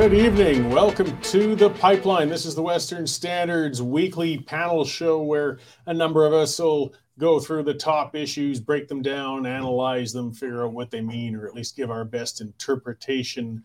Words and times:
Good 0.00 0.14
evening. 0.14 0.70
Welcome 0.70 1.20
to 1.20 1.54
the 1.54 1.68
Pipeline. 1.68 2.30
This 2.30 2.46
is 2.46 2.54
the 2.54 2.62
Western 2.62 3.06
Standards 3.06 3.82
weekly 3.82 4.38
panel 4.38 4.82
show 4.82 5.20
where 5.22 5.58
a 5.84 5.92
number 5.92 6.24
of 6.24 6.32
us 6.32 6.58
will 6.58 6.94
go 7.18 7.38
through 7.38 7.64
the 7.64 7.74
top 7.74 8.16
issues, 8.16 8.60
break 8.60 8.88
them 8.88 9.02
down, 9.02 9.44
analyze 9.44 10.14
them, 10.14 10.32
figure 10.32 10.64
out 10.64 10.72
what 10.72 10.90
they 10.90 11.02
mean, 11.02 11.36
or 11.36 11.46
at 11.46 11.54
least 11.54 11.76
give 11.76 11.90
our 11.90 12.06
best 12.06 12.40
interpretation 12.40 13.62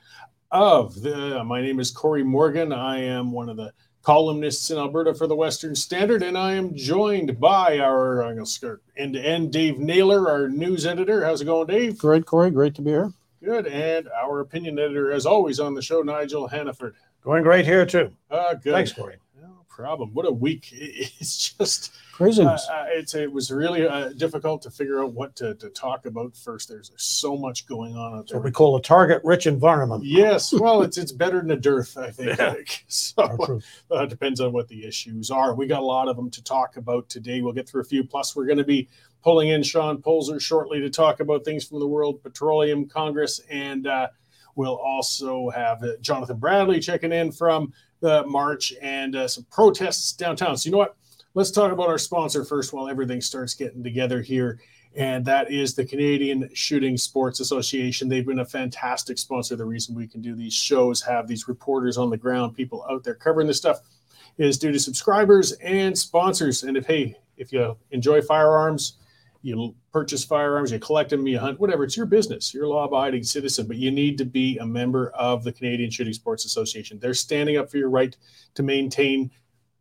of 0.51 1.01
the. 1.01 1.41
My 1.45 1.61
name 1.61 1.79
is 1.79 1.89
Cory 1.89 2.25
Morgan. 2.25 2.73
I 2.73 2.99
am 2.99 3.31
one 3.31 3.47
of 3.47 3.55
the 3.55 3.71
columnists 4.01 4.69
in 4.69 4.77
Alberta 4.77 5.13
for 5.13 5.27
the 5.27 5.37
Western 5.37 5.73
Standard, 5.73 6.21
and 6.21 6.37
I 6.37 6.55
am 6.55 6.75
joined 6.75 7.39
by 7.39 7.79
our 7.79 8.35
to 8.35 8.77
end 8.97 9.53
Dave 9.53 9.79
Naylor, 9.79 10.29
our 10.29 10.49
news 10.49 10.85
editor. 10.85 11.23
How's 11.23 11.39
it 11.39 11.45
going, 11.45 11.67
Dave? 11.67 11.97
Great, 11.97 12.25
Cory. 12.25 12.51
Great 12.51 12.75
to 12.75 12.81
be 12.81 12.91
here. 12.91 13.13
Good. 13.45 13.67
And 13.67 14.09
our 14.09 14.39
opinion 14.39 14.79
editor, 14.79 15.11
as 15.11 15.27
always, 15.27 15.59
on 15.59 15.75
the 15.75 15.81
show, 15.81 16.01
Nigel 16.01 16.47
Hannaford. 16.47 16.95
Going 17.23 17.43
great 17.43 17.63
here, 17.63 17.85
too. 17.85 18.11
Uh, 18.31 18.55
good. 18.55 18.73
Thanks, 18.73 18.91
Cory. 18.91 19.17
No 19.39 19.63
problem. 19.69 20.09
What 20.13 20.25
a 20.25 20.31
week. 20.31 20.69
It's 20.73 21.53
just 21.53 21.93
craziness. 22.11 22.67
Uh, 22.67 22.73
uh, 22.73 22.85
it's, 22.89 23.13
it 23.13 23.31
was 23.31 23.51
really 23.51 23.87
uh, 23.87 24.09
difficult 24.09 24.63
to 24.63 24.71
figure 24.71 25.03
out 25.03 25.13
what 25.13 25.35
to, 25.35 25.53
to 25.55 25.69
talk 25.69 26.07
about 26.07 26.35
first. 26.35 26.69
There's, 26.69 26.89
there's 26.89 27.03
so 27.03 27.37
much 27.37 27.67
going 27.67 27.95
on 27.95 28.17
out 28.17 28.27
there. 28.27 28.39
So 28.39 28.43
we 28.43 28.51
call 28.51 28.75
a 28.77 28.81
target 28.81 29.21
rich 29.23 29.45
environment. 29.45 30.03
Yes. 30.03 30.51
Well, 30.65 30.81
it's 30.81 30.97
it's 30.97 31.11
better 31.11 31.41
than 31.41 31.51
a 31.51 31.55
dearth, 31.55 31.97
I 31.97 32.09
think. 32.09 32.39
Yeah. 32.39 32.55
So 32.87 33.61
uh, 33.91 34.03
it 34.03 34.09
depends 34.09 34.41
on 34.41 34.53
what 34.53 34.67
the 34.67 34.85
issues 34.85 35.29
are. 35.29 35.53
We 35.53 35.67
got 35.67 35.81
a 35.81 35.85
lot 35.85 36.07
of 36.07 36.15
them 36.15 36.31
to 36.31 36.43
talk 36.43 36.77
about 36.77 37.07
today. 37.09 37.41
We'll 37.41 37.53
get 37.53 37.69
through 37.69 37.81
a 37.81 37.85
few. 37.85 38.03
Plus, 38.03 38.35
we're 38.35 38.45
going 38.45 38.57
to 38.57 38.63
be 38.63 38.87
pulling 39.25 39.49
in 39.49 39.63
Sean 39.63 39.97
Polzer 39.97 40.39
shortly 40.39 40.79
to 40.79 40.89
talk 40.89 41.19
about 41.19 41.43
things 41.43 41.65
from 41.65 41.79
the 41.79 41.87
World 41.87 42.21
Petroleum 42.21 42.87
Congress. 42.87 43.41
And 43.49 43.87
uh, 43.87 44.09
we'll 44.53 44.77
also 44.77 45.49
have 45.49 45.81
uh, 45.83 45.97
Jonathan 45.99 46.37
Bradley 46.37 46.79
checking 46.79 47.11
in 47.11 47.31
from 47.31 47.73
the 48.01 48.23
march 48.27 48.71
and 48.83 49.15
uh, 49.15 49.27
some 49.27 49.43
protests 49.49 50.13
downtown. 50.13 50.55
So, 50.55 50.67
you 50.67 50.71
know 50.73 50.77
what? 50.77 50.95
Let's 51.33 51.49
talk 51.49 51.71
about 51.71 51.89
our 51.89 51.97
sponsor 51.97 52.45
first 52.45 52.71
while 52.71 52.87
everything 52.87 53.19
starts 53.19 53.55
getting 53.55 53.83
together 53.83 54.21
here. 54.21 54.59
And 54.95 55.25
that 55.25 55.51
is 55.51 55.73
the 55.73 55.85
Canadian 55.85 56.51
Shooting 56.53 56.95
Sports 56.95 57.39
Association. 57.39 58.07
They've 58.07 58.25
been 58.25 58.39
a 58.39 58.45
fantastic 58.45 59.17
sponsor. 59.17 59.55
The 59.55 59.65
reason 59.65 59.95
we 59.95 60.07
can 60.07 60.21
do 60.21 60.35
these 60.35 60.53
shows, 60.53 61.01
have 61.01 61.27
these 61.27 61.47
reporters 61.47 61.97
on 61.97 62.11
the 62.11 62.15
ground, 62.15 62.55
people 62.55 62.85
out 62.91 63.03
there 63.03 63.15
covering 63.15 63.47
this 63.47 63.57
stuff, 63.57 63.79
is 64.37 64.59
due 64.59 64.71
to 64.71 64.79
subscribers 64.79 65.51
and 65.53 65.97
sponsors. 65.97 66.61
And 66.61 66.77
if, 66.77 66.85
hey, 66.85 67.17
if 67.37 67.51
you 67.51 67.75
enjoy 67.89 68.21
firearms, 68.21 68.99
you 69.45 69.75
purchase 69.91 70.25
firearms, 70.25 70.71
you 70.71 70.79
collect 70.79 71.11
them, 71.11 71.27
you 71.27 71.37
hunt, 71.37 71.59
whatever. 71.59 71.83
It's 71.83 71.95
your 71.95 72.07
business. 72.07 72.51
You're 72.51 72.63
a 72.63 72.69
law-abiding 72.69 73.23
citizen, 73.23 73.67
but 73.67 73.77
you 73.77 73.91
need 73.91 74.17
to 74.17 74.25
be 74.25 74.57
a 74.57 74.65
member 74.65 75.11
of 75.11 75.43
the 75.43 75.51
Canadian 75.51 75.91
Shooting 75.91 76.13
Sports 76.13 76.45
Association. 76.45 76.97
They're 76.99 77.13
standing 77.13 77.55
up 77.55 77.69
for 77.69 77.77
your 77.77 77.91
right 77.91 78.17
to 78.55 78.63
maintain 78.63 79.29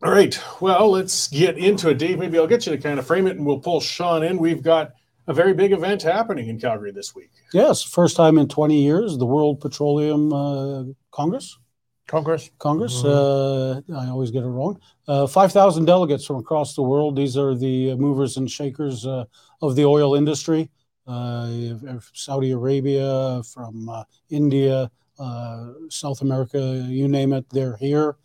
All 0.03 0.11
right. 0.11 0.39
Well, 0.61 0.91
let's 0.91 1.29
get 1.29 1.57
into 1.57 1.89
it, 1.89 1.99
Dave. 1.99 2.19
Maybe 2.19 2.39
I'll 2.39 2.47
get 2.47 2.67
you 2.67 2.77
to 2.77 2.79
kind 2.79 2.99
of 2.99 3.07
frame 3.07 3.27
it, 3.27 3.37
and 3.37 3.47
we'll 3.47 3.61
pull 3.61 3.81
Sean 3.81 4.23
in. 4.23 4.37
We've 4.37 4.63
got 4.63 4.93
a 5.27 5.33
very 5.33 5.55
big 5.55 5.73
event 5.73 6.03
happening 6.03 6.49
in 6.49 6.61
Calgary 6.61 6.93
this 6.93 7.15
week. 7.15 7.31
Yes, 7.53 7.83
first 7.83 8.17
time 8.17 8.39
in 8.39 8.49
20 8.49 8.83
years, 8.83 9.17
the 9.17 9.27
World 9.27 9.61
Petroleum 9.61 10.33
uh, 10.33 10.85
Congress. 11.11 11.59
Congress. 12.06 12.50
Congress. 12.59 13.03
Mm-hmm. 13.03 13.94
Uh, 13.94 14.00
I 14.00 14.09
always 14.09 14.31
get 14.31 14.44
it 14.44 14.49
wrong. 14.49 14.78
Uh, 15.09 15.27
5,000 15.27 15.84
delegates 15.84 16.25
from 16.25 16.37
across 16.37 16.75
the 16.75 16.83
world. 16.83 17.17
These 17.17 17.37
are 17.37 17.55
the 17.55 17.94
movers 17.97 18.37
and 18.37 18.50
shakers 18.50 19.06
uh, 19.06 19.25
of 19.61 19.75
the 19.75 19.84
oil 19.84 20.15
industry. 20.15 20.71
Uh, 21.06 21.75
Saudi 22.12 22.50
Arabia, 22.50 23.43
from 23.53 23.89
uh, 23.89 24.05
India, 24.31 24.91
uh, 25.19 25.72
South 25.89 26.21
America, 26.21 26.84
you 26.89 27.09
name 27.09 27.33
it, 27.33 27.49
they're 27.50 27.77
here 27.77 28.16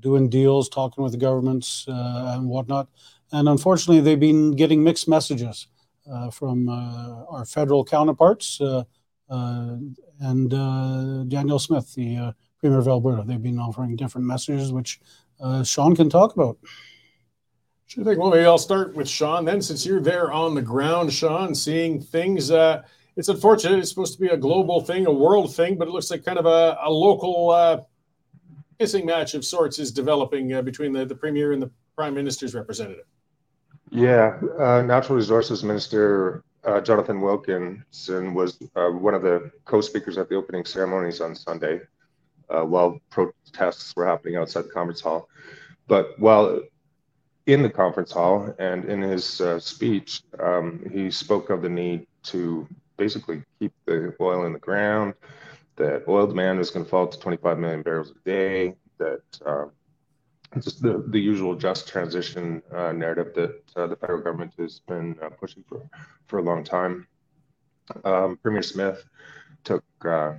doing 0.00 0.28
deals, 0.28 0.68
talking 0.68 1.02
with 1.02 1.12
the 1.12 1.18
governments 1.18 1.86
and 1.88 2.46
whatnot. 2.48 2.88
And 3.32 3.48
unfortunately, 3.48 4.00
they've 4.00 4.20
been 4.20 4.50
getting 4.52 4.84
mixed 4.84 5.08
messages 5.08 5.68
from 6.32 6.68
our 6.68 7.46
federal 7.46 7.82
counterparts 7.82 8.60
and 9.30 9.96
Danielle 11.30 11.58
Smith, 11.58 11.94
the 11.94 12.34
Premier 12.60 12.78
of 12.78 12.88
Alberta. 12.88 13.24
They've 13.26 13.42
been 13.42 13.58
offering 13.58 13.96
different 13.96 14.26
messages, 14.26 14.72
which 14.72 15.00
uh, 15.40 15.62
Sean 15.62 15.96
can 15.96 16.10
talk 16.10 16.34
about. 16.34 16.58
Sure 17.86 18.04
thing. 18.04 18.18
Well, 18.18 18.30
maybe 18.30 18.44
I'll 18.44 18.58
start 18.58 18.94
with 18.94 19.08
Sean 19.08 19.44
then, 19.44 19.60
since 19.62 19.84
you're 19.84 20.00
there 20.00 20.30
on 20.30 20.54
the 20.54 20.62
ground, 20.62 21.12
Sean, 21.12 21.54
seeing 21.54 22.00
things. 22.00 22.50
Uh, 22.50 22.82
it's 23.16 23.28
unfortunate. 23.28 23.78
It's 23.78 23.88
supposed 23.88 24.14
to 24.14 24.20
be 24.20 24.28
a 24.28 24.36
global 24.36 24.80
thing, 24.80 25.06
a 25.06 25.12
world 25.12 25.54
thing, 25.54 25.76
but 25.76 25.88
it 25.88 25.90
looks 25.90 26.10
like 26.10 26.24
kind 26.24 26.38
of 26.38 26.46
a, 26.46 26.78
a 26.82 26.90
local 26.90 27.50
uh, 27.50 27.80
missing 28.78 29.06
match 29.06 29.34
of 29.34 29.44
sorts 29.44 29.78
is 29.78 29.90
developing 29.90 30.52
uh, 30.52 30.62
between 30.62 30.92
the, 30.92 31.04
the 31.04 31.14
Premier 31.14 31.52
and 31.52 31.62
the 31.62 31.70
Prime 31.96 32.14
Minister's 32.14 32.54
representative. 32.54 33.06
Yeah, 33.90 34.38
uh, 34.58 34.82
Natural 34.82 35.16
Resources 35.16 35.64
Minister 35.64 36.44
uh, 36.62 36.80
Jonathan 36.80 37.20
Wilkinson 37.20 38.34
was 38.34 38.58
uh, 38.76 38.90
one 38.90 39.14
of 39.14 39.22
the 39.22 39.50
co-speakers 39.64 40.16
at 40.16 40.28
the 40.28 40.36
opening 40.36 40.64
ceremonies 40.64 41.20
on 41.20 41.34
Sunday 41.34 41.80
uh, 42.50 42.62
while 42.62 43.00
protests 43.10 43.94
were 43.96 44.06
happening 44.06 44.36
outside 44.36 44.64
the 44.64 44.70
conference 44.70 45.00
hall. 45.00 45.28
But 45.86 46.18
while 46.18 46.60
in 47.46 47.62
the 47.62 47.70
conference 47.70 48.12
hall 48.12 48.54
and 48.58 48.84
in 48.84 49.02
his 49.02 49.40
uh, 49.40 49.58
speech, 49.58 50.22
um, 50.38 50.84
he 50.92 51.10
spoke 51.10 51.50
of 51.50 51.62
the 51.62 51.68
need 51.68 52.06
to 52.24 52.68
basically 52.96 53.42
keep 53.58 53.72
the 53.86 54.14
oil 54.20 54.44
in 54.44 54.52
the 54.52 54.58
ground, 54.58 55.14
that 55.76 56.04
oil 56.06 56.26
demand 56.26 56.60
is 56.60 56.70
going 56.70 56.84
to 56.84 56.90
fall 56.90 57.08
to 57.08 57.18
25 57.18 57.58
million 57.58 57.82
barrels 57.82 58.10
a 58.10 58.28
day, 58.28 58.74
that 58.98 59.22
uh, 59.46 59.64
just 60.58 60.82
the, 60.82 61.04
the 61.08 61.18
usual 61.18 61.54
just 61.54 61.88
transition 61.88 62.62
uh, 62.74 62.92
narrative 62.92 63.32
that 63.34 63.62
uh, 63.76 63.86
the 63.86 63.96
federal 63.96 64.20
government 64.20 64.52
has 64.58 64.80
been 64.80 65.16
uh, 65.22 65.30
pushing 65.30 65.64
for, 65.68 65.88
for 66.26 66.38
a 66.38 66.42
long 66.42 66.62
time. 66.62 67.06
Um, 68.04 68.38
Premier 68.42 68.62
Smith 68.62 69.04
took 69.64 69.84
uh, 70.04 70.34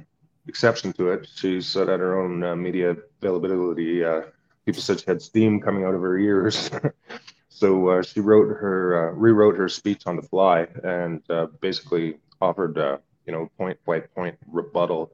exception 0.48 0.94
to 0.94 1.12
it. 1.12 1.28
She 1.36 1.62
said 1.62 1.90
at 1.90 2.00
her 2.00 2.20
own 2.20 2.44
uh, 2.44 2.56
media 2.56 2.96
availability, 3.22 4.04
uh, 4.04 4.22
people 4.66 4.82
said 4.82 5.00
she 5.00 5.06
had 5.06 5.22
steam 5.22 5.60
coming 5.60 5.84
out 5.84 5.94
of 5.94 6.02
her 6.02 6.18
ears. 6.18 6.70
so 7.50 7.90
uh, 7.90 8.02
she 8.02 8.20
wrote 8.20 8.48
her, 8.48 9.10
uh, 9.10 9.14
rewrote 9.14 9.58
her 9.58 9.70
speech 9.70 10.04
on 10.06 10.16
the 10.16 10.22
fly, 10.22 10.68
and 10.84 11.22
uh, 11.30 11.48
basically 11.60 12.18
offered, 12.42 12.78
uh, 12.78 12.98
you 13.26 13.32
know, 13.34 13.50
point 13.58 13.78
by 13.86 14.00
point 14.00 14.38
rebuttal 14.48 15.12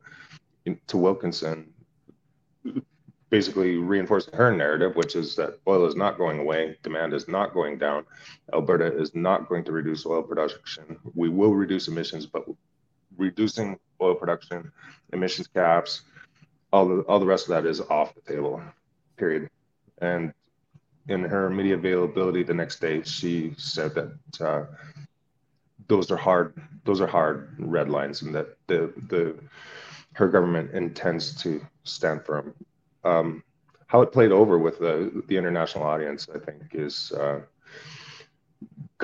to 0.88 0.98
Wilkinson, 0.98 1.72
basically 3.30 3.78
reinforcing 3.78 4.34
her 4.34 4.52
narrative, 4.52 4.96
which 4.96 5.16
is 5.16 5.36
that 5.36 5.60
oil 5.68 5.86
is 5.86 5.96
not 5.96 6.18
going 6.18 6.40
away, 6.40 6.78
demand 6.84 7.14
is 7.14 7.28
not 7.28 7.54
going 7.54 7.78
down, 7.78 8.06
Alberta 8.54 8.98
is 8.98 9.16
not 9.16 9.48
going 9.48 9.64
to 9.66 9.72
reduce 9.72 10.06
oil 10.06 10.22
production. 10.22 10.98
We 11.14 11.30
will 11.30 11.54
reduce 11.54 11.88
emissions, 11.88 12.26
but 12.26 12.46
reducing 13.18 13.80
oil 14.02 14.16
production, 14.16 14.72
emissions 15.14 15.48
caps, 15.48 16.02
all 16.72 16.88
the 16.88 17.02
all 17.02 17.20
the 17.20 17.26
rest 17.26 17.48
of 17.48 17.50
that 17.50 17.70
is 17.70 17.82
off 17.82 18.14
the 18.16 18.22
table. 18.22 18.62
Period. 19.18 19.50
And 20.00 20.34
in 21.08 21.24
her 21.24 21.50
media 21.50 21.76
availability 21.76 22.44
the 22.44 22.54
next 22.54 22.80
day, 22.80 23.02
she 23.04 23.54
said 23.58 23.96
that 23.96 24.42
uh, 24.42 24.66
those 25.88 26.12
are 26.12 26.18
hard 26.18 26.54
those 26.84 27.02
are 27.02 27.08
hard 27.08 27.56
red 27.60 27.90
lines, 27.90 28.22
and 28.22 28.36
that 28.36 28.58
the 28.68 28.94
the 29.08 29.36
her 30.14 30.28
government 30.28 30.72
intends 30.72 31.36
to 31.44 31.66
stand 31.84 32.24
firm. 32.26 32.54
Um, 33.04 33.44
how 33.88 34.02
it 34.02 34.12
played 34.12 34.32
over 34.32 34.58
with 34.58 34.80
the 34.80 35.24
the 35.28 35.38
international 35.38 35.86
audience, 35.86 36.28
I 36.34 36.40
think, 36.40 36.62
is 36.74 37.12
uh, 37.14 37.40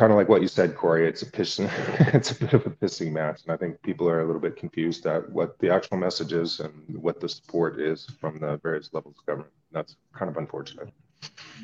kind 0.03 0.11
of 0.11 0.17
like 0.17 0.27
what 0.27 0.41
you 0.41 0.49
said, 0.49 0.75
Cory. 0.75 1.07
It's 1.07 1.21
a 1.21 1.25
pissing, 1.25 1.71
it's 2.13 2.31
a 2.31 2.35
bit 2.35 2.51
of 2.51 2.65
a 2.65 2.69
pissing 2.71 3.13
match, 3.13 3.43
and 3.43 3.53
I 3.53 3.55
think 3.55 3.81
people 3.83 4.09
are 4.09 4.19
a 4.19 4.25
little 4.25 4.41
bit 4.41 4.57
confused 4.57 5.05
at 5.05 5.29
what 5.31 5.57
the 5.59 5.69
actual 5.69 5.95
message 5.95 6.33
is 6.33 6.59
and 6.59 6.73
what 7.01 7.21
the 7.21 7.29
support 7.29 7.79
is 7.79 8.05
from 8.19 8.37
the 8.37 8.59
various 8.61 8.89
levels 8.91 9.15
of 9.17 9.25
government. 9.25 9.53
That's 9.71 9.95
kind 10.11 10.29
of 10.29 10.35
unfortunate. 10.35 10.89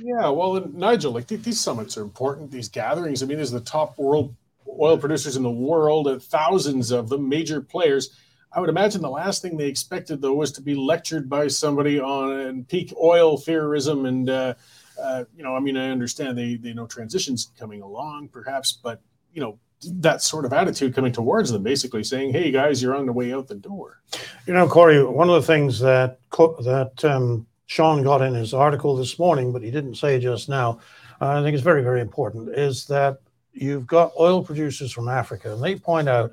Yeah, 0.02 0.30
well, 0.30 0.56
and 0.56 0.74
Nigel, 0.74 1.12
like 1.12 1.28
these 1.28 1.60
summits 1.60 1.98
are 1.98 2.02
important. 2.02 2.50
These 2.50 2.70
gatherings. 2.70 3.22
I 3.22 3.26
mean, 3.26 3.40
there's 3.40 3.52
the 3.52 3.60
top 3.60 3.98
world 3.98 4.34
oil 4.80 4.98
producers 4.98 5.36
in 5.36 5.44
the 5.44 5.52
world, 5.52 6.08
uh, 6.08 6.18
thousands 6.20 6.92
of 6.92 7.10
them, 7.10 7.28
major 7.28 7.60
players. 7.60 8.16
I 8.54 8.62
would 8.62 8.70
imagine 8.70 9.02
the 9.02 9.10
last 9.10 9.42
thing 9.42 9.58
they 9.58 9.68
expected, 9.68 10.22
though, 10.22 10.34
was 10.34 10.54
to 10.54 10.62
be 10.62 10.76
lectured 10.76 11.30
by 11.30 11.50
somebody 11.50 12.00
on 12.00 12.64
peak 12.64 12.94
oil 13.04 13.36
fearism 13.36 14.06
and 14.06 14.30
uh, 14.30 14.54
uh, 15.02 15.24
you 15.36 15.44
know, 15.44 15.56
I 15.56 15.60
mean, 15.60 15.78
I 15.78 15.90
understand 15.90 16.38
they 16.38 16.56
they 16.56 16.74
know 16.74 16.88
transitions 16.88 17.52
coming 17.58 17.82
along, 17.82 18.30
perhaps, 18.30 18.72
but 18.72 19.02
you 19.34 19.42
know, 19.42 19.60
that 19.84 20.22
sort 20.22 20.46
of 20.46 20.54
attitude 20.54 20.94
coming 20.94 21.12
towards 21.12 21.52
them, 21.52 21.64
basically 21.64 22.04
saying, 22.04 22.34
"Hey 22.34 22.52
guys, 22.52 22.82
you're 22.82 22.96
on 22.96 23.06
the 23.06 23.14
way 23.14 23.34
out 23.34 23.48
the 23.48 23.56
door." 23.56 24.02
You 24.46 24.54
know, 24.54 24.68
Cory, 24.68 25.04
one 25.04 25.30
of 25.30 25.36
the 25.36 25.48
things 25.48 25.80
that 25.80 26.20
that 26.32 27.04
um, 27.04 27.48
Sean 27.68 28.04
got 28.04 28.22
in 28.22 28.34
his 28.34 28.54
article 28.54 28.96
this 28.96 29.20
morning, 29.20 29.54
but 29.54 29.62
he 29.62 29.72
didn't 29.72 29.96
say 29.96 30.20
just 30.20 30.50
now, 30.50 30.80
uh, 31.22 31.40
I 31.40 31.44
think 31.44 31.54
it's 31.54 31.64
very, 31.64 31.84
very 31.84 32.02
important, 32.02 32.50
is 32.58 32.86
that 32.88 33.20
you've 33.54 33.88
got 33.88 34.12
oil 34.20 34.44
producers 34.44 34.92
from 34.92 35.08
Africa, 35.08 35.54
and 35.54 35.64
they 35.64 35.76
point 35.76 36.10
out 36.10 36.32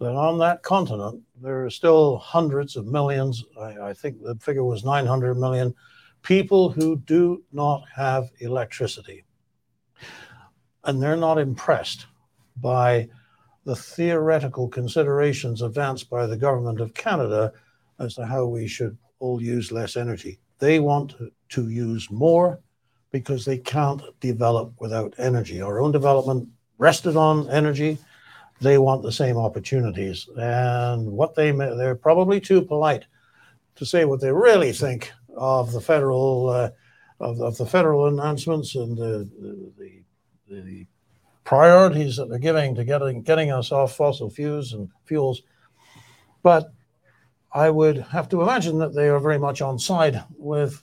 that 0.00 0.14
on 0.14 0.38
that 0.38 0.62
continent 0.62 1.22
there 1.40 1.64
are 1.64 1.70
still 1.70 2.18
hundreds 2.18 2.76
of 2.76 2.86
millions. 2.86 3.44
I, 3.58 3.88
I 3.88 3.92
think 3.94 4.22
the 4.22 4.34
figure 4.36 4.64
was 4.64 4.84
900 4.84 5.36
million 5.36 5.74
people 6.22 6.70
who 6.70 6.96
do 6.96 7.42
not 7.52 7.84
have 7.94 8.30
electricity, 8.40 9.24
and 10.84 11.02
they're 11.02 11.16
not 11.16 11.38
impressed 11.38 12.06
by 12.56 13.08
the 13.64 13.76
theoretical 13.76 14.68
considerations 14.68 15.62
advanced 15.62 16.08
by 16.08 16.26
the 16.26 16.36
government 16.36 16.80
of 16.80 16.94
Canada 16.94 17.52
as 17.98 18.14
to 18.14 18.24
how 18.24 18.46
we 18.46 18.66
should 18.66 18.96
all 19.18 19.42
use 19.42 19.70
less 19.72 19.96
energy. 19.96 20.38
They 20.58 20.80
want 20.80 21.14
to 21.50 21.68
use 21.68 22.10
more 22.10 22.60
because 23.10 23.44
they 23.44 23.58
can't 23.58 24.02
develop 24.20 24.72
without 24.78 25.14
energy. 25.18 25.60
Our 25.60 25.80
own 25.80 25.92
development 25.92 26.48
rested 26.78 27.16
on 27.16 27.48
energy. 27.50 27.98
They 28.60 28.78
want 28.78 29.02
the 29.02 29.12
same 29.12 29.36
opportunities. 29.36 30.28
And 30.36 31.10
what 31.12 31.34
they 31.34 31.50
they're 31.50 31.94
probably 31.94 32.40
too 32.40 32.62
polite 32.62 33.06
to 33.76 33.86
say 33.86 34.04
what 34.04 34.20
they 34.20 34.32
really 34.32 34.72
think 34.72 35.12
of 35.38 35.72
the 35.72 35.80
federal 35.80 36.48
uh, 36.48 36.70
of, 37.20 37.40
of 37.40 37.56
the 37.56 37.66
federal 37.66 38.06
announcements 38.06 38.74
and 38.74 38.96
the, 38.96 39.28
the, 39.40 40.02
the, 40.48 40.60
the 40.60 40.86
priorities 41.44 42.16
that 42.16 42.28
they're 42.28 42.38
giving 42.38 42.74
to 42.74 42.84
getting 42.84 43.22
getting 43.22 43.50
us 43.50 43.72
off 43.72 43.96
fossil 43.96 44.30
fuels 44.30 44.72
and 44.72 44.88
fuels. 45.04 45.42
But 46.42 46.72
I 47.52 47.70
would 47.70 47.98
have 47.98 48.28
to 48.30 48.42
imagine 48.42 48.78
that 48.78 48.94
they 48.94 49.08
are 49.08 49.18
very 49.18 49.38
much 49.38 49.62
on 49.62 49.78
side 49.78 50.22
with 50.36 50.82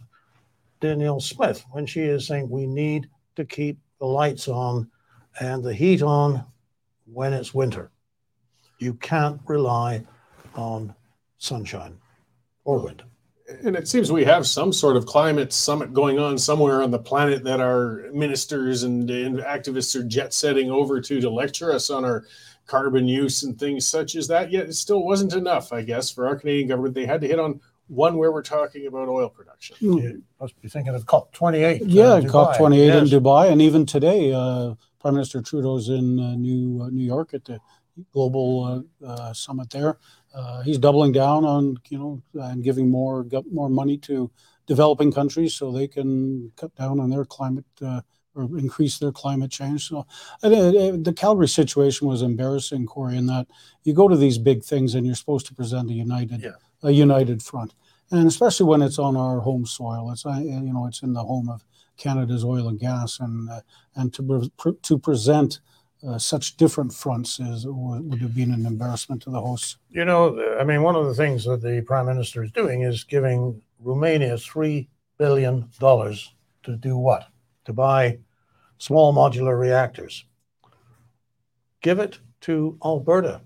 Danielle 0.81 1.19
Smith 1.19 1.63
when 1.71 1.85
she 1.85 2.01
is 2.01 2.27
saying 2.27 2.49
we 2.49 2.65
need 2.65 3.09
to 3.35 3.45
keep 3.45 3.77
the 3.99 4.05
lights 4.05 4.47
on 4.47 4.89
and 5.39 5.63
the 5.63 5.73
heat 5.73 6.01
on 6.01 6.43
when 7.05 7.33
it's 7.33 7.53
winter. 7.53 7.91
You 8.79 8.95
can't 8.95 9.39
rely 9.45 10.05
on 10.55 10.95
sunshine 11.37 11.97
or 12.63 12.79
wind 12.79 13.03
and 13.47 13.75
it 13.75 13.87
seems 13.87 14.11
we 14.11 14.23
have 14.23 14.47
some 14.47 14.73
sort 14.73 14.97
of 14.97 15.05
climate 15.05 15.53
summit 15.53 15.93
going 15.93 16.17
on 16.17 16.37
somewhere 16.37 16.81
on 16.81 16.91
the 16.91 16.99
planet 16.99 17.43
that 17.43 17.59
our 17.59 18.05
ministers 18.11 18.83
and, 18.83 19.09
and, 19.09 19.39
activists 19.39 19.95
are 19.95 20.03
jet 20.03 20.33
setting 20.33 20.71
over 20.71 20.99
to 20.99 21.21
to 21.21 21.29
lecture 21.29 21.71
us 21.71 21.89
on 21.89 22.03
our 22.03 22.25
carbon 22.65 23.07
use 23.07 23.43
and 23.43 23.59
things 23.59 23.87
such 23.87 24.15
as 24.15 24.27
that. 24.27 24.51
Yet 24.51 24.67
it 24.67 24.73
still 24.73 25.03
wasn't 25.03 25.33
enough, 25.33 25.71
I 25.71 25.83
guess, 25.83 26.09
for 26.09 26.27
our 26.27 26.35
Canadian 26.35 26.69
government. 26.69 26.95
They 26.95 27.05
had 27.05 27.21
to 27.21 27.27
hit 27.27 27.39
on 27.39 27.61
one 27.87 28.17
where 28.17 28.31
we're 28.31 28.41
talking 28.41 28.87
about 28.87 29.07
oil 29.07 29.29
production. 29.29 29.75
You 29.79 29.99
hmm. 29.99 30.19
must 30.41 30.59
be 30.59 30.67
thinking 30.67 30.95
of 30.95 31.05
COP 31.05 31.31
28. 31.33 31.81
Uh, 31.81 31.85
yeah, 31.85 32.21
COP 32.27 32.57
28 32.57 32.85
yes. 32.85 33.11
in 33.11 33.19
Dubai. 33.19 33.51
And 33.51 33.61
even 33.61 33.85
today, 33.85 34.33
uh, 34.33 34.73
Prime 34.99 35.13
Minister 35.13 35.41
Trudeau's 35.43 35.89
in 35.89 36.19
uh, 36.19 36.35
New, 36.35 36.81
uh, 36.81 36.89
New 36.89 37.05
York 37.05 37.35
at 37.35 37.45
the 37.45 37.59
global 38.11 38.85
uh, 39.03 39.05
uh, 39.05 39.33
summit 39.33 39.69
there 39.69 39.97
uh, 40.35 40.61
he's 40.63 40.77
doubling 40.77 41.13
down 41.13 41.45
on 41.45 41.77
you 41.89 41.97
know 41.97 42.21
and 42.33 42.63
giving 42.63 42.89
more 42.89 43.25
more 43.51 43.69
money 43.69 43.97
to 43.97 44.29
developing 44.67 45.11
countries 45.11 45.53
so 45.53 45.71
they 45.71 45.87
can 45.87 46.51
cut 46.57 46.75
down 46.75 46.99
on 46.99 47.09
their 47.09 47.25
climate 47.25 47.65
uh, 47.81 48.01
or 48.35 48.43
increase 48.57 48.97
their 48.97 49.11
climate 49.11 49.49
change. 49.51 49.87
So 49.87 50.05
uh, 50.43 50.49
the 50.49 51.13
Calgary 51.15 51.47
situation 51.47 52.07
was 52.07 52.21
embarrassing, 52.21 52.85
Cory, 52.85 53.17
in 53.17 53.27
that 53.27 53.47
you 53.83 53.93
go 53.93 54.07
to 54.07 54.17
these 54.17 54.37
big 54.37 54.63
things 54.63 54.93
and 54.93 55.05
you're 55.05 55.15
supposed 55.15 55.45
to 55.47 55.55
present 55.55 55.89
a 55.89 55.93
united 55.93 56.41
yeah. 56.41 56.51
a 56.83 56.91
united 56.91 57.41
front, 57.41 57.73
and 58.11 58.27
especially 58.27 58.65
when 58.65 58.81
it's 58.81 58.99
on 58.99 59.15
our 59.15 59.39
home 59.39 59.65
soil. 59.65 60.11
It's 60.11 60.25
uh, 60.25 60.41
you 60.41 60.73
know 60.73 60.85
it's 60.85 61.01
in 61.01 61.13
the 61.13 61.23
home 61.23 61.49
of 61.49 61.63
Canada's 61.97 62.43
oil 62.43 62.67
and 62.67 62.79
gas, 62.79 63.19
and 63.19 63.49
uh, 63.49 63.61
and 63.95 64.13
to 64.13 64.51
to 64.81 64.97
present 64.97 65.61
uh, 66.07 66.17
such 66.17 66.57
different 66.57 66.93
fronts 66.93 67.39
is 67.39 67.65
would 67.67 68.21
have 68.21 68.35
been 68.35 68.51
an 68.51 68.65
embarrassment 68.65 69.21
to 69.23 69.29
the 69.29 69.39
hosts. 69.39 69.77
You 69.89 70.05
know, 70.05 70.57
I 70.59 70.63
mean, 70.63 70.83
one 70.83 70.95
of 70.95 71.05
the 71.05 71.13
things 71.13 71.45
that 71.45 71.61
the 71.61 71.81
prime 71.81 72.05
minister 72.05 72.43
is 72.43 72.51
doing 72.51 72.81
is 72.81 73.03
giving 73.03 73.61
Romania 73.79 74.37
three 74.37 74.89
billion 75.17 75.69
dollars 75.79 76.33
to 76.63 76.75
do 76.75 76.97
what? 76.97 77.27
To 77.65 77.73
buy 77.73 78.19
small 78.77 79.13
modular 79.13 79.59
reactors. 79.59 80.25
Give 81.81 81.99
it 81.99 82.19
to 82.41 82.77
Alberta 82.83 83.41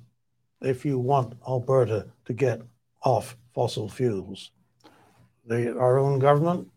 if 0.61 0.85
you 0.85 0.99
want 0.99 1.35
Alberta 1.47 2.07
to 2.25 2.33
get 2.33 2.61
off 3.03 3.37
fossil 3.53 3.87
fuels. 3.87 4.51
The, 5.45 5.77
our 5.77 5.97
own 5.97 6.19
government 6.19 6.67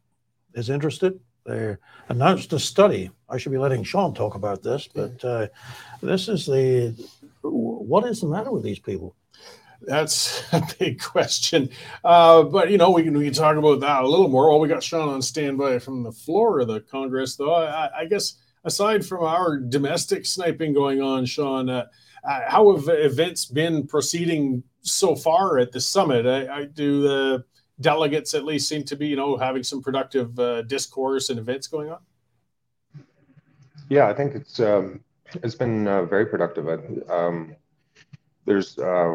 is 0.55 0.70
interested 0.70 1.19
they 1.44 1.77
announced 2.09 2.53
a 2.53 2.59
study. 2.59 3.11
I 3.29 3.39
should 3.39 3.53
be 3.53 3.59
letting 3.59 3.83
Sean 3.83 4.15
talk 4.15 4.35
about 4.35 4.62
this, 4.62 4.89
but 4.93 5.25
uh, 5.25 5.49
this 6.03 6.29
is 6.29 6.47
the 6.47 6.94
what 7.43 8.06
is 8.06 8.21
the 8.21 8.29
matter 8.29 8.53
with 8.53 8.62
these 8.62 8.79
people? 8.79 9.17
That's 9.83 10.44
a 10.53 10.62
big 10.79 11.00
question. 11.00 11.71
Uh, 12.05 12.44
but 12.44 12.71
you 12.71 12.79
know, 12.79 12.91
we 12.91 13.03
can 13.03 13.17
we 13.17 13.25
can 13.25 13.35
talk 13.35 13.56
about 13.56 13.81
that 13.81 14.05
a 14.05 14.09
little 14.09 14.29
more. 14.29 14.50
Well, 14.50 14.61
we 14.61 14.69
got 14.69 14.83
Sean 14.83 15.09
on 15.09 15.23
standby 15.23 15.79
from 15.81 16.03
the 16.03 16.12
floor 16.12 16.61
of 16.61 16.69
the 16.69 16.81
Congress, 16.81 17.37
though. 17.37 17.55
I, 17.55 18.00
I 18.00 18.05
guess 18.06 18.35
aside 18.65 19.05
from 19.05 19.25
our 19.25 19.59
domestic 19.59 20.27
sniping 20.27 20.73
going 20.73 21.03
on, 21.03 21.27
Sean, 21.27 21.69
uh, 21.69 21.87
uh, 22.25 22.41
how 22.47 22.75
have 22.77 22.89
events 22.89 23.47
been 23.47 23.87
proceeding 23.87 24.62
so 24.83 25.17
far 25.17 25.59
at 25.59 25.73
the 25.73 25.81
summit? 25.81 26.27
I, 26.27 26.61
I 26.61 26.65
do 26.67 27.03
the 27.03 27.44
delegates 27.82 28.34
at 28.34 28.44
least 28.44 28.69
seem 28.69 28.84
to 28.84 28.96
be, 28.96 29.08
you 29.08 29.17
know, 29.17 29.37
having 29.37 29.62
some 29.62 29.82
productive 29.82 30.38
uh, 30.38 30.62
discourse 30.62 31.31
and 31.31 31.38
events 31.38 31.67
going 31.67 31.90
on? 31.90 31.99
Yeah, 33.88 34.08
I 34.08 34.14
think 34.14 34.34
it's 34.34 34.61
um, 34.61 35.00
it's 35.43 35.55
been 35.55 35.87
uh, 35.87 36.05
very 36.05 36.26
productive. 36.26 36.67
Um, 37.10 37.55
there's 38.46 38.79
uh, 38.79 39.15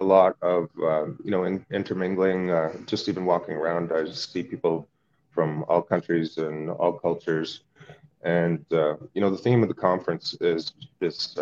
a 0.00 0.04
lot 0.04 0.36
of 0.40 0.70
uh, 0.82 1.06
you 1.24 1.30
know 1.30 1.44
in, 1.44 1.64
intermingling. 1.70 2.50
Uh, 2.50 2.72
just 2.86 3.08
even 3.08 3.26
walking 3.26 3.54
around, 3.54 3.92
I 3.92 4.10
see 4.10 4.42
people 4.42 4.88
from 5.30 5.64
all 5.68 5.82
countries 5.82 6.38
and 6.38 6.70
all 6.70 6.92
cultures. 6.92 7.60
And 8.22 8.64
uh, 8.72 8.96
you 9.14 9.20
know, 9.20 9.30
the 9.30 9.36
theme 9.36 9.62
of 9.62 9.68
the 9.68 9.74
conference 9.74 10.34
is 10.40 10.72
this 11.00 11.36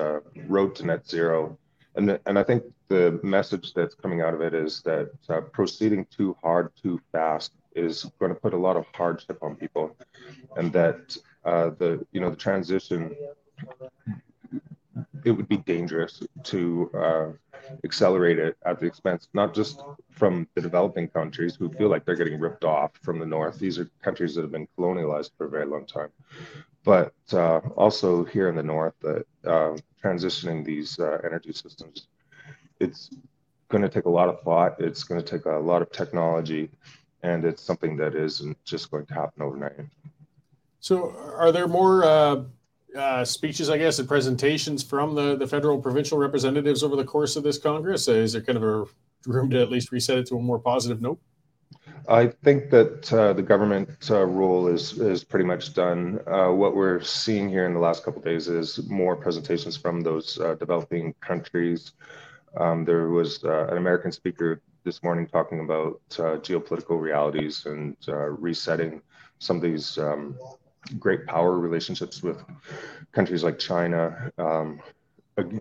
road 0.48 0.74
to 0.76 0.86
net 0.86 1.08
zero 1.08 1.56
and 1.96 2.18
and 2.26 2.38
I 2.38 2.42
think 2.42 2.62
the 2.88 3.20
message 3.22 3.74
that's 3.74 3.94
coming 3.94 4.20
out 4.20 4.34
of 4.34 4.40
it 4.40 4.54
is 4.54 4.82
that 4.82 5.10
uh, 5.28 5.40
proceeding 5.40 6.06
too 6.06 6.36
hard, 6.42 6.70
too 6.80 7.00
fast 7.12 7.52
is 7.74 8.04
going 8.18 8.32
to 8.34 8.40
put 8.40 8.54
a 8.54 8.56
lot 8.56 8.76
of 8.76 8.86
hardship 8.94 9.38
on 9.42 9.54
people, 9.56 9.96
and 10.56 10.72
that 10.72 11.16
uh, 11.44 11.70
the 11.78 12.04
you 12.12 12.20
know 12.20 12.30
the 12.30 12.36
transition 12.36 13.14
it 15.24 15.30
would 15.30 15.48
be 15.48 15.58
dangerous 15.58 16.22
to 16.42 16.90
uh, 16.94 17.26
accelerate 17.84 18.38
it 18.38 18.56
at 18.64 18.80
the 18.80 18.86
expense 18.86 19.28
not 19.34 19.54
just 19.54 19.82
from 20.10 20.46
the 20.54 20.60
developing 20.60 21.08
countries 21.08 21.54
who 21.54 21.68
feel 21.70 21.88
like 21.88 22.04
they're 22.04 22.16
getting 22.16 22.40
ripped 22.40 22.64
off 22.64 22.92
from 23.02 23.18
the 23.18 23.26
north. 23.26 23.58
These 23.58 23.78
are 23.78 23.90
countries 24.02 24.34
that 24.34 24.42
have 24.42 24.52
been 24.52 24.68
colonialized 24.78 25.32
for 25.36 25.46
a 25.46 25.50
very 25.50 25.66
long 25.66 25.84
time, 25.84 26.08
but 26.84 27.12
uh, 27.32 27.58
also 27.76 28.24
here 28.24 28.48
in 28.48 28.56
the 28.56 28.62
north 28.62 28.94
that 29.02 29.26
uh, 29.44 29.76
transitioning 30.02 30.64
these 30.64 30.98
uh, 30.98 31.18
energy 31.24 31.52
systems, 31.52 32.08
it's 32.80 33.10
going 33.68 33.82
to 33.82 33.88
take 33.88 34.04
a 34.04 34.10
lot 34.10 34.28
of 34.28 34.40
thought. 34.42 34.80
It's 34.80 35.04
going 35.04 35.20
to 35.20 35.26
take 35.26 35.46
a 35.46 35.58
lot 35.58 35.82
of 35.82 35.90
technology, 35.90 36.70
and 37.22 37.44
it's 37.44 37.62
something 37.62 37.96
that 37.96 38.14
isn't 38.14 38.62
just 38.64 38.90
going 38.90 39.06
to 39.06 39.14
happen 39.14 39.42
overnight. 39.42 39.72
So, 40.80 41.16
are 41.36 41.52
there 41.52 41.66
more 41.66 42.04
uh, 42.04 42.42
uh, 42.96 43.24
speeches, 43.24 43.70
I 43.70 43.78
guess, 43.78 43.98
and 43.98 44.08
presentations 44.08 44.82
from 44.82 45.14
the, 45.14 45.36
the 45.36 45.46
federal 45.46 45.80
provincial 45.80 46.18
representatives 46.18 46.82
over 46.82 46.96
the 46.96 47.04
course 47.04 47.36
of 47.36 47.42
this 47.42 47.58
Congress? 47.58 48.08
is 48.08 48.32
there 48.32 48.42
kind 48.42 48.56
of 48.56 48.62
a 48.62 48.84
room 49.26 49.50
to 49.50 49.60
at 49.60 49.70
least 49.70 49.90
reset 49.92 50.18
it 50.18 50.26
to 50.28 50.36
a 50.36 50.40
more 50.40 50.58
positive 50.58 51.00
note? 51.00 51.18
I 52.08 52.28
think 52.28 52.70
that 52.70 53.12
uh, 53.12 53.32
the 53.32 53.42
government 53.42 54.10
uh, 54.10 54.24
role 54.24 54.68
is 54.68 54.98
is 55.00 55.24
pretty 55.24 55.44
much 55.44 55.74
done. 55.74 56.20
Uh, 56.26 56.50
what 56.50 56.76
we're 56.76 57.00
seeing 57.00 57.48
here 57.48 57.66
in 57.66 57.74
the 57.74 57.80
last 57.80 58.04
couple 58.04 58.22
days 58.22 58.46
is 58.46 58.88
more 58.88 59.16
presentations 59.16 59.76
from 59.76 60.02
those 60.02 60.38
uh, 60.38 60.54
developing 60.54 61.14
countries. 61.20 61.92
Um, 62.56 62.84
there 62.84 63.08
was 63.08 63.44
uh, 63.44 63.66
an 63.68 63.76
American 63.76 64.12
speaker 64.12 64.60
this 64.84 65.02
morning 65.02 65.26
talking 65.26 65.60
about 65.60 66.00
uh, 66.18 66.38
geopolitical 66.38 67.00
realities 67.00 67.66
and 67.66 67.96
resetting 68.38 69.02
some 69.38 69.56
of 69.56 69.62
these 69.62 69.98
um, 69.98 70.38
great 70.98 71.26
power 71.26 71.58
relationships 71.58 72.22
with 72.22 72.42
countries 73.12 73.42
like 73.42 73.58
China. 73.58 74.30
Um, 74.38 74.80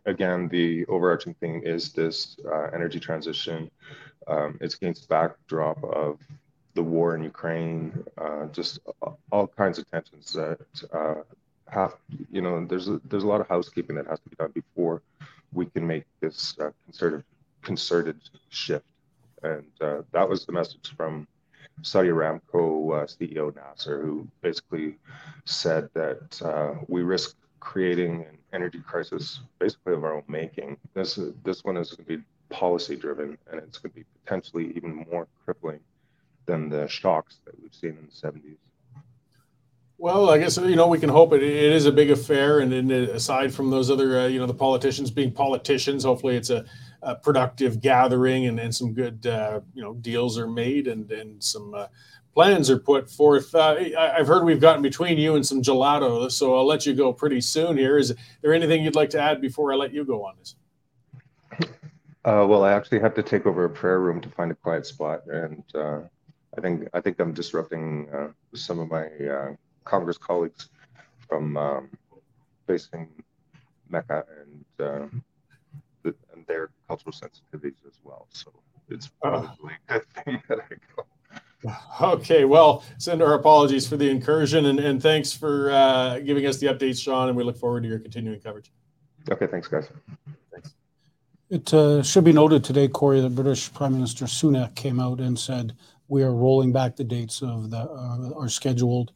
again, 0.05 0.47
the 0.47 0.85
overarching 0.85 1.33
theme 1.41 1.61
is 1.65 1.91
this 1.91 2.37
energy 2.73 2.99
transition 2.99 3.69
um, 4.27 4.57
it's 4.61 4.75
against 4.75 5.07
backdrop 5.07 5.83
of 5.83 6.19
the 6.73 6.83
war 6.83 7.15
in 7.15 7.23
Ukraine, 7.23 8.03
uh, 8.17 8.45
just 8.47 8.79
all 9.31 9.47
kinds 9.47 9.77
of 9.79 9.89
tensions 9.89 10.33
that 10.33 10.59
uh, 10.91 11.15
have, 11.67 11.95
you 12.31 12.41
know, 12.41 12.65
there's 12.65 12.89
a, 12.89 12.99
there's 13.05 13.23
a 13.23 13.27
lot 13.27 13.41
of 13.41 13.47
housekeeping 13.47 13.95
that 13.95 14.07
has 14.07 14.19
to 14.19 14.29
be 14.29 14.35
done 14.35 14.51
before 14.51 15.01
we 15.55 15.65
can 15.67 15.87
make 15.87 16.05
this 16.19 16.55
uh, 16.59 16.69
concerted 16.83 17.23
concerted 17.61 18.19
shift. 18.49 18.85
And 19.41 19.65
uh, 19.81 20.01
that 20.11 20.27
was 20.29 20.45
the 20.45 20.51
message 20.51 20.93
from 20.95 21.27
Saudi 21.81 22.09
Aramco 22.09 23.03
uh, 23.03 23.05
CEO 23.05 23.55
Nasser, 23.55 24.01
who 24.01 24.27
basically 24.41 24.97
said 25.45 25.89
that 25.93 26.41
uh, 26.41 26.75
we 26.87 27.01
risk 27.01 27.35
creating 27.59 28.25
an 28.29 28.37
energy 28.53 28.79
crisis, 28.79 29.39
basically 29.59 29.93
of 29.93 30.03
our 30.03 30.15
own 30.15 30.23
making. 30.27 30.77
This 30.93 31.19
this 31.43 31.63
one 31.63 31.77
is 31.77 31.91
going 31.91 32.05
to 32.05 32.17
be 32.17 32.23
policy 32.49 32.95
driven, 32.95 33.37
and 33.49 33.59
it's 33.59 33.77
going 33.79 33.91
to 33.91 33.99
be 33.99 34.05
potentially 34.23 34.73
even 34.75 35.05
more 35.11 35.27
crippling 35.43 35.79
than 36.45 36.69
the 36.69 36.87
shocks 36.87 37.39
that 37.45 37.59
we've 37.59 37.73
seen 37.73 37.97
in 37.97 38.05
the 38.05 38.27
70s. 38.27 38.57
Well, 39.97 40.29
I 40.29 40.37
guess 40.37 40.57
you 40.57 40.75
know 40.75 40.87
we 40.87 40.99
can 40.99 41.09
hope 41.09 41.31
it, 41.31 41.41
it 41.41 41.71
is 41.71 41.85
a 41.85 41.91
big 41.91 42.11
affair, 42.11 42.59
and, 42.59 42.73
and 42.73 42.91
aside 42.91 43.53
from 43.53 43.69
those 43.69 43.89
other, 43.89 44.19
uh, 44.19 44.27
you 44.27 44.39
know, 44.39 44.45
the 44.45 44.53
politicians 44.53 45.09
being 45.09 45.31
politicians, 45.31 46.03
hopefully 46.03 46.35
it's 46.35 46.49
a, 46.49 46.65
a 47.01 47.15
productive 47.15 47.79
gathering, 47.79 48.47
and, 48.47 48.59
and 48.59 48.75
some 48.75 48.93
good, 48.93 49.25
uh, 49.25 49.61
you 49.73 49.81
know, 49.81 49.93
deals 49.93 50.37
are 50.37 50.47
made, 50.47 50.87
and 50.87 51.09
and 51.11 51.41
some 51.41 51.73
uh, 51.73 51.87
plans 52.33 52.69
are 52.69 52.77
put 52.77 53.09
forth. 53.09 53.55
Uh, 53.55 53.77
I, 53.97 54.17
have 54.17 54.27
heard 54.27 54.43
we've 54.43 54.59
gotten 54.59 54.81
between 54.81 55.17
you 55.17 55.35
and 55.35 55.45
some 55.45 55.61
gelato, 55.61 56.29
so 56.29 56.57
I'll 56.57 56.67
let 56.67 56.85
you 56.85 56.93
go 56.93 57.13
pretty 57.13 57.39
soon. 57.39 57.77
Here, 57.77 57.97
is 57.97 58.13
there 58.41 58.53
anything 58.53 58.83
you'd 58.83 58.95
like 58.95 59.11
to 59.11 59.21
add 59.21 59.39
before 59.39 59.71
I 59.71 59.77
let 59.77 59.93
you 59.93 60.03
go 60.03 60.25
on 60.25 60.35
this? 60.37 60.55
Uh, 62.25 62.45
well, 62.45 62.65
I 62.65 62.73
actually 62.73 62.99
have 62.99 63.13
to 63.13 63.23
take 63.23 63.45
over 63.45 63.63
a 63.63 63.69
prayer 63.69 64.01
room 64.01 64.19
to 64.19 64.29
find 64.29 64.51
a 64.51 64.55
quiet 64.55 64.85
spot, 64.85 65.21
and 65.27 65.63
uh, 65.73 66.01
I 66.57 66.61
think 66.61 66.89
I 66.93 66.99
think 66.99 67.17
I'm 67.19 67.33
disrupting 67.33 68.09
some 68.53 68.79
of 68.79 68.91
my 68.91 69.07
Congress 69.85 70.17
colleagues 70.17 70.69
from 71.27 71.55
um, 71.57 71.89
facing 72.67 73.07
Mecca 73.89 74.25
and, 74.41 74.65
uh, 74.79 75.07
the, 76.03 76.13
and 76.33 76.45
their 76.47 76.69
cultural 76.87 77.13
sensitivities 77.13 77.85
as 77.87 77.99
well. 78.03 78.27
So 78.31 78.51
it's 78.89 79.09
ah. 79.23 79.29
probably 79.29 79.73
a 79.87 79.93
good 79.93 80.07
thing 80.09 80.43
that 80.49 80.59
I 80.59 80.75
go. 80.95 81.05
Okay, 81.99 82.45
well, 82.45 82.83
send 82.99 83.23
our 83.23 83.33
apologies 83.33 83.87
for 83.87 83.97
the 83.97 84.07
incursion 84.07 84.67
and, 84.67 84.79
and 84.79 85.01
thanks 85.01 85.33
for 85.33 85.71
uh, 85.71 86.19
giving 86.19 86.45
us 86.45 86.59
the 86.59 86.67
updates, 86.67 87.01
Sean, 87.01 87.27
and 87.27 87.35
we 87.35 87.43
look 87.43 87.57
forward 87.57 87.81
to 87.81 87.89
your 87.89 87.97
continuing 87.97 88.39
coverage. 88.39 88.71
Okay, 89.31 89.47
thanks, 89.47 89.67
guys. 89.67 89.89
Thanks. 90.51 90.75
It 91.49 91.73
uh, 91.73 92.03
should 92.03 92.23
be 92.23 92.33
noted 92.33 92.63
today, 92.63 92.87
Cory, 92.87 93.19
that 93.21 93.33
British 93.33 93.73
Prime 93.73 93.93
Minister 93.93 94.25
Sunak 94.25 94.75
came 94.75 94.99
out 94.99 95.19
and 95.19 95.39
said 95.39 95.75
we 96.07 96.21
are 96.21 96.33
rolling 96.33 96.71
back 96.71 96.95
the 96.95 97.03
dates 97.03 97.41
of 97.41 97.71
the 97.71 97.77
uh, 97.79 98.39
our 98.39 98.49
scheduled 98.49 99.09
uh, 99.09 99.13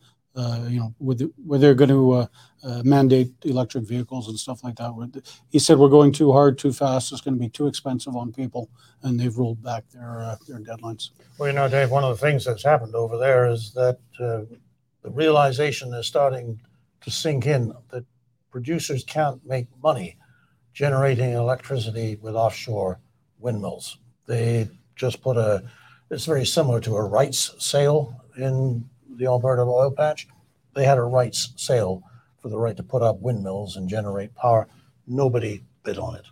you 0.70 0.80
know, 0.80 0.94
with 1.00 1.20
the, 1.20 1.32
where 1.46 1.60
they're 1.60 1.76
going 1.76 1.90
to 1.90 2.12
uh, 2.12 2.28
uh, 2.64 2.82
mandate 2.84 3.32
electric 3.44 3.86
vehicles 3.86 4.28
and 4.28 4.38
stuff 4.38 4.64
like 4.64 4.76
that. 4.76 5.24
He 5.50 5.60
said 5.60 5.78
we're 5.78 5.90
going 5.90 6.12
too 6.12 6.32
hard, 6.32 6.58
too 6.58 6.74
fast. 6.74 7.12
It's 7.12 7.22
going 7.22 7.36
to 7.36 7.40
be 7.40 7.50
too 7.50 7.68
expensive 7.68 8.16
on 8.16 8.32
people, 8.32 8.70
and 9.02 9.20
they've 9.20 9.38
rolled 9.38 9.64
back 9.64 9.90
their 9.90 10.22
uh, 10.22 10.36
their 10.48 10.60
deadlines. 10.60 11.12
Well, 11.38 11.50
you 11.50 11.56
know, 11.56 11.68
Dave, 11.68 11.92
one 11.92 12.04
of 12.04 12.18
the 12.18 12.26
things 12.26 12.46
that's 12.46 12.64
happened 12.64 12.96
over 12.96 13.18
there 13.18 13.48
is 13.48 13.74
that 13.74 14.00
uh, 14.20 14.42
the 15.02 15.12
realization 15.12 15.94
is 15.94 16.08
starting 16.08 16.60
to 17.02 17.12
sink 17.12 17.46
in 17.46 17.74
that 17.92 18.06
producers 18.52 19.04
can't 19.04 19.46
make 19.46 19.68
money 19.82 20.18
generating 20.74 21.32
electricity 21.32 22.18
with 22.22 22.36
offshore 22.36 23.00
windmills. 23.40 23.98
They 24.26 24.70
just 24.96 25.22
put 25.22 25.38
a. 25.38 25.64
It's 26.12 26.26
very 26.26 26.46
similar 26.46 26.80
to 26.82 26.96
a 26.96 27.04
rights 27.04 27.54
sale 27.60 28.16
in 28.36 28.90
the 29.20 29.28
Alberta 29.28 29.62
oil 29.62 29.92
patch, 29.92 30.28
they 30.74 30.86
had 30.86 30.98
a 30.98 31.04
rights 31.04 31.54
sale 31.58 32.02
for 32.42 32.50
the 32.50 32.58
right 32.58 32.78
to 32.78 32.84
put 32.84 33.04
up 33.04 33.20
windmills 33.20 33.76
and 33.76 33.90
generate 33.90 34.34
power. 34.34 34.68
Nobody 35.06 35.64
bid 35.84 36.00
on 36.00 36.16
it. 36.16 36.26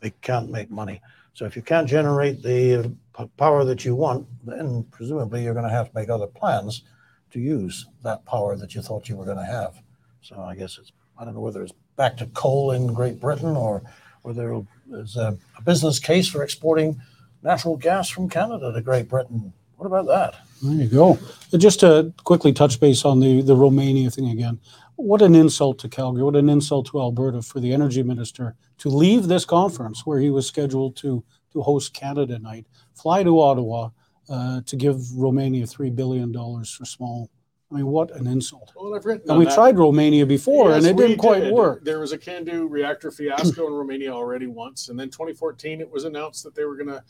They 0.00 0.10
can't 0.20 0.50
make 0.50 0.70
money. 0.70 1.00
So 1.32 1.44
if 1.44 1.56
you 1.56 1.62
can't 1.62 1.88
generate 1.88 2.42
the 2.42 2.94
power 3.36 3.64
that 3.64 3.84
you 3.84 3.94
want, 3.94 4.26
then 4.44 4.84
presumably 4.90 5.44
you're 5.44 5.54
going 5.54 5.68
to 5.68 5.70
have 5.70 5.90
to 5.90 5.98
make 5.98 6.10
other 6.10 6.26
plans 6.26 6.82
to 7.30 7.40
use 7.40 7.86
that 8.02 8.24
power 8.24 8.56
that 8.56 8.74
you 8.74 8.82
thought 8.82 9.08
you 9.08 9.16
were 9.16 9.24
going 9.24 9.36
to 9.38 9.44
have. 9.44 9.80
So 10.20 10.40
I 10.40 10.54
guess 10.56 10.78
it's 10.78 10.92
I 11.18 11.24
don't 11.24 11.34
know 11.34 11.40
whether 11.40 11.62
it's 11.62 11.72
back 11.96 12.16
to 12.18 12.26
coal 12.26 12.72
in 12.72 12.92
Great 12.92 13.20
Britain 13.20 13.56
or 13.56 13.82
whether 14.22 14.62
there's 14.86 15.16
a, 15.16 15.38
a 15.56 15.62
business 15.62 15.98
case 15.98 16.28
for 16.28 16.42
exporting 16.42 17.00
natural 17.42 17.76
gas 17.76 18.08
from 18.08 18.28
Canada 18.28 18.72
to 18.72 18.80
Great 18.82 19.08
Britain. 19.08 19.52
What 19.76 19.86
about 19.86 20.06
that? 20.06 20.45
There 20.62 20.74
you 20.74 20.88
go. 20.88 21.18
Just 21.56 21.80
to 21.80 22.12
quickly 22.24 22.52
touch 22.52 22.80
base 22.80 23.04
on 23.04 23.20
the, 23.20 23.42
the 23.42 23.56
Romania 23.56 24.10
thing 24.10 24.30
again. 24.30 24.58
What 24.96 25.20
an 25.20 25.34
insult 25.34 25.78
to 25.80 25.88
Calgary. 25.88 26.22
What 26.22 26.36
an 26.36 26.48
insult 26.48 26.86
to 26.86 27.00
Alberta 27.00 27.42
for 27.42 27.60
the 27.60 27.72
energy 27.72 28.02
minister 28.02 28.56
to 28.78 28.88
leave 28.88 29.28
this 29.28 29.44
conference 29.44 30.06
where 30.06 30.18
he 30.18 30.30
was 30.30 30.46
scheduled 30.46 30.96
to, 30.96 31.22
to 31.52 31.62
host 31.62 31.92
Canada 31.92 32.38
Night, 32.38 32.66
fly 32.94 33.22
to 33.22 33.38
Ottawa 33.40 33.90
uh, 34.28 34.60
to 34.62 34.76
give 34.76 34.96
Romania 35.14 35.66
$3 35.66 35.94
billion 35.94 36.32
for 36.32 36.84
small. 36.84 37.30
I 37.70 37.76
mean, 37.76 37.86
what 37.86 38.10
an 38.12 38.26
insult. 38.26 38.72
Well, 38.76 38.94
I've 38.94 39.04
written 39.04 39.28
and 39.28 39.38
we 39.38 39.44
that. 39.44 39.54
tried 39.54 39.76
Romania 39.76 40.24
before 40.24 40.70
yes, 40.70 40.84
and 40.84 40.86
it 40.86 41.02
didn't 41.02 41.18
quite 41.18 41.44
did. 41.44 41.52
work. 41.52 41.84
There 41.84 41.98
was 41.98 42.12
a 42.12 42.18
CANDU 42.18 42.70
reactor 42.70 43.10
fiasco 43.10 43.66
in 43.66 43.72
Romania 43.72 44.12
already 44.12 44.46
once. 44.46 44.88
And 44.88 44.98
then 44.98 45.10
2014, 45.10 45.80
it 45.80 45.90
was 45.90 46.04
announced 46.04 46.44
that 46.44 46.54
they 46.54 46.64
were 46.64 46.76
going 46.76 46.88
to 46.88 47.02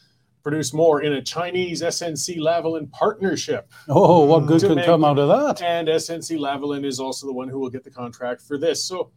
produce 0.47 0.73
more 0.73 1.03
in 1.03 1.15
a 1.15 1.21
Chinese 1.21 1.83
SNC 1.83 2.38
Lavalin 2.38 2.88
partnership. 2.93 3.69
Oh, 3.88 4.25
what 4.26 4.47
good 4.47 4.62
could 4.62 4.85
come 4.85 5.05
out 5.05 5.19
of 5.19 5.26
that? 5.26 5.61
And 5.61 5.88
SNC 5.88 6.38
Lavalin 6.38 6.85
is 6.85 7.00
also 7.00 7.26
the 7.26 7.33
one 7.33 7.49
who 7.49 7.59
will 7.59 7.69
get 7.69 7.83
the 7.83 7.91
contract 7.91 8.43
for 8.43 8.57
this. 8.57 8.85
So, 8.85 9.11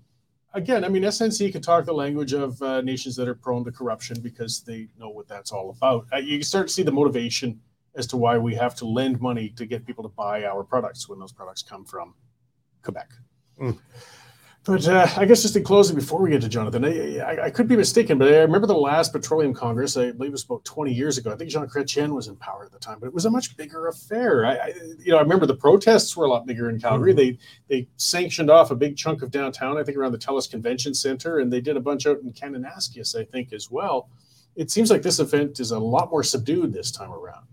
again, 0.56 0.84
I 0.84 0.90
mean, 0.90 1.04
SNC 1.04 1.52
can 1.52 1.62
talk 1.62 1.86
the 1.86 1.94
language 1.94 2.34
of 2.34 2.60
uh, 2.64 2.82
nations 2.82 3.16
that 3.18 3.28
are 3.28 3.36
prone 3.36 3.64
to 3.66 3.72
corruption 3.72 4.20
because 4.22 4.62
they 4.62 4.88
know 4.98 5.10
what 5.12 5.28
that's 5.28 5.52
all 5.52 5.70
about. 5.70 6.08
Uh, 6.12 6.18
you 6.18 6.42
start 6.42 6.68
to 6.70 6.74
see 6.74 6.82
the 6.82 6.92
motivation 6.92 7.62
as 7.94 8.08
to 8.08 8.18
why 8.18 8.40
we 8.40 8.56
have 8.56 8.74
to 8.74 8.88
lend 8.88 9.22
money 9.22 9.50
to 9.50 9.68
get 9.68 9.86
people 9.86 10.04
to 10.04 10.10
buy 10.10 10.46
our 10.46 10.64
products 10.64 11.08
when 11.08 11.20
those 11.20 11.32
products 11.32 11.62
come 11.62 11.86
from 11.86 12.16
Quebec. 12.82 13.12
Mm. 13.62 13.78
But 14.66 14.86
uh, 14.88 15.08
I 15.16 15.26
guess 15.26 15.42
just 15.42 15.56
in 15.56 15.64
closing, 15.64 15.96
before 15.96 16.22
we 16.22 16.32
get 16.32 16.42
to 16.42 16.50
Jonathan, 16.50 16.84
I, 16.84 17.18
I, 17.20 17.46
I, 17.46 17.50
could 17.50 17.68
be 17.68 17.78
mistaken, 17.78 18.18
but 18.18 18.28
I 18.28 18.40
remember 18.40 18.68
the 18.68 18.76
last 18.76 19.14
Petroleum 19.14 19.54
Congress. 19.54 19.96
I 19.96 20.12
believe 20.12 20.30
it 20.30 20.34
was 20.34 20.44
about 20.44 20.66
20 20.66 20.94
years 20.94 21.18
ago. 21.18 21.32
I 21.32 21.38
think 21.38 21.50
Jean 21.50 21.66
Chrétien 21.66 22.14
was 22.14 22.28
in 22.28 22.36
power 22.36 22.66
at 22.66 22.72
the 22.72 22.78
time, 22.78 22.98
but 23.00 23.08
it 23.08 23.14
was 23.14 23.26
a 23.26 23.30
much 23.30 23.56
bigger 23.56 23.88
affair. 23.88 24.46
I, 24.46 24.56
I 24.58 24.74
you 25.00 25.12
know, 25.12 25.18
I 25.18 25.22
remember 25.22 25.46
the 25.46 25.56
protests 25.56 26.16
were 26.18 26.26
a 26.26 26.30
lot 26.30 26.46
bigger 26.46 26.70
in 26.70 26.80
Calgary. 26.80 27.14
Mm-hmm. 27.14 27.38
They 27.70 27.84
they 27.84 27.88
sanctioned 27.96 28.50
off 28.50 28.70
a 28.70 28.76
big 28.76 28.98
chunk 28.98 29.22
of 29.22 29.32
downtown. 29.32 29.78
I 29.78 29.84
think 29.84 29.98
around 29.98 30.12
the 30.12 30.18
TELUS 30.18 30.52
Convention 30.52 30.94
Center, 30.94 31.40
and 31.40 31.52
they 31.52 31.62
did 31.62 31.78
a 31.78 31.82
bunch 31.82 32.06
out 32.06 32.20
in 32.20 32.34
Kananaskis, 32.34 33.18
I 33.18 33.24
think, 33.24 33.54
as 33.54 33.72
well. 33.72 34.10
It 34.58 34.72
seems 34.72 34.92
like 34.92 35.04
this 35.04 35.20
event 35.20 35.62
is 35.62 35.72
a 35.72 35.80
lot 35.80 36.12
more 36.12 36.24
subdued 36.24 36.74
this 36.74 36.92
time 36.92 37.14
around. 37.14 37.46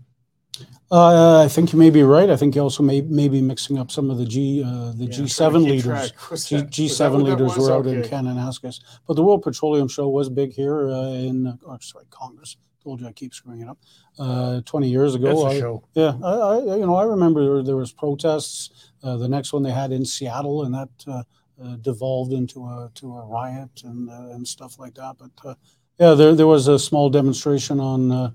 Uh, 0.89 1.43
I 1.43 1.49
think 1.49 1.73
you 1.73 1.79
may 1.79 1.89
be 1.89 2.03
right. 2.03 2.29
I 2.29 2.37
think 2.37 2.55
you 2.55 2.61
also 2.61 2.81
may, 2.81 3.01
may 3.01 3.27
be 3.27 3.41
mixing 3.41 3.77
up 3.77 3.91
some 3.91 4.09
of 4.09 4.17
the 4.17 4.25
G 4.25 4.63
uh, 4.63 4.93
the 4.93 5.05
yeah, 5.05 5.19
G7 5.19 5.63
leaders. 5.65 6.69
G, 6.69 6.87
7 6.87 7.23
leaders 7.23 7.57
were 7.57 7.73
out 7.73 7.85
okay. 7.85 7.97
in 7.97 8.03
Kananaskis. 8.03 8.79
But 9.05 9.15
the 9.15 9.23
World 9.23 9.43
Petroleum 9.43 9.89
Show 9.89 10.07
was 10.07 10.29
big 10.29 10.53
here 10.53 10.87
uh, 10.89 11.11
in, 11.11 11.59
oh, 11.65 11.77
sorry, 11.81 12.05
Congress. 12.09 12.55
Told 12.81 13.01
you 13.01 13.07
I 13.07 13.11
keep 13.11 13.33
screwing 13.33 13.61
it 13.61 13.67
up. 13.67 13.77
Uh, 14.17 14.61
20 14.61 14.87
years 14.87 15.13
ago. 15.13 15.45
I, 15.45 15.59
show. 15.59 15.83
Yeah, 15.93 16.13
I, 16.23 16.31
I, 16.31 16.57
you 16.77 16.85
know, 16.85 16.95
I 16.95 17.03
remember 17.03 17.61
there 17.61 17.75
was 17.75 17.91
protests. 17.91 18.91
Uh, 19.03 19.17
the 19.17 19.27
next 19.27 19.51
one 19.51 19.63
they 19.63 19.71
had 19.71 19.91
in 19.91 20.05
Seattle, 20.05 20.63
and 20.63 20.73
that 20.73 20.89
uh, 21.05 21.75
devolved 21.81 22.31
into 22.31 22.65
a 22.65 22.89
to 22.95 23.17
a 23.17 23.25
riot 23.25 23.81
and 23.83 24.09
and 24.09 24.47
stuff 24.47 24.79
like 24.79 24.95
that. 24.95 25.17
But 25.17 25.57
yeah, 25.99 26.13
there 26.13 26.33
there 26.33 26.47
was 26.47 26.67
a 26.67 26.79
small 26.79 27.09
demonstration 27.09 27.79
on 27.79 28.11
uh, 28.11 28.31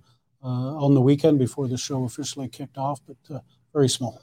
on 0.48 0.94
the 0.94 1.00
weekend 1.00 1.38
before 1.38 1.68
the 1.68 1.78
show 1.78 2.04
officially 2.04 2.48
kicked 2.48 2.78
off, 2.78 3.00
but 3.06 3.34
uh, 3.34 3.40
very 3.72 3.88
small. 3.88 4.20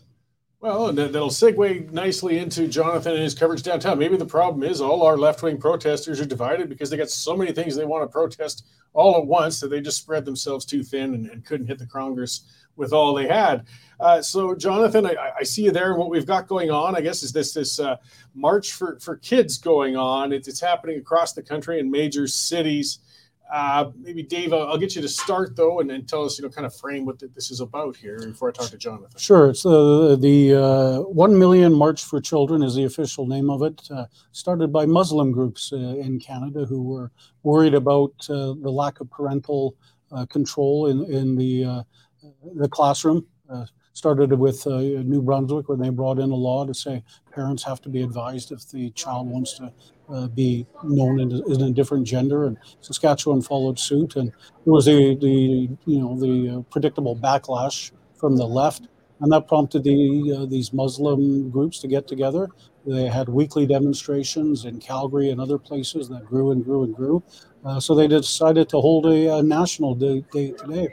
Well, 0.62 0.90
and 0.90 0.98
that'll 0.98 1.30
segue 1.30 1.90
nicely 1.92 2.38
into 2.38 2.68
Jonathan 2.68 3.14
and 3.14 3.24
his 3.24 3.34
coverage 3.34 3.64
downtown. 3.64 3.98
Maybe 3.98 4.18
the 4.18 4.26
problem 4.26 4.64
is 4.64 4.82
all 4.82 5.04
our 5.04 5.18
left 5.18 5.42
wing 5.42 5.58
protesters 5.58 6.20
are 6.20 6.26
divided 6.26 6.68
because 6.68 6.90
they 6.90 6.98
got 6.98 7.10
so 7.10 7.38
many 7.38 7.54
things 7.54 7.78
they 7.78 7.86
want 7.86 8.04
to 8.04 8.12
protest 8.12 8.66
all 8.92 9.18
at 9.18 9.26
once 9.26 9.62
that 9.62 9.70
they 9.70 9.80
just 9.80 10.00
spread 10.00 10.26
themselves 10.26 10.66
too 10.66 10.84
thin 10.84 11.14
and, 11.14 11.28
and 11.30 11.46
couldn't 11.46 11.68
hit 11.68 11.80
the 11.80 11.86
Congress 11.86 12.42
with 12.76 12.92
all 12.92 13.14
they 13.14 13.28
had. 13.28 13.68
Uh, 14.02 14.22
so, 14.22 14.54
Jonathan, 14.54 15.06
I, 15.06 15.32
I, 15.40 15.44
see 15.44 15.64
you 15.64 15.72
there. 15.72 15.92
And 15.92 16.00
what 16.00 16.10
we've 16.10 16.26
got 16.26 16.48
going 16.48 16.72
on, 16.72 16.96
I 16.96 17.02
guess, 17.02 17.24
is 17.24 17.32
this 17.32 17.54
this 17.54 17.80
uh, 17.80 17.96
march 18.34 18.74
for, 18.74 19.00
for 19.00 19.16
kids 19.18 19.58
going 19.58 19.96
on. 19.96 20.34
It's 20.34 20.60
happening 20.60 20.98
across 20.98 21.32
the 21.32 21.44
country 21.44 21.80
in 21.80 21.90
major 21.90 22.28
cities. 22.28 23.00
Uh, 23.50 23.90
maybe 23.98 24.22
Dave, 24.22 24.54
I'll, 24.54 24.68
I'll, 24.68 24.78
get 24.78 24.96
you 24.96 25.02
to 25.02 25.10
start 25.10 25.56
though, 25.56 25.80
and, 25.80 25.90
then 25.90 26.06
tell 26.06 26.24
us, 26.24 26.38
you 26.38 26.44
know, 26.44 26.52
kind 26.52 26.68
of 26.68 26.76
frame 26.76 27.04
what 27.04 27.20
this 27.34 27.50
is 27.50 27.62
about 27.62 27.96
here 27.96 28.20
before 28.20 28.50
I 28.50 28.52
talk 28.52 28.70
to 28.70 28.78
Jonathan. 28.78 29.18
Sure, 29.18 29.50
it's 29.50 29.64
the 29.64 30.16
the 30.20 30.54
uh, 30.54 31.00
One 31.02 31.38
Million 31.38 31.74
March 31.74 32.04
for 32.04 32.22
Children 32.22 32.62
is 32.62 32.76
the 32.76 32.84
official 32.84 33.26
name 33.26 33.50
of 33.50 33.64
it. 33.64 33.82
Uh, 33.90 34.06
started 34.34 34.72
by 34.72 34.86
Muslim 34.86 35.32
groups 35.32 35.74
uh, 35.74 35.78
in 35.78 36.20
Canada 36.20 36.66
who 36.66 36.84
were 36.84 37.12
worried 37.42 37.74
about 37.74 38.14
uh, 38.30 38.54
the 38.62 38.72
lack 38.72 39.00
of 39.00 39.10
parental 39.10 39.76
control 40.30 40.88
in 40.88 41.04
in 41.12 41.36
the 41.36 41.84
the 42.56 42.70
classroom. 42.70 43.26
started 43.94 44.32
with 44.32 44.66
New 44.68 45.24
Brunswick 45.24 45.70
when 45.70 45.80
they 45.80 45.90
brought 45.90 46.20
in 46.20 46.30
a 46.30 46.36
law 46.36 46.66
to 46.66 46.74
say 46.74 47.04
parents 47.32 47.64
have 47.64 47.82
to 47.82 47.90
be 47.90 48.04
advised 48.04 48.52
if 48.52 48.70
the 48.70 48.92
child 48.92 49.28
wants 49.28 49.58
to 49.58 49.74
uh, 50.12 50.28
be 50.28 50.66
known 50.84 51.20
in 51.20 51.62
a 51.62 51.72
different 51.72 52.06
gender, 52.06 52.46
and 52.46 52.58
Saskatchewan 52.82 53.42
followed 53.42 53.80
suit. 53.80 54.16
And 54.16 54.30
there 54.30 54.74
was 54.74 54.86
the, 54.86 55.16
the 55.16 55.70
you 55.86 56.00
know 56.00 56.20
the 56.20 56.58
uh, 56.58 56.62
predictable 56.72 57.16
backlash 57.16 57.92
from 58.16 58.36
the 58.36 58.46
left, 58.46 58.88
and 59.22 59.32
that 59.32 59.48
prompted 59.48 59.84
the 59.84 60.38
uh, 60.40 60.46
these 60.46 60.74
Muslim 60.74 61.50
groups 61.50 61.80
to 61.80 61.88
get 61.88 62.08
together. 62.08 62.50
They 62.86 63.08
had 63.08 63.30
weekly 63.30 63.68
demonstrations 63.68 64.66
in 64.66 64.80
Calgary 64.80 65.30
and 65.30 65.40
other 65.40 65.58
places 65.60 66.10
that 66.10 66.26
grew 66.26 66.52
and 66.52 66.64
grew 66.64 66.84
and 66.84 66.96
grew. 66.96 67.22
Uh, 67.64 67.80
so 67.80 67.94
they 67.94 68.08
decided 68.08 68.70
to 68.70 68.80
hold 68.80 69.06
a, 69.06 69.38
a 69.38 69.44
national 69.44 69.96
day, 69.96 70.24
day, 70.32 70.52
today. 70.52 70.88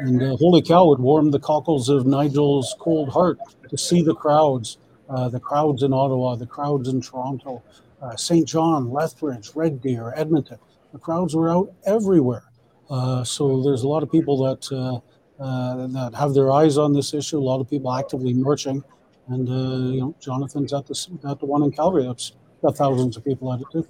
And 0.00 0.22
uh, 0.22 0.36
holy 0.36 0.62
cow, 0.62 0.92
it 0.92 1.00
warmed 1.00 1.32
the 1.32 1.40
cockles 1.40 1.88
of 1.88 2.06
Nigel's 2.06 2.76
cold 2.78 3.08
heart 3.08 3.38
to 3.68 3.76
see 3.76 4.02
the 4.02 4.14
crowds, 4.14 4.78
uh, 5.08 5.28
the 5.28 5.40
crowds 5.40 5.82
in 5.82 5.92
Ottawa, 5.92 6.36
the 6.36 6.46
crowds 6.46 6.88
in 6.88 7.00
Toronto, 7.00 7.62
uh, 8.04 8.16
St. 8.16 8.46
John, 8.46 8.90
Lethbridge, 8.90 9.52
Red 9.54 9.80
Deer, 9.80 10.12
Edmonton. 10.16 10.58
The 10.92 10.98
crowds 10.98 11.34
were 11.34 11.50
out 11.50 11.72
everywhere. 11.86 12.44
Uh, 12.90 13.24
so 13.24 13.62
there's 13.62 13.82
a 13.82 13.88
lot 13.88 14.02
of 14.02 14.12
people 14.12 14.44
that 14.44 14.70
uh, 14.70 15.42
uh, 15.42 15.86
that 15.88 16.14
have 16.14 16.34
their 16.34 16.52
eyes 16.52 16.76
on 16.76 16.92
this 16.92 17.14
issue. 17.14 17.38
A 17.38 17.40
lot 17.40 17.60
of 17.60 17.68
people 17.68 17.92
actively 17.92 18.34
marching, 18.34 18.84
and 19.28 19.48
uh, 19.48 19.92
you 19.92 20.00
know, 20.00 20.14
Jonathan's 20.20 20.72
at 20.72 20.86
the 20.86 21.18
at 21.28 21.40
the 21.40 21.46
one 21.46 21.62
in 21.62 21.72
Calgary. 21.72 22.04
That's 22.04 22.32
got 22.62 22.76
thousands 22.76 23.16
of 23.16 23.24
people 23.24 23.52
at 23.52 23.60
it 23.60 23.66
too. 23.72 23.86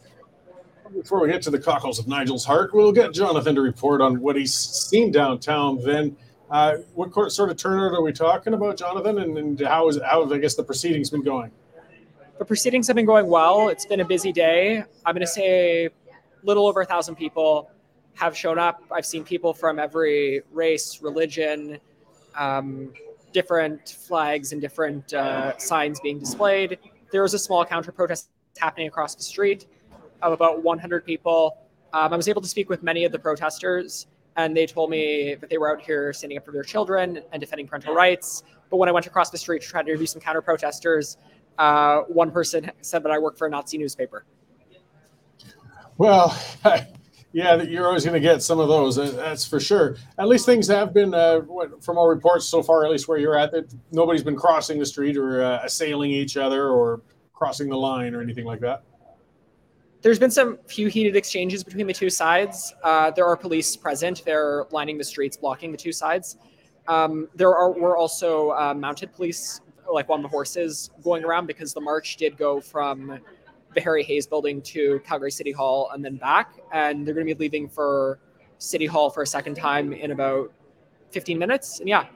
Before 0.94 1.20
we 1.20 1.28
get 1.28 1.42
to 1.42 1.50
the 1.50 1.58
cockles 1.58 1.98
of 1.98 2.06
Nigel's 2.06 2.44
heart, 2.44 2.72
we'll 2.72 2.92
get 2.92 3.12
Jonathan 3.12 3.56
to 3.56 3.60
report 3.60 4.00
on 4.00 4.20
what 4.20 4.36
he's 4.36 4.54
seen 4.54 5.10
downtown. 5.10 5.82
Then, 5.82 6.16
what 6.94 7.32
sort 7.32 7.50
of 7.50 7.56
turnout 7.56 7.98
are 7.98 8.02
we 8.02 8.12
talking 8.12 8.54
about, 8.54 8.78
Jonathan? 8.78 9.18
And, 9.18 9.36
and 9.36 9.60
how 9.60 9.88
is 9.88 9.98
how 10.08 10.22
have 10.22 10.30
I 10.30 10.38
guess 10.38 10.54
the 10.54 10.62
proceedings 10.62 11.10
been 11.10 11.24
going? 11.24 11.50
The 12.36 12.44
proceedings 12.44 12.88
have 12.88 12.96
been 12.96 13.06
going 13.06 13.28
well. 13.28 13.68
It's 13.68 13.86
been 13.86 14.00
a 14.00 14.04
busy 14.04 14.32
day. 14.32 14.82
I'm 15.06 15.14
going 15.14 15.20
to 15.20 15.26
say 15.26 15.88
little 16.42 16.66
over 16.66 16.80
a 16.80 16.84
thousand 16.84 17.14
people 17.14 17.70
have 18.14 18.36
shown 18.36 18.58
up. 18.58 18.82
I've 18.90 19.06
seen 19.06 19.22
people 19.22 19.54
from 19.54 19.78
every 19.78 20.42
race, 20.50 21.00
religion, 21.00 21.78
um, 22.36 22.92
different 23.32 23.88
flags 23.88 24.52
and 24.52 24.60
different 24.60 25.14
uh, 25.14 25.56
signs 25.58 26.00
being 26.00 26.18
displayed. 26.18 26.78
There 27.12 27.22
was 27.22 27.34
a 27.34 27.38
small 27.38 27.64
counter 27.64 27.92
protest 27.92 28.30
happening 28.58 28.88
across 28.88 29.14
the 29.14 29.22
street 29.22 29.66
of 30.20 30.32
about 30.32 30.62
100 30.64 31.04
people. 31.04 31.56
Um, 31.92 32.12
I 32.12 32.16
was 32.16 32.26
able 32.26 32.42
to 32.42 32.48
speak 32.48 32.68
with 32.68 32.82
many 32.82 33.04
of 33.04 33.12
the 33.12 33.18
protesters, 33.18 34.08
and 34.34 34.56
they 34.56 34.66
told 34.66 34.90
me 34.90 35.36
that 35.36 35.48
they 35.50 35.58
were 35.58 35.70
out 35.70 35.80
here 35.80 36.12
standing 36.12 36.38
up 36.38 36.44
for 36.44 36.50
their 36.50 36.64
children 36.64 37.22
and 37.32 37.40
defending 37.40 37.68
parental 37.68 37.94
rights. 37.94 38.42
But 38.70 38.78
when 38.78 38.88
I 38.88 38.92
went 38.92 39.06
across 39.06 39.30
the 39.30 39.38
street 39.38 39.62
to 39.62 39.68
try 39.68 39.82
to 39.82 39.88
interview 39.88 40.06
some 40.06 40.20
counter 40.20 40.42
protesters, 40.42 41.16
uh, 41.58 42.00
one 42.02 42.30
person 42.30 42.70
said 42.80 43.02
that 43.02 43.10
I 43.10 43.18
work 43.18 43.36
for 43.36 43.46
a 43.46 43.50
Nazi 43.50 43.78
newspaper. 43.78 44.24
Well, 45.96 46.36
yeah, 47.32 47.62
you're 47.62 47.86
always 47.86 48.04
going 48.04 48.14
to 48.14 48.20
get 48.20 48.42
some 48.42 48.58
of 48.60 48.68
those. 48.68 48.96
That's 48.96 49.46
for 49.46 49.60
sure. 49.60 49.96
At 50.18 50.28
least 50.28 50.46
things 50.46 50.68
have 50.68 50.92
been, 50.92 51.14
uh, 51.14 51.40
from 51.80 51.98
all 51.98 52.08
reports 52.08 52.46
so 52.46 52.62
far, 52.62 52.84
at 52.84 52.90
least 52.90 53.08
where 53.08 53.18
you're 53.18 53.38
at, 53.38 53.52
that 53.52 53.72
nobody's 53.92 54.24
been 54.24 54.36
crossing 54.36 54.78
the 54.78 54.86
street 54.86 55.16
or 55.16 55.42
uh, 55.42 55.60
assailing 55.64 56.10
each 56.10 56.36
other 56.36 56.68
or 56.68 57.02
crossing 57.32 57.68
the 57.68 57.76
line 57.76 58.14
or 58.14 58.22
anything 58.22 58.44
like 58.44 58.60
that. 58.60 58.82
There's 60.02 60.18
been 60.18 60.30
some 60.30 60.58
few 60.66 60.88
heated 60.88 61.16
exchanges 61.16 61.64
between 61.64 61.86
the 61.86 61.94
two 61.94 62.10
sides. 62.10 62.74
Uh, 62.82 63.10
there 63.10 63.24
are 63.26 63.36
police 63.36 63.74
present. 63.74 64.22
They're 64.24 64.66
lining 64.70 64.98
the 64.98 65.04
streets, 65.04 65.36
blocking 65.36 65.72
the 65.72 65.78
two 65.78 65.92
sides. 65.92 66.36
Um, 66.88 67.28
there 67.34 67.56
are 67.56 67.72
were 67.72 67.96
also 67.96 68.50
uh, 68.50 68.74
mounted 68.74 69.14
police 69.14 69.62
like 69.92 70.10
on 70.10 70.22
the 70.22 70.28
horses 70.28 70.90
going 71.02 71.24
around 71.24 71.46
because 71.46 71.72
the 71.72 71.80
march 71.80 72.16
did 72.16 72.36
go 72.36 72.60
from 72.60 73.20
the 73.74 73.80
Harry 73.80 74.02
Hays 74.02 74.26
building 74.26 74.62
to 74.62 75.00
Calgary 75.04 75.30
City 75.30 75.52
Hall 75.52 75.90
and 75.92 76.04
then 76.04 76.16
back. 76.16 76.54
And 76.72 77.06
they're 77.06 77.14
going 77.14 77.26
to 77.26 77.34
be 77.34 77.38
leaving 77.38 77.68
for 77.68 78.18
City 78.58 78.86
Hall 78.86 79.10
for 79.10 79.22
a 79.22 79.26
second 79.26 79.56
time 79.56 79.92
in 79.92 80.12
about 80.12 80.52
15 81.10 81.38
minutes. 81.38 81.80
And 81.80 81.88
yeah. 81.88 82.06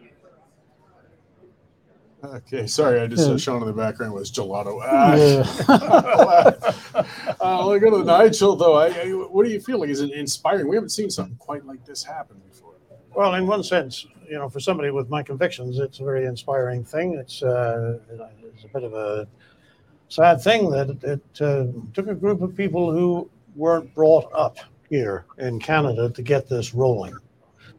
Okay, 2.25 2.67
sorry, 2.67 3.01
I 3.01 3.07
just 3.07 3.29
yeah. 3.29 3.37
Sean 3.37 3.63
in 3.63 3.69
the 3.69 3.73
background 3.73 4.13
was 4.13 4.31
gelato. 4.33 4.81
Ah. 4.83 5.15
Yeah. 6.95 7.05
uh, 7.41 7.67
let 7.67 7.81
go 7.81 7.99
to 7.99 8.05
Nigel 8.05 8.57
though. 8.57 8.75
I, 8.75 8.89
I, 8.89 9.11
what 9.11 9.47
are 9.47 9.49
you 9.49 9.61
feeling? 9.61 9.89
Is 9.89 10.01
it 10.01 10.11
inspiring? 10.11 10.69
We 10.69 10.75
haven't 10.75 10.91
seen 10.91 11.11
something 11.11 11.37
quite 11.37 11.65
like 11.65 11.85
this 11.85 12.03
happen 12.03 12.41
before. 12.49 12.75
Well, 13.15 13.35
in 13.35 13.47
one 13.47 13.63
sense, 13.63 14.07
you 14.29 14.39
know, 14.39 14.49
for 14.49 14.61
somebody 14.61 14.91
with 14.91 15.09
my 15.09 15.23
convictions, 15.23 15.79
it's 15.79 16.01
a 16.01 16.05
very 16.05 16.27
inspiring 16.27 16.85
thing. 16.85 17.15
It's 17.15 17.43
uh, 17.43 17.99
it's 18.55 18.65
a 18.65 18.69
bit 18.69 18.85
of 18.85 18.95
a 18.95 19.27
sad 20.09 20.41
thing 20.41 20.71
that 20.71 20.91
it 21.03 21.41
uh, 21.41 21.67
took 21.95 22.09
a 22.09 22.15
group 22.15 22.43
of 22.43 22.57
people 22.57 22.93
who 22.93 23.31
weren't 23.57 23.95
brought 23.95 24.31
up 24.33 24.59
here 24.89 25.27
in 25.39 25.59
Canada 25.59 26.11
to 26.11 26.23
get 26.23 26.49
this 26.49 26.75
rolling. 26.75 27.17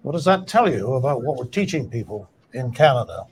What 0.01 0.13
does 0.13 0.25
that 0.25 0.47
tell 0.47 0.71
you 0.71 0.93
about 0.93 1.23
what 1.23 1.38
we're 1.38 1.45
teaching 1.45 1.89
people 1.89 2.29
in 2.53 2.71
Canada? 2.71 3.25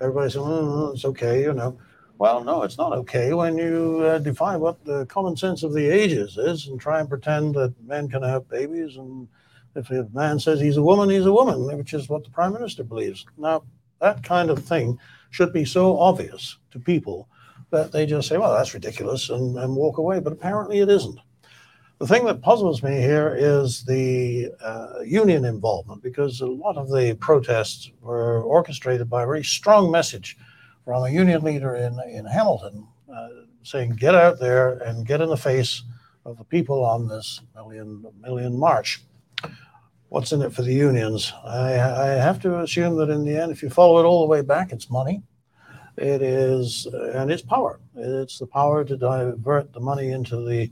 Everybody 0.00 0.30
says, 0.30 0.42
oh, 0.44 0.92
it's 0.94 1.04
okay, 1.04 1.42
you 1.42 1.52
know. 1.52 1.76
Well, 2.18 2.42
no, 2.42 2.62
it's 2.62 2.78
not 2.78 2.92
okay 2.92 3.32
when 3.32 3.56
you 3.58 4.00
uh, 4.04 4.18
define 4.18 4.60
what 4.60 4.84
the 4.84 5.06
common 5.06 5.36
sense 5.36 5.62
of 5.62 5.72
the 5.72 5.86
ages 5.88 6.36
is 6.36 6.66
and 6.66 6.80
try 6.80 7.00
and 7.00 7.08
pretend 7.08 7.54
that 7.54 7.74
men 7.84 8.08
can 8.08 8.22
have 8.22 8.48
babies 8.48 8.96
and 8.96 9.28
if 9.74 9.90
a 9.90 10.08
man 10.12 10.38
says 10.38 10.60
he's 10.60 10.76
a 10.76 10.82
woman, 10.82 11.10
he's 11.10 11.26
a 11.26 11.32
woman, 11.32 11.76
which 11.76 11.94
is 11.94 12.08
what 12.08 12.24
the 12.24 12.30
prime 12.30 12.52
minister 12.52 12.84
believes. 12.84 13.26
Now, 13.36 13.62
that 14.00 14.22
kind 14.22 14.50
of 14.50 14.64
thing 14.64 14.98
should 15.30 15.52
be 15.52 15.64
so 15.64 15.98
obvious 15.98 16.58
to 16.70 16.78
people 16.78 17.28
that 17.70 17.92
they 17.92 18.06
just 18.06 18.28
say, 18.28 18.38
well, 18.38 18.54
that's 18.54 18.74
ridiculous 18.74 19.30
and, 19.30 19.56
and 19.58 19.76
walk 19.76 19.98
away. 19.98 20.20
But 20.20 20.32
apparently 20.32 20.80
it 20.80 20.88
isn't. 20.88 21.18
The 21.98 22.06
thing 22.06 22.24
that 22.26 22.42
puzzles 22.42 22.82
me 22.82 23.00
here 23.00 23.34
is 23.36 23.84
the 23.84 24.52
uh, 24.62 25.00
union 25.04 25.44
involvement 25.44 26.00
because 26.02 26.40
a 26.40 26.46
lot 26.46 26.76
of 26.76 26.88
the 26.88 27.16
protests 27.18 27.90
were 28.00 28.42
orchestrated 28.42 29.10
by 29.10 29.24
a 29.24 29.26
very 29.26 29.42
strong 29.42 29.90
message 29.90 30.38
from 30.84 31.02
a 31.02 31.10
union 31.10 31.42
leader 31.42 31.74
in, 31.74 31.98
in 32.08 32.24
Hamilton 32.24 32.86
uh, 33.12 33.28
saying, 33.64 33.90
get 33.90 34.14
out 34.14 34.38
there 34.38 34.78
and 34.78 35.06
get 35.06 35.20
in 35.20 35.28
the 35.28 35.36
face 35.36 35.82
of 36.24 36.38
the 36.38 36.44
people 36.44 36.84
on 36.84 37.08
this 37.08 37.40
million, 37.56 38.06
million 38.22 38.56
march 38.56 39.02
what's 40.08 40.32
in 40.32 40.42
it 40.42 40.52
for 40.52 40.62
the 40.62 40.72
unions? 40.72 41.32
I, 41.44 41.74
I 41.74 42.06
have 42.08 42.40
to 42.42 42.60
assume 42.60 42.96
that 42.96 43.10
in 43.10 43.24
the 43.24 43.36
end, 43.36 43.52
if 43.52 43.62
you 43.62 43.70
follow 43.70 43.98
it 43.98 44.04
all 44.04 44.20
the 44.20 44.30
way 44.30 44.42
back, 44.42 44.72
it's 44.72 44.90
money. 44.90 45.22
It 45.96 46.22
is, 46.22 46.86
and 46.86 47.30
it's 47.30 47.42
power. 47.42 47.80
It's 47.96 48.38
the 48.38 48.46
power 48.46 48.84
to 48.84 48.96
divert 48.96 49.72
the 49.72 49.80
money 49.80 50.10
into 50.10 50.48
the 50.48 50.70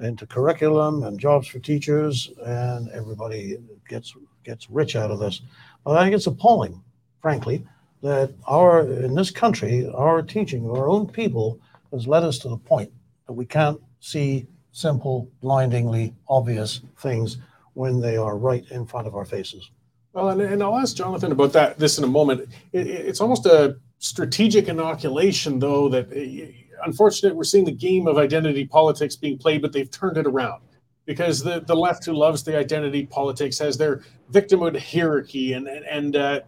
into 0.00 0.24
curriculum 0.26 1.02
and 1.02 1.18
jobs 1.18 1.48
for 1.48 1.58
teachers, 1.58 2.30
and 2.44 2.88
everybody 2.90 3.58
gets 3.88 4.14
gets 4.44 4.70
rich 4.70 4.94
out 4.94 5.10
of 5.10 5.18
this. 5.18 5.42
But 5.84 5.96
I 5.96 6.04
think 6.04 6.14
it's 6.14 6.28
appalling, 6.28 6.80
frankly, 7.20 7.66
that 8.02 8.32
our 8.46 8.82
in 8.82 9.16
this 9.16 9.32
country, 9.32 9.90
our 9.92 10.22
teaching 10.22 10.64
of 10.64 10.76
our 10.76 10.88
own 10.88 11.08
people 11.08 11.58
has 11.92 12.06
led 12.06 12.22
us 12.22 12.38
to 12.38 12.48
the 12.48 12.56
point 12.56 12.92
that 13.26 13.32
we 13.32 13.46
can't 13.46 13.80
see 13.98 14.46
simple, 14.70 15.28
blindingly 15.40 16.14
obvious 16.28 16.82
things 16.98 17.38
when 17.78 18.00
they 18.00 18.16
are 18.16 18.36
right 18.36 18.68
in 18.72 18.84
front 18.84 19.06
of 19.06 19.14
our 19.14 19.24
faces. 19.24 19.70
Well, 20.12 20.30
and, 20.30 20.40
and 20.40 20.60
I'll 20.64 20.76
ask 20.76 20.96
Jonathan 20.96 21.30
about 21.30 21.52
that 21.52 21.78
this 21.78 21.96
in 21.96 22.02
a 22.02 22.08
moment. 22.08 22.48
It, 22.72 22.88
it's 22.88 23.20
almost 23.20 23.46
a 23.46 23.76
strategic 23.98 24.66
inoculation, 24.66 25.60
though, 25.60 25.88
that 25.90 26.06
uh, 26.10 26.84
unfortunately 26.84 27.36
we're 27.36 27.44
seeing 27.44 27.64
the 27.64 27.70
game 27.70 28.08
of 28.08 28.18
identity 28.18 28.64
politics 28.66 29.14
being 29.14 29.38
played, 29.38 29.62
but 29.62 29.72
they've 29.72 29.90
turned 29.92 30.16
it 30.16 30.26
around 30.26 30.60
because 31.06 31.40
the, 31.40 31.60
the 31.60 31.74
left 31.74 32.04
who 32.04 32.14
loves 32.14 32.42
the 32.42 32.58
identity 32.58 33.06
politics 33.06 33.60
has 33.60 33.78
their 33.78 34.02
victimhood 34.32 34.76
hierarchy 34.76 35.52
and 35.52 35.68
and, 35.68 35.84
and 35.84 36.16
uh, 36.16 36.40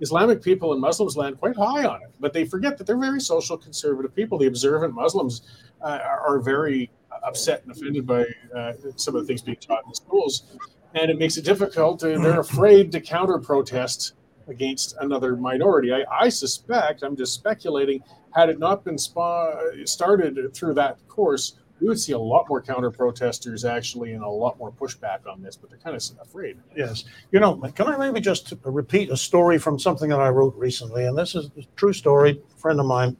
Islamic 0.00 0.42
people 0.42 0.72
and 0.72 0.80
Muslims 0.80 1.18
land 1.18 1.38
quite 1.38 1.56
high 1.56 1.84
on 1.84 2.00
it, 2.00 2.10
but 2.18 2.32
they 2.32 2.46
forget 2.46 2.78
that 2.78 2.86
they're 2.86 2.96
very 2.96 3.20
social 3.20 3.58
conservative 3.58 4.14
people. 4.14 4.38
The 4.38 4.46
observant 4.46 4.94
Muslims 4.94 5.42
uh, 5.82 5.98
are 6.26 6.40
very 6.40 6.90
upset 7.26 7.62
and 7.64 7.72
offended 7.72 8.06
by 8.06 8.24
uh, 8.56 8.72
some 8.96 9.14
of 9.16 9.22
the 9.22 9.26
things 9.26 9.42
being 9.42 9.58
taught 9.58 9.84
in 9.84 9.90
the 9.90 9.96
schools 9.96 10.56
and 10.94 11.10
it 11.10 11.18
makes 11.18 11.36
it 11.36 11.44
difficult. 11.44 12.00
They're 12.00 12.40
afraid 12.40 12.92
to 12.92 13.00
counter 13.00 13.38
protest 13.38 14.14
against 14.48 14.96
another 15.00 15.36
minority. 15.36 15.92
I, 15.92 16.04
I, 16.10 16.28
suspect, 16.28 17.02
I'm 17.02 17.16
just 17.16 17.34
speculating, 17.34 18.02
had 18.34 18.48
it 18.48 18.58
not 18.58 18.84
been 18.84 18.98
spa- 18.98 19.56
started 19.84 20.54
through 20.54 20.74
that 20.74 21.06
course, 21.08 21.58
we 21.80 21.86
would 21.86 22.00
see 22.00 22.12
a 22.12 22.18
lot 22.18 22.48
more 22.48 22.60
counter 22.60 22.90
protesters 22.90 23.64
actually 23.64 24.12
and 24.12 24.24
a 24.24 24.28
lot 24.28 24.58
more 24.58 24.72
pushback 24.72 25.26
on 25.30 25.42
this, 25.42 25.56
but 25.56 25.70
they're 25.70 25.78
kind 25.78 25.94
of 25.94 26.02
afraid. 26.20 26.56
Yes. 26.74 27.04
You 27.30 27.38
know, 27.38 27.56
can 27.56 27.86
I 27.86 27.96
maybe 27.96 28.20
just 28.20 28.52
repeat 28.64 29.10
a 29.10 29.16
story 29.16 29.58
from 29.58 29.78
something 29.78 30.08
that 30.10 30.20
I 30.20 30.28
wrote 30.28 30.56
recently? 30.56 31.04
And 31.04 31.16
this 31.16 31.34
is 31.34 31.50
a 31.56 31.62
true 31.76 31.92
story. 31.92 32.42
A 32.52 32.58
friend 32.58 32.80
of 32.80 32.86
mine 32.86 33.16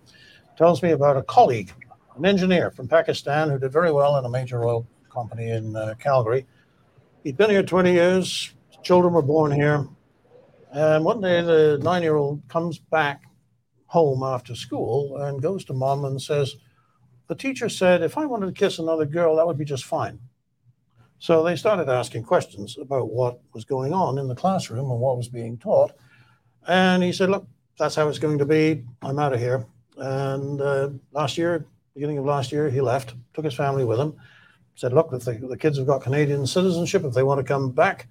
tells 0.57 0.83
me 0.83 0.91
about 0.91 1.17
a 1.17 1.23
colleague, 1.23 1.73
an 2.17 2.27
engineer 2.27 2.73
from 2.73 2.89
Pakistan 2.89 3.49
who 3.49 3.59
did 3.61 3.71
very 3.71 3.93
well 3.93 4.17
in 4.17 4.25
a 4.25 4.29
major 4.29 4.65
oil 4.65 4.87
company 5.13 5.51
in 5.51 5.77
uh, 5.77 5.95
Calgary 6.01 6.45
He'd 7.29 7.37
been 7.37 7.51
here 7.51 7.63
20 7.63 7.93
years. 7.93 8.55
Children 8.83 9.13
were 9.13 9.21
born 9.21 9.53
here. 9.53 9.87
And 10.73 11.05
one 11.05 11.21
day 11.21 11.43
the 11.43 11.79
nine 11.83 12.03
year 12.03 12.17
old 12.17 12.41
comes 12.49 12.79
back 12.79 13.25
home 13.85 14.23
after 14.23 14.55
school 14.55 15.19
and 15.19 15.43
goes 15.43 15.63
to 15.67 15.75
mom 15.75 16.07
and 16.07 16.23
says, 16.23 16.57
The 17.27 17.35
teacher 17.35 17.69
said 17.69 18.01
if 18.01 18.17
I 18.17 18.25
wanted 18.25 18.47
to 18.47 18.53
kiss 18.53 18.79
another 18.79 19.05
girl, 19.05 19.37
that 19.37 19.47
would 19.47 19.59
be 19.59 19.67
just 19.67 19.85
fine. 19.85 20.21
So 21.19 21.43
they 21.43 21.55
started 21.55 21.91
asking 21.91 22.23
questions 22.23 22.79
about 22.81 23.13
what 23.13 23.41
was 23.53 23.67
going 23.67 23.93
on 23.93 24.17
in 24.17 24.27
the 24.27 24.35
classroom 24.35 24.91
and 24.91 24.99
what 24.99 25.19
was 25.19 25.29
being 25.29 25.59
taught. 25.59 25.93
And 26.67 27.03
he 27.03 27.13
said, 27.13 27.29
Look, 27.29 27.47
that's 27.79 27.95
how 27.95 28.09
it's 28.09 28.19
going 28.19 28.39
to 28.39 28.47
be. 28.47 28.85
I'm 29.03 29.19
out 29.19 29.35
of 29.35 29.39
here. 29.39 29.67
And 29.99 30.63
uh, 30.63 30.89
last 31.13 31.37
year, 31.37 31.67
beginning 31.93 32.17
of 32.17 32.25
last 32.25 32.53
year, 32.53 32.71
he 32.71 32.81
left, 32.81 33.13
took 33.35 33.45
his 33.45 33.53
family 33.53 33.85
with 33.85 34.01
him, 34.01 34.17
said, 34.79 34.93
Look, 34.93 35.11
if 35.13 35.25
the, 35.25 35.33
the 35.33 35.57
kids 35.57 35.77
have 35.77 35.89
got 35.89 36.03
Canadian 36.03 36.47
citizenship, 36.47 37.03
if 37.05 37.13
they 37.13 37.25
want 37.25 37.41
to 37.41 37.45
come 37.45 37.73
back, 37.73 38.07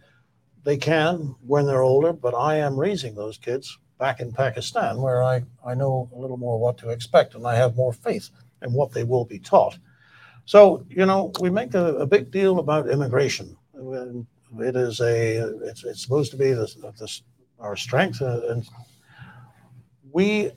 they 0.66 0.76
can 0.76 1.34
when 1.46 1.66
they're 1.66 1.82
older. 1.82 2.12
But 2.12 2.36
I 2.36 2.58
am 2.58 2.78
raising 2.78 3.16
those 3.16 3.38
kids 3.38 3.78
back 3.98 4.20
in 4.20 4.34
Pakistan, 4.34 5.02
where 5.02 5.24
I, 5.24 5.44
I 5.66 5.76
know 5.76 6.10
a 6.14 6.20
little 6.20 6.36
more 6.36 6.60
what 6.60 6.78
to 6.80 6.90
expect 6.90 7.36
and 7.36 7.48
I 7.48 7.56
have 7.56 7.78
more 7.78 7.94
faith 7.94 8.30
in 8.62 8.74
what 8.74 8.92
they 8.92 9.06
will 9.06 9.24
be 9.24 9.40
taught. 9.40 9.78
So, 10.44 10.86
you 10.90 11.06
know, 11.06 11.32
we 11.40 11.50
make 11.50 11.74
a, 11.74 11.96
a 11.96 12.06
big 12.06 12.32
deal 12.32 12.60
about 12.60 12.90
immigration. 12.90 13.56
It 13.74 14.76
is 14.76 15.00
a, 15.00 15.58
it's, 15.64 15.86
it's 15.86 16.02
supposed 16.02 16.32
to 16.32 16.38
be 16.38 16.52
this, 16.52 16.76
this 17.00 17.22
our 17.60 17.78
strength. 17.78 18.22
Uh, 18.22 18.42
and 18.50 18.68
we 20.12 20.52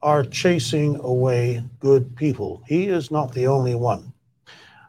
are 0.00 0.24
chasing 0.24 0.96
away 1.00 1.62
good 1.78 2.16
people. 2.16 2.62
He 2.66 2.88
is 2.88 3.10
not 3.10 3.32
the 3.34 3.46
only 3.46 3.74
one. 3.74 4.11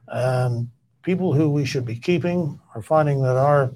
And 0.08 0.70
people 1.02 1.34
who 1.34 1.50
we 1.50 1.66
should 1.66 1.86
be 1.86 1.96
keeping 1.96 2.60
are 2.76 2.82
finding 2.82 3.22
that 3.22 3.38
our 3.38 3.72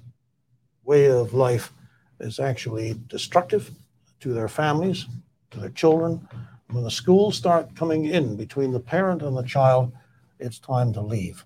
way 0.84 1.12
of 1.12 1.34
life 1.34 1.72
is 2.20 2.40
actually 2.40 3.00
destructive 3.08 3.72
to 4.20 4.34
their 4.34 4.48
families, 4.48 5.06
to 5.52 5.60
their 5.60 5.70
children. 5.70 6.28
When 6.70 6.84
the 6.84 6.92
schools 6.92 7.38
start 7.38 7.76
coming 7.76 8.06
in 8.06 8.36
between 8.36 8.72
the 8.72 8.80
parent 8.80 9.22
and 9.22 9.38
the 9.38 9.44
child, 9.44 9.92
it's 10.40 10.60
time 10.60 10.94
to 10.94 11.02
leave. 11.02 11.46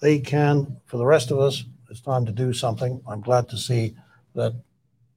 They 0.00 0.18
can, 0.18 0.76
for 0.86 0.96
the 0.96 1.06
rest 1.06 1.30
of 1.30 1.38
us, 1.38 1.64
it's 1.88 2.00
time 2.00 2.26
to 2.26 2.32
do 2.32 2.52
something. 2.52 3.00
I'm 3.08 3.20
glad 3.20 3.48
to 3.50 3.56
see 3.56 3.94
that 4.34 4.54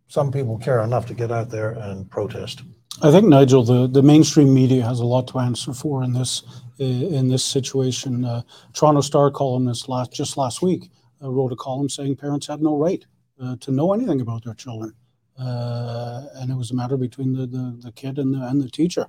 some 0.08 0.32
people 0.32 0.58
care 0.58 0.82
enough 0.82 1.06
to 1.08 1.14
get 1.14 1.32
out 1.32 1.50
there 1.50 1.72
and 1.72 2.10
protest. 2.10 2.62
I 3.02 3.12
think 3.12 3.28
Nigel, 3.28 3.64
the, 3.64 3.88
the 3.88 4.04
mainstream 4.04 4.54
media 4.54 4.84
has 4.84 5.00
a 5.00 5.06
lot 5.06 5.28
to 5.30 5.40
answer 5.40 5.74
for 5.74 6.04
in 6.04 6.14
this 6.14 6.44
in 6.80 7.28
this 7.28 7.44
situation. 7.44 8.26
Uh, 8.26 8.42
Toronto 8.74 9.02
Star 9.02 9.32
columnist 9.32 9.90
last 9.90 10.12
just 10.12 10.38
last 10.38 10.62
week 10.62 10.90
uh, 11.24 11.30
wrote 11.30 11.52
a 11.52 11.56
column 11.56 11.90
saying 11.90 12.16
parents 12.16 12.48
had 12.48 12.62
no 12.62 12.78
right 12.78 13.06
uh, 13.42 13.56
to 13.60 13.72
know 13.72 13.94
anything 13.94 14.22
about 14.22 14.44
their 14.44 14.54
children, 14.54 14.94
uh, 15.40 16.24
and 16.36 16.52
it 16.52 16.56
was 16.56 16.72
a 16.72 16.76
matter 16.76 16.98
between 16.98 17.34
the, 17.34 17.46
the, 17.46 17.78
the 17.82 17.92
kid 17.92 18.18
and 18.18 18.34
the 18.34 18.46
and 18.48 18.62
the 18.62 18.70
teacher. 18.70 19.08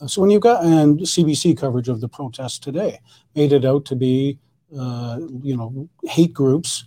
Uh, 0.00 0.06
so 0.06 0.20
when 0.20 0.30
you 0.30 0.38
got 0.38 0.64
and 0.64 1.00
CBC 1.00 1.56
coverage 1.56 1.88
of 1.88 2.00
the 2.00 2.08
protests 2.08 2.58
today 2.58 2.98
made 3.34 3.52
it 3.52 3.64
out 3.64 3.84
to 3.86 3.96
be 3.96 4.38
uh, 4.78 5.18
you 5.42 5.56
know 5.56 5.88
hate 6.04 6.32
groups 6.32 6.84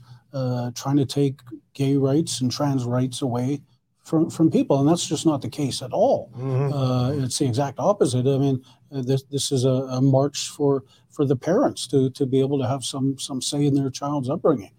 trying 0.76 0.98
to 0.98 1.06
take 1.06 1.42
gay 1.74 1.98
rights 1.98 2.42
and 2.42 2.52
trans 2.52 2.86
rights 2.86 3.22
away 3.22 3.62
from, 4.10 4.30
from 4.30 4.50
people, 4.50 4.80
and 4.80 4.90
that's 4.90 5.08
just 5.08 5.26
not 5.26 5.42
the 5.42 5.50
case 5.50 5.82
at 5.82 5.94
all. 5.94 6.32
Mm-hmm. 6.36 6.74
Uh, 6.74 7.24
it's 7.24 7.38
the 7.38 7.46
exact 7.46 7.80
opposite. 7.80 8.26
I 8.26 8.38
mean, 8.38 8.64
this 8.92 9.24
this 9.24 9.52
is 9.52 9.66
a, 9.66 9.70
a, 9.70 10.02
march 10.02 10.50
for 10.50 10.84
for 11.10 11.26
the 11.26 11.36
parents 11.36 11.88
to 11.88 12.10
to 12.12 12.26
be 12.26 12.40
able 12.40 12.60
to 12.60 12.68
have 12.68 12.84
some 12.84 13.18
some 13.20 13.42
say 13.42 13.66
in 13.66 13.76
their 13.76 13.90
child's 13.90 14.30
upbringing. 14.30 14.72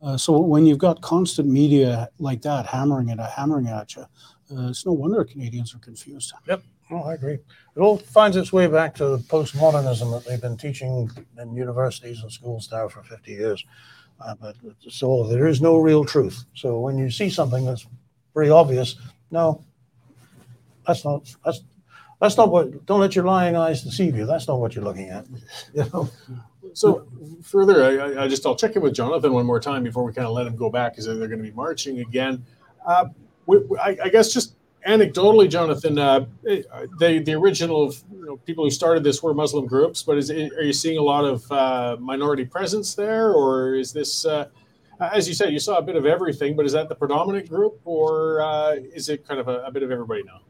Uh, 0.00 0.16
so 0.16 0.38
when 0.38 0.64
you've 0.64 0.78
got 0.78 1.00
constant 1.00 1.48
media 1.48 2.08
like 2.18 2.40
that 2.42 2.66
hammering 2.66 3.08
it, 3.08 3.18
hammering 3.18 3.66
at 3.66 3.96
you, 3.96 4.02
uh, 4.02 4.68
it's 4.68 4.86
no 4.86 4.92
wonder 4.92 5.24
Canadians 5.24 5.74
are 5.74 5.78
confused. 5.78 6.32
Yep. 6.46 6.62
Oh, 6.90 7.02
I 7.02 7.14
agree. 7.14 7.34
It 7.34 7.80
all 7.80 7.98
finds 7.98 8.36
its 8.36 8.52
way 8.52 8.66
back 8.66 8.94
to 8.94 9.08
the 9.08 9.18
postmodernism 9.18 10.10
that 10.12 10.28
they've 10.28 10.40
been 10.40 10.56
teaching 10.56 11.10
in 11.38 11.54
universities 11.54 12.22
and 12.22 12.32
schools 12.32 12.68
now 12.72 12.88
for 12.88 13.02
50 13.02 13.30
years. 13.30 13.64
Uh, 14.20 14.34
but 14.40 14.56
so 14.88 15.26
there 15.28 15.46
is 15.46 15.60
no 15.60 15.76
real 15.76 16.04
truth. 16.04 16.44
So 16.54 16.80
when 16.80 16.96
you 16.96 17.10
see 17.10 17.28
something 17.28 17.64
that's 17.66 17.86
very 18.34 18.50
obvious, 18.50 18.96
no, 19.30 19.62
that's 20.86 21.04
not 21.04 21.34
that's 21.44 21.60
that's 22.20 22.36
not 22.36 22.50
what. 22.50 22.86
Don't 22.86 23.00
let 23.00 23.14
your 23.14 23.24
lying 23.24 23.56
eyes 23.56 23.82
deceive 23.82 24.16
you. 24.16 24.26
That's 24.26 24.48
not 24.48 24.60
what 24.60 24.74
you're 24.74 24.84
looking 24.84 25.10
at. 25.10 25.26
You 25.74 25.84
know. 25.92 26.10
So 26.74 27.06
further, 27.42 27.82
I, 27.82 28.24
I 28.24 28.28
just 28.28 28.44
I'll 28.44 28.56
check 28.56 28.76
in 28.76 28.82
with 28.82 28.94
Jonathan 28.94 29.32
one 29.32 29.46
more 29.46 29.60
time 29.60 29.82
before 29.82 30.04
we 30.04 30.12
kind 30.12 30.26
of 30.26 30.34
let 30.34 30.46
him 30.46 30.56
go 30.56 30.70
back 30.70 30.92
because 30.92 31.06
they're 31.06 31.16
going 31.16 31.30
to 31.30 31.36
be 31.38 31.52
marching 31.52 32.00
again. 32.00 32.44
Uh, 32.86 33.06
we, 33.46 33.58
I, 33.80 33.96
I 34.04 34.08
guess 34.08 34.32
just 34.32 34.54
anecdotally, 34.86 35.48
Jonathan, 35.48 35.98
uh, 35.98 36.26
the 36.42 37.22
the 37.24 37.34
original 37.34 37.92
you 38.12 38.26
know, 38.26 38.36
people 38.38 38.64
who 38.64 38.70
started 38.70 39.04
this 39.04 39.22
were 39.22 39.34
Muslim 39.34 39.66
groups, 39.66 40.02
but 40.02 40.18
is 40.18 40.30
are 40.30 40.62
you 40.62 40.72
seeing 40.72 40.98
a 40.98 41.02
lot 41.02 41.24
of 41.24 41.50
uh, 41.52 41.96
minority 42.00 42.44
presence 42.44 42.94
there, 42.94 43.32
or 43.32 43.74
is 43.74 43.92
this, 43.92 44.24
uh, 44.24 44.48
as 45.00 45.28
you 45.28 45.34
said, 45.34 45.52
you 45.52 45.58
saw 45.58 45.78
a 45.78 45.82
bit 45.82 45.96
of 45.96 46.06
everything, 46.06 46.56
but 46.56 46.66
is 46.66 46.72
that 46.72 46.88
the 46.88 46.94
predominant 46.94 47.48
group, 47.48 47.80
or 47.84 48.42
uh, 48.42 48.74
is 48.74 49.08
it 49.08 49.26
kind 49.26 49.40
of 49.40 49.48
a, 49.48 49.60
a, 49.64 49.70
bit 49.70 49.82
of 49.82 49.90
everybody 49.90 50.22
now? 50.22 50.40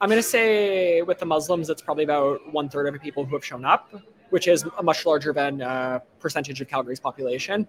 I'm 0.00 0.08
going 0.08 0.18
to 0.18 0.22
say 0.22 1.02
with 1.02 1.18
the 1.18 1.26
Muslims, 1.26 1.70
it's 1.70 1.82
probably 1.82 2.04
about 2.04 2.52
one 2.52 2.68
third 2.68 2.86
of 2.86 2.94
the 2.94 3.00
people 3.00 3.24
who 3.24 3.34
have 3.34 3.44
shown 3.44 3.64
up, 3.64 3.92
which 4.30 4.46
is 4.46 4.64
a 4.78 4.82
much 4.82 5.04
larger 5.04 5.32
than 5.32 5.60
uh, 5.60 5.98
percentage 6.20 6.60
of 6.60 6.68
Calgary's 6.68 7.00
population. 7.00 7.66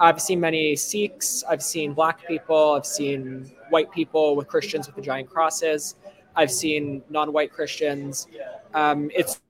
I've 0.00 0.20
seen 0.20 0.40
many 0.40 0.74
Sikhs. 0.74 1.44
I've 1.48 1.62
seen 1.62 1.92
black 1.92 2.26
people. 2.26 2.72
I've 2.72 2.86
seen 2.86 3.52
white 3.70 3.90
people 3.92 4.34
with 4.34 4.48
Christians 4.48 4.86
with 4.86 4.96
the 4.96 5.02
giant 5.02 5.30
crosses. 5.30 5.96
I've 6.34 6.50
seen 6.50 7.02
non-white 7.10 7.52
Christians. 7.52 8.26
Um, 8.74 9.10
it's 9.14 9.40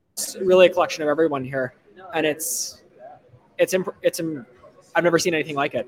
really 0.40 0.66
a 0.66 0.70
collection 0.70 1.02
of 1.02 1.08
everyone 1.08 1.44
here, 1.44 1.74
and 2.14 2.26
it's 2.26 2.82
it's 3.58 3.74
imp- 3.74 3.94
it's 4.02 4.20
I've 4.94 5.04
never 5.04 5.18
seen 5.18 5.34
anything 5.34 5.54
like 5.56 5.74
it. 5.74 5.86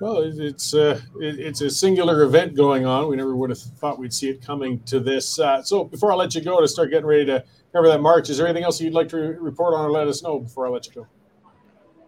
Well, 0.00 0.18
it's 0.22 0.74
uh, 0.74 1.00
it's 1.18 1.60
a 1.60 1.68
singular 1.68 2.22
event 2.22 2.54
going 2.54 2.86
on. 2.86 3.08
We 3.08 3.16
never 3.16 3.34
would 3.34 3.50
have 3.50 3.58
thought 3.58 3.98
we'd 3.98 4.14
see 4.14 4.28
it 4.28 4.40
coming 4.40 4.78
to 4.84 5.00
this. 5.00 5.40
Uh, 5.40 5.60
so 5.60 5.82
before 5.82 6.12
I 6.12 6.14
let 6.14 6.36
you 6.36 6.40
go 6.40 6.60
to 6.60 6.68
start 6.68 6.90
getting 6.90 7.06
ready 7.06 7.24
to 7.26 7.44
cover 7.72 7.88
that 7.88 8.00
march, 8.00 8.30
is 8.30 8.38
there 8.38 8.46
anything 8.46 8.62
else 8.62 8.80
you'd 8.80 8.92
like 8.92 9.08
to 9.08 9.16
report 9.16 9.74
on 9.74 9.84
or 9.84 9.90
let 9.90 10.06
us 10.06 10.22
know 10.22 10.38
before 10.38 10.68
I 10.68 10.70
let 10.70 10.86
you 10.86 10.92
go? 10.92 11.06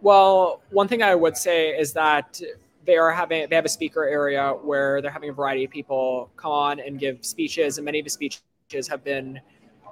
Well, 0.02 0.62
one 0.70 0.86
thing 0.86 1.02
I 1.02 1.16
would 1.16 1.36
say 1.36 1.70
is 1.70 1.92
that 1.94 2.40
they 2.86 2.96
are 2.96 3.10
having 3.10 3.48
they 3.50 3.56
have 3.56 3.64
a 3.64 3.68
speaker 3.68 4.04
area 4.04 4.52
where 4.52 5.02
they're 5.02 5.10
having 5.10 5.30
a 5.30 5.32
variety 5.32 5.64
of 5.64 5.72
people 5.72 6.30
come 6.36 6.52
on 6.52 6.78
and 6.78 6.96
give 6.96 7.24
speeches, 7.26 7.78
and 7.78 7.84
many 7.84 7.98
of 7.98 8.04
the 8.04 8.10
speeches 8.10 8.86
have 8.88 9.02
been 9.02 9.40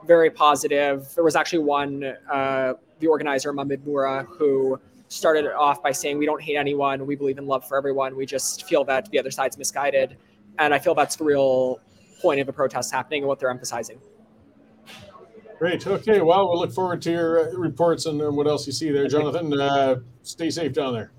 very 0.06 0.30
positive. 0.30 1.12
There 1.16 1.24
was 1.24 1.34
actually 1.34 1.61
one, 1.61 2.04
uh, 2.30 2.74
the 3.00 3.08
organizer 3.08 3.52
Mahmoud 3.52 3.84
Mura, 3.84 4.22
who 4.22 4.80
started 5.09 5.44
it 5.44 5.55
off 5.55 5.83
by 5.83 5.92
saying, 5.92 6.18
"We 6.18 6.27
don't 6.27 6.40
hate 6.40 6.57
anyone. 6.57 7.07
We 7.07 7.16
believe 7.16 7.38
in 7.38 7.47
love 7.47 7.66
for 7.66 7.77
everyone. 7.77 8.16
We 8.16 8.27
just 8.27 8.64
feel 8.64 8.85
that 8.85 9.11
the 9.11 9.18
other 9.18 9.31
side's 9.31 9.59
misguided," 9.59 10.16
and 10.59 10.73
I 10.73 10.79
feel 10.79 10.94
that's 10.94 11.16
the 11.16 11.25
real 11.25 11.81
point 12.21 12.40
of 12.40 12.47
the 12.47 12.53
protest 12.53 12.92
happening 12.92 13.23
and 13.23 13.29
what 13.29 13.38
they're 13.38 13.51
emphasizing. 13.51 14.01
Great. 15.59 15.85
Okay. 15.87 16.21
Well, 16.21 16.49
we'll 16.49 16.61
look 16.61 16.73
forward 16.73 17.03
to 17.03 17.11
your 17.11 17.59
reports 17.59 18.07
and 18.07 18.21
what 18.37 18.47
else 18.47 18.66
you 18.66 18.73
see 18.73 18.90
there, 18.92 19.09
Jonathan. 19.09 19.53
Uh, 19.59 19.97
stay 20.23 20.51
safe 20.51 20.73
down 20.73 20.92
there. 20.92 21.11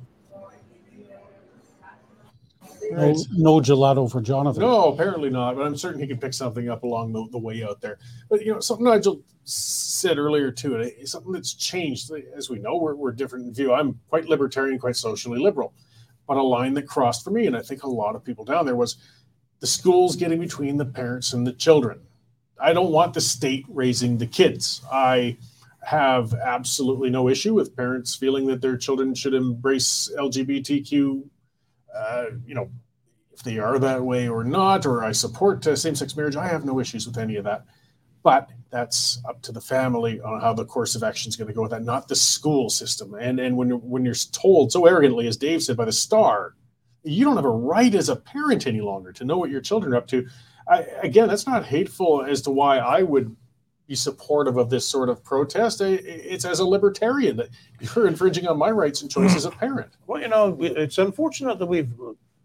No, 2.91 3.15
no 3.31 3.59
gelato 3.59 4.09
for 4.11 4.21
Jonathan. 4.21 4.61
No, 4.61 4.91
apparently 4.91 5.29
not. 5.29 5.55
But 5.55 5.65
I'm 5.65 5.75
certain 5.75 5.99
he 5.99 6.07
can 6.07 6.17
pick 6.17 6.33
something 6.33 6.69
up 6.69 6.83
along 6.83 7.13
the, 7.13 7.27
the 7.31 7.37
way 7.37 7.63
out 7.63 7.81
there. 7.81 7.97
But 8.29 8.45
you 8.45 8.53
know, 8.53 8.59
something 8.59 8.85
Nigel 8.85 9.21
said 9.43 10.17
earlier 10.17 10.51
too, 10.51 10.79
and 10.79 11.07
something 11.07 11.31
that's 11.31 11.53
changed. 11.53 12.11
As 12.35 12.49
we 12.49 12.59
know, 12.59 12.77
we're, 12.77 12.95
we're 12.95 13.11
different 13.11 13.47
in 13.47 13.53
view. 13.53 13.73
I'm 13.73 13.99
quite 14.09 14.25
libertarian, 14.25 14.79
quite 14.79 14.95
socially 14.95 15.39
liberal. 15.39 15.73
But 16.27 16.37
a 16.37 16.43
line 16.43 16.73
that 16.75 16.87
crossed 16.87 17.23
for 17.23 17.31
me, 17.31 17.47
and 17.47 17.57
I 17.57 17.61
think 17.61 17.83
a 17.83 17.89
lot 17.89 18.15
of 18.15 18.23
people 18.23 18.45
down 18.45 18.65
there, 18.65 18.75
was 18.75 18.97
the 19.59 19.67
schools 19.67 20.15
getting 20.15 20.39
between 20.39 20.77
the 20.77 20.85
parents 20.85 21.33
and 21.33 21.45
the 21.45 21.53
children. 21.53 21.99
I 22.61 22.73
don't 22.73 22.91
want 22.91 23.13
the 23.13 23.21
state 23.21 23.65
raising 23.69 24.17
the 24.17 24.27
kids. 24.27 24.81
I 24.91 25.37
have 25.81 26.33
absolutely 26.33 27.09
no 27.09 27.29
issue 27.29 27.53
with 27.53 27.75
parents 27.75 28.15
feeling 28.15 28.45
that 28.47 28.61
their 28.61 28.77
children 28.77 29.15
should 29.15 29.33
embrace 29.33 30.11
LGBTQ. 30.17 31.23
Uh, 31.95 32.25
you 32.45 32.55
know, 32.55 32.69
if 33.31 33.43
they 33.43 33.57
are 33.57 33.79
that 33.79 34.03
way 34.03 34.27
or 34.27 34.43
not, 34.43 34.85
or 34.85 35.03
I 35.03 35.11
support 35.11 35.65
uh, 35.65 35.75
same-sex 35.75 36.15
marriage. 36.15 36.35
I 36.35 36.47
have 36.47 36.65
no 36.65 36.79
issues 36.79 37.07
with 37.07 37.17
any 37.17 37.37
of 37.37 37.45
that. 37.45 37.65
But 38.21 38.49
that's 38.69 39.21
up 39.27 39.41
to 39.43 39.51
the 39.51 39.61
family 39.61 40.19
on 40.21 40.41
how 40.41 40.53
the 40.53 40.65
course 40.65 40.93
of 40.93 41.03
action 41.03 41.29
is 41.29 41.35
going 41.35 41.47
to 41.47 41.53
go 41.53 41.61
with 41.61 41.71
that, 41.71 41.83
not 41.83 42.07
the 42.07 42.15
school 42.15 42.69
system. 42.69 43.13
And 43.13 43.39
and 43.39 43.55
when 43.55 43.69
when 43.69 44.03
you're 44.03 44.13
told 44.31 44.71
so 44.71 44.85
arrogantly, 44.85 45.27
as 45.27 45.37
Dave 45.37 45.63
said 45.63 45.77
by 45.77 45.85
the 45.85 45.91
star, 45.91 46.55
you 47.03 47.23
don't 47.23 47.37
have 47.37 47.45
a 47.45 47.49
right 47.49 47.95
as 47.95 48.09
a 48.09 48.15
parent 48.15 48.67
any 48.67 48.81
longer 48.81 49.13
to 49.13 49.23
know 49.23 49.37
what 49.37 49.49
your 49.49 49.61
children 49.61 49.93
are 49.93 49.97
up 49.97 50.07
to. 50.07 50.27
I, 50.67 50.81
again, 51.01 51.29
that's 51.29 51.47
not 51.47 51.65
hateful 51.65 52.23
as 52.23 52.41
to 52.43 52.51
why 52.51 52.77
I 52.77 53.03
would 53.03 53.35
be 53.89 53.95
supportive 53.95 54.57
of 54.57 54.69
this 54.69 54.87
sort 54.87 55.09
of 55.09 55.23
protest. 55.23 55.81
It's 55.81 56.45
as 56.45 56.59
a 56.59 56.65
libertarian 56.65 57.37
that 57.37 57.49
you're 57.79 58.07
infringing 58.07 58.47
on 58.47 58.55
my 58.55 58.69
rights 58.69 59.01
and 59.01 59.09
choice 59.09 59.35
as 59.35 59.45
a 59.45 59.51
parent. 59.51 59.91
Well, 60.05 60.21
you 60.21 60.27
know, 60.27 60.55
it's 60.61 60.99
unfortunate 60.99 61.57
that 61.57 61.65
we've 61.65 61.91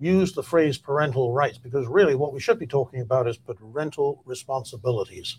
used 0.00 0.36
the 0.36 0.42
phrase 0.42 0.78
parental 0.78 1.32
rights 1.32 1.58
because 1.58 1.86
really 1.86 2.14
what 2.14 2.32
we 2.32 2.40
should 2.40 2.58
be 2.58 2.66
talking 2.66 3.02
about 3.02 3.28
is 3.28 3.36
parental 3.36 4.22
responsibilities. 4.24 5.36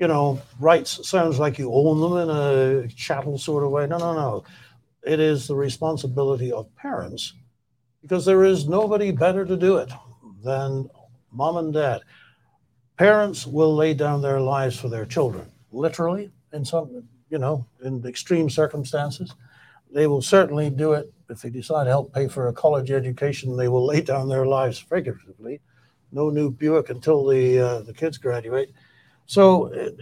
You 0.00 0.08
know, 0.08 0.42
rights 0.58 1.08
sounds 1.08 1.38
like 1.38 1.58
you 1.58 1.72
own 1.72 2.00
them 2.00 2.28
in 2.28 2.36
a 2.36 2.88
chattel 2.88 3.38
sort 3.38 3.62
of 3.62 3.70
way. 3.70 3.86
No, 3.86 3.98
no, 3.98 4.12
no. 4.12 4.44
It 5.04 5.20
is 5.20 5.46
the 5.46 5.54
responsibility 5.54 6.50
of 6.50 6.74
parents 6.74 7.34
because 8.02 8.24
there 8.24 8.42
is 8.42 8.66
nobody 8.66 9.12
better 9.12 9.44
to 9.44 9.56
do 9.56 9.76
it 9.76 9.92
than 10.42 10.90
mom 11.30 11.56
and 11.56 11.72
dad. 11.72 12.00
Parents 13.00 13.46
will 13.46 13.74
lay 13.74 13.94
down 13.94 14.20
their 14.20 14.42
lives 14.42 14.78
for 14.78 14.90
their 14.90 15.06
children, 15.06 15.50
literally, 15.72 16.30
in 16.52 16.66
some, 16.66 17.02
you 17.30 17.38
know, 17.38 17.64
in 17.82 18.04
extreme 18.04 18.50
circumstances. 18.50 19.34
They 19.90 20.06
will 20.06 20.20
certainly 20.20 20.68
do 20.68 20.92
it 20.92 21.10
if 21.30 21.40
they 21.40 21.48
decide 21.48 21.84
to 21.84 21.90
help 21.90 22.12
pay 22.12 22.28
for 22.28 22.48
a 22.48 22.52
college 22.52 22.90
education. 22.90 23.56
They 23.56 23.68
will 23.68 23.86
lay 23.86 24.02
down 24.02 24.28
their 24.28 24.44
lives 24.44 24.78
figuratively. 24.78 25.62
No 26.12 26.28
new 26.28 26.50
Buick 26.50 26.90
until 26.90 27.26
the 27.26 27.58
uh, 27.58 27.80
the 27.80 27.94
kids 27.94 28.18
graduate. 28.18 28.70
So 29.24 29.72
uh, 29.72 29.92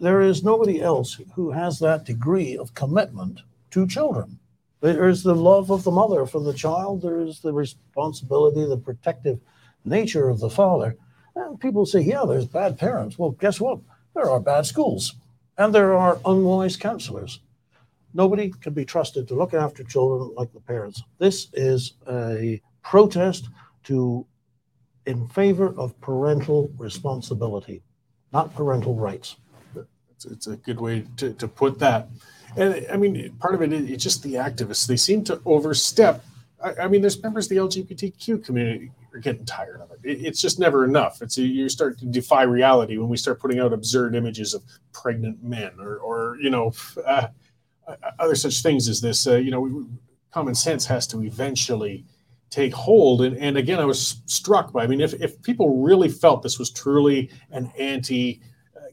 there 0.00 0.20
is 0.20 0.42
nobody 0.42 0.82
else 0.82 1.20
who 1.36 1.52
has 1.52 1.78
that 1.78 2.04
degree 2.04 2.56
of 2.56 2.74
commitment 2.74 3.38
to 3.70 3.86
children. 3.86 4.40
There 4.80 5.06
is 5.06 5.22
the 5.22 5.36
love 5.36 5.70
of 5.70 5.84
the 5.84 5.92
mother 5.92 6.26
for 6.26 6.40
the 6.40 6.54
child. 6.54 7.02
There 7.02 7.20
is 7.20 7.38
the 7.38 7.52
responsibility, 7.52 8.66
the 8.66 8.78
protective 8.78 9.38
nature 9.84 10.28
of 10.28 10.40
the 10.40 10.50
father. 10.50 10.96
And 11.34 11.58
people 11.58 11.86
say, 11.86 12.00
yeah, 12.00 12.24
there's 12.26 12.46
bad 12.46 12.78
parents. 12.78 13.18
Well, 13.18 13.30
guess 13.30 13.60
what? 13.60 13.80
There 14.14 14.30
are 14.30 14.40
bad 14.40 14.66
schools 14.66 15.14
and 15.58 15.74
there 15.74 15.96
are 15.96 16.18
unwise 16.24 16.76
counselors. 16.76 17.40
Nobody 18.14 18.52
can 18.60 18.74
be 18.74 18.84
trusted 18.84 19.28
to 19.28 19.34
look 19.34 19.54
after 19.54 19.82
children 19.84 20.34
like 20.36 20.52
the 20.52 20.60
parents. 20.60 21.02
This 21.18 21.48
is 21.54 21.94
a 22.08 22.60
protest 22.82 23.48
to 23.84 24.26
in 25.06 25.26
favor 25.28 25.74
of 25.76 25.98
parental 26.00 26.70
responsibility, 26.78 27.82
not 28.32 28.54
parental 28.54 28.94
rights. 28.94 29.36
It's, 30.10 30.24
it's 30.26 30.46
a 30.46 30.56
good 30.56 30.80
way 30.80 31.04
to, 31.16 31.32
to 31.34 31.48
put 31.48 31.78
that. 31.80 32.08
And 32.56 32.86
I 32.92 32.96
mean, 32.96 33.34
part 33.40 33.54
of 33.54 33.62
it 33.62 33.72
is 33.72 34.02
just 34.02 34.22
the 34.22 34.34
activists. 34.34 34.86
They 34.86 34.96
seem 34.96 35.24
to 35.24 35.40
overstep. 35.44 36.24
I, 36.62 36.84
I 36.84 36.88
mean, 36.88 37.00
there's 37.00 37.20
members 37.22 37.46
of 37.46 37.50
the 37.50 37.56
LGBTQ 37.56 38.44
community 38.44 38.92
are 39.14 39.18
getting 39.18 39.44
tired 39.44 39.80
of 39.80 39.90
it. 39.90 40.00
it 40.04 40.24
it's 40.24 40.40
just 40.40 40.58
never 40.58 40.84
enough. 40.84 41.22
It's 41.22 41.38
a, 41.38 41.42
you 41.42 41.68
start 41.68 41.98
to 41.98 42.06
defy 42.06 42.42
reality 42.42 42.96
when 42.98 43.08
we 43.08 43.16
start 43.16 43.40
putting 43.40 43.58
out 43.60 43.72
absurd 43.72 44.14
images 44.14 44.54
of 44.54 44.62
pregnant 44.92 45.42
men 45.42 45.72
or, 45.78 45.96
or 45.98 46.36
you 46.40 46.50
know, 46.50 46.72
uh, 47.06 47.26
other 48.18 48.34
such 48.34 48.62
things 48.62 48.88
as 48.88 49.00
this. 49.00 49.26
Uh, 49.26 49.36
you 49.36 49.50
know, 49.50 49.86
common 50.30 50.54
sense 50.54 50.86
has 50.86 51.06
to 51.08 51.22
eventually 51.22 52.04
take 52.50 52.72
hold. 52.74 53.22
And, 53.22 53.36
and 53.38 53.56
again, 53.56 53.78
I 53.80 53.84
was 53.84 54.22
struck 54.26 54.72
by. 54.72 54.84
I 54.84 54.86
mean, 54.86 55.00
if 55.00 55.14
if 55.14 55.40
people 55.42 55.82
really 55.82 56.08
felt 56.08 56.42
this 56.42 56.58
was 56.58 56.70
truly 56.70 57.30
an 57.50 57.72
anti 57.78 58.40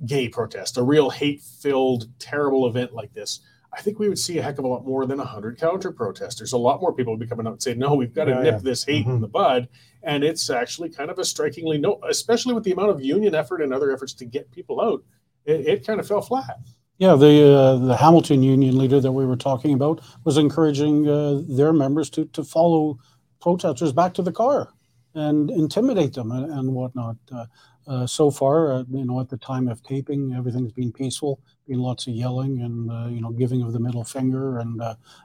gay 0.05 0.29
protest, 0.29 0.77
a 0.77 0.83
real 0.83 1.09
hate 1.09 1.41
filled, 1.41 2.07
terrible 2.19 2.67
event 2.67 2.93
like 2.93 3.13
this, 3.13 3.41
I 3.73 3.81
think 3.81 3.99
we 3.99 4.07
would 4.09 4.17
see 4.17 4.37
a 4.37 4.41
heck 4.41 4.57
of 4.57 4.63
a 4.65 4.67
lot 4.67 4.85
more 4.85 5.05
than 5.05 5.17
100 5.17 5.59
counter 5.59 5.91
protesters. 5.91 6.53
A 6.53 6.57
lot 6.57 6.79
more 6.81 6.93
people 6.93 7.13
would 7.13 7.19
be 7.19 7.27
coming 7.27 7.45
out 7.45 7.53
and 7.53 7.61
saying, 7.61 7.77
no, 7.79 7.93
we've 7.95 8.13
got 8.13 8.25
to 8.25 8.31
Yeah, 8.31 8.41
nip 8.41 8.53
yeah. 8.55 8.59
this 8.63 8.83
hate 8.85 9.05
Mhm. 9.05 9.15
in 9.15 9.21
the 9.21 9.27
bud. 9.27 9.67
And 10.03 10.23
it's 10.23 10.49
actually 10.49 10.89
kind 10.89 11.11
of 11.11 11.19
a 11.19 11.25
strikingly 11.25 11.77
no, 11.77 11.99
especially 12.07 12.53
with 12.53 12.63
the 12.63 12.71
amount 12.71 12.91
of 12.91 13.03
union 13.03 13.35
effort 13.35 13.61
and 13.61 13.73
other 13.73 13.91
efforts 13.91 14.13
to 14.13 14.25
get 14.25 14.49
people 14.51 14.79
out, 14.79 15.03
it, 15.45 15.67
it 15.67 15.87
kind 15.87 15.99
of 15.99 16.07
fell 16.07 16.21
flat. 16.21 16.59
Yeah, 16.99 17.15
the 17.15 17.57
uh, 17.57 17.75
the 17.77 17.95
Hamilton 17.95 18.43
union 18.43 18.77
leader 18.77 18.99
that 18.99 19.11
we 19.11 19.25
were 19.25 19.37
talking 19.37 19.73
about 19.73 20.01
was 20.25 20.37
encouraging 20.37 21.07
uh, 21.07 21.41
their 21.47 21.71
members 21.71 22.09
to 22.11 22.25
to 22.25 22.43
follow 22.43 22.99
protesters 23.39 23.93
back 23.93 24.13
to 24.15 24.21
the 24.21 24.33
car 24.33 24.73
and 25.15 25.49
intimidate 25.49 26.13
them 26.13 26.31
and, 26.31 26.51
and 26.51 26.73
whatnot. 26.73 27.15
Uh, 27.31 27.45
uh, 27.87 28.05
so 28.05 28.29
far, 28.29 28.73
uh, 28.73 28.83
you 28.91 29.05
know, 29.05 29.19
at 29.19 29.29
the 29.29 29.37
time 29.37 29.67
of 29.67 29.81
taping, 29.81 30.33
everything's 30.37 30.73
been 30.73 30.91
peaceful, 30.91 31.39
been 31.67 31.79
lots 31.79 32.05
of 32.05 32.13
yelling 32.13 32.61
and 32.61 32.91
uh, 32.91 33.07
you 33.07 33.21
know 33.21 33.31
giving 33.31 33.61
of 33.61 33.71
the 33.71 33.79
middle 33.79 34.03
finger 34.03 34.59
and 34.59 34.81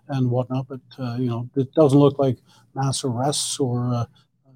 and 0.08 0.30
whatnot. 0.30 0.68
But 0.68 0.80
you 1.18 1.28
know, 1.28 1.50
it 1.56 1.74
doesn't 1.74 1.98
look 1.98 2.20
like 2.20 2.38
mass 2.74 3.02
arrests 3.04 3.58
or 3.58 4.06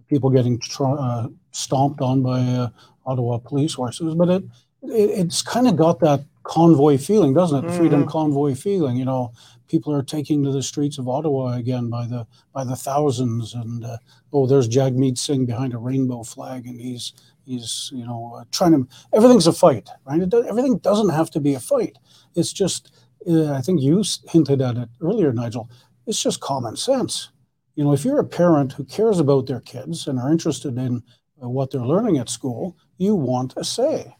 people 0.09 0.31
getting 0.31 0.59
tr- 0.59 0.85
uh, 0.99 1.29
stomped 1.53 2.01
on 2.01 2.23
by 2.23 2.41
uh, 2.41 2.69
Ottawa 3.07 3.39
police 3.39 3.75
horses. 3.75 4.15
But 4.15 4.29
it, 4.29 4.45
it 4.83 5.11
it's 5.21 5.43
kind 5.43 5.69
of 5.69 5.77
got 5.77 6.01
that 6.01 6.25
convoy 6.43 6.99
feeling, 6.99 7.35
doesn't 7.35 7.65
it? 7.65 7.69
The 7.69 7.77
Freedom 7.77 8.07
convoy 8.07 8.55
feeling. 8.55 8.97
You 8.97 9.05
know, 9.05 9.33
people 9.69 9.93
are 9.93 10.03
taking 10.03 10.43
to 10.45 10.51
the 10.51 10.63
streets 10.63 10.99
of 10.99 11.09
Ottawa 11.09 11.55
again 11.55 11.91
by 11.91 12.07
the 12.07 12.27
by 12.53 12.65
the 12.65 12.77
thousands, 12.77 13.55
and 13.55 13.85
uh, 13.85 13.99
oh, 14.33 14.47
there's 14.47 14.69
Jagmeet 14.69 15.19
Singh 15.19 15.47
behind 15.47 15.75
a 15.75 15.79
rainbow 15.79 16.23
flag, 16.23 16.67
and 16.67 16.81
he's 16.81 17.13
he's 17.45 17.91
you 17.95 18.05
know 18.05 18.35
uh, 18.39 18.45
trying 18.51 18.73
to. 18.73 18.89
Everything's 19.13 19.47
a 19.47 19.53
fight, 19.53 19.89
right? 20.07 20.23
It 20.23 20.35
everything 20.35 20.79
doesn't 20.79 21.11
have 21.11 21.31
to 21.33 21.41
be 21.41 21.55
a 21.55 21.61
fight. 21.61 21.99
It's 22.35 22.53
just. 22.53 22.93
Uh, 23.29 23.53
I 23.53 23.61
think 23.61 23.83
you 23.83 24.03
hinted 24.29 24.63
at 24.63 24.77
it 24.77 24.89
earlier, 25.03 25.33
Nigel. 25.33 25.69
It's 26.07 26.23
just 26.23 26.41
common 26.41 26.77
sense. 26.77 27.31
You 27.79 27.85
know, 27.85 27.93
if 27.93 28.05
you're 28.05 28.19
a 28.19 28.25
parent 28.25 28.73
who 28.73 28.85
cares 28.85 29.21
about 29.21 29.47
their 29.47 29.61
kids 29.61 30.09
and 30.09 30.19
are 30.19 30.33
interested 30.33 30.77
in 30.77 31.03
uh, 31.43 31.49
what 31.49 31.71
they're 31.71 31.81
learning 31.81 32.19
at 32.19 32.29
school, 32.29 32.77
you 32.97 33.15
want 33.15 33.55
a 33.57 33.63
say 33.63 34.17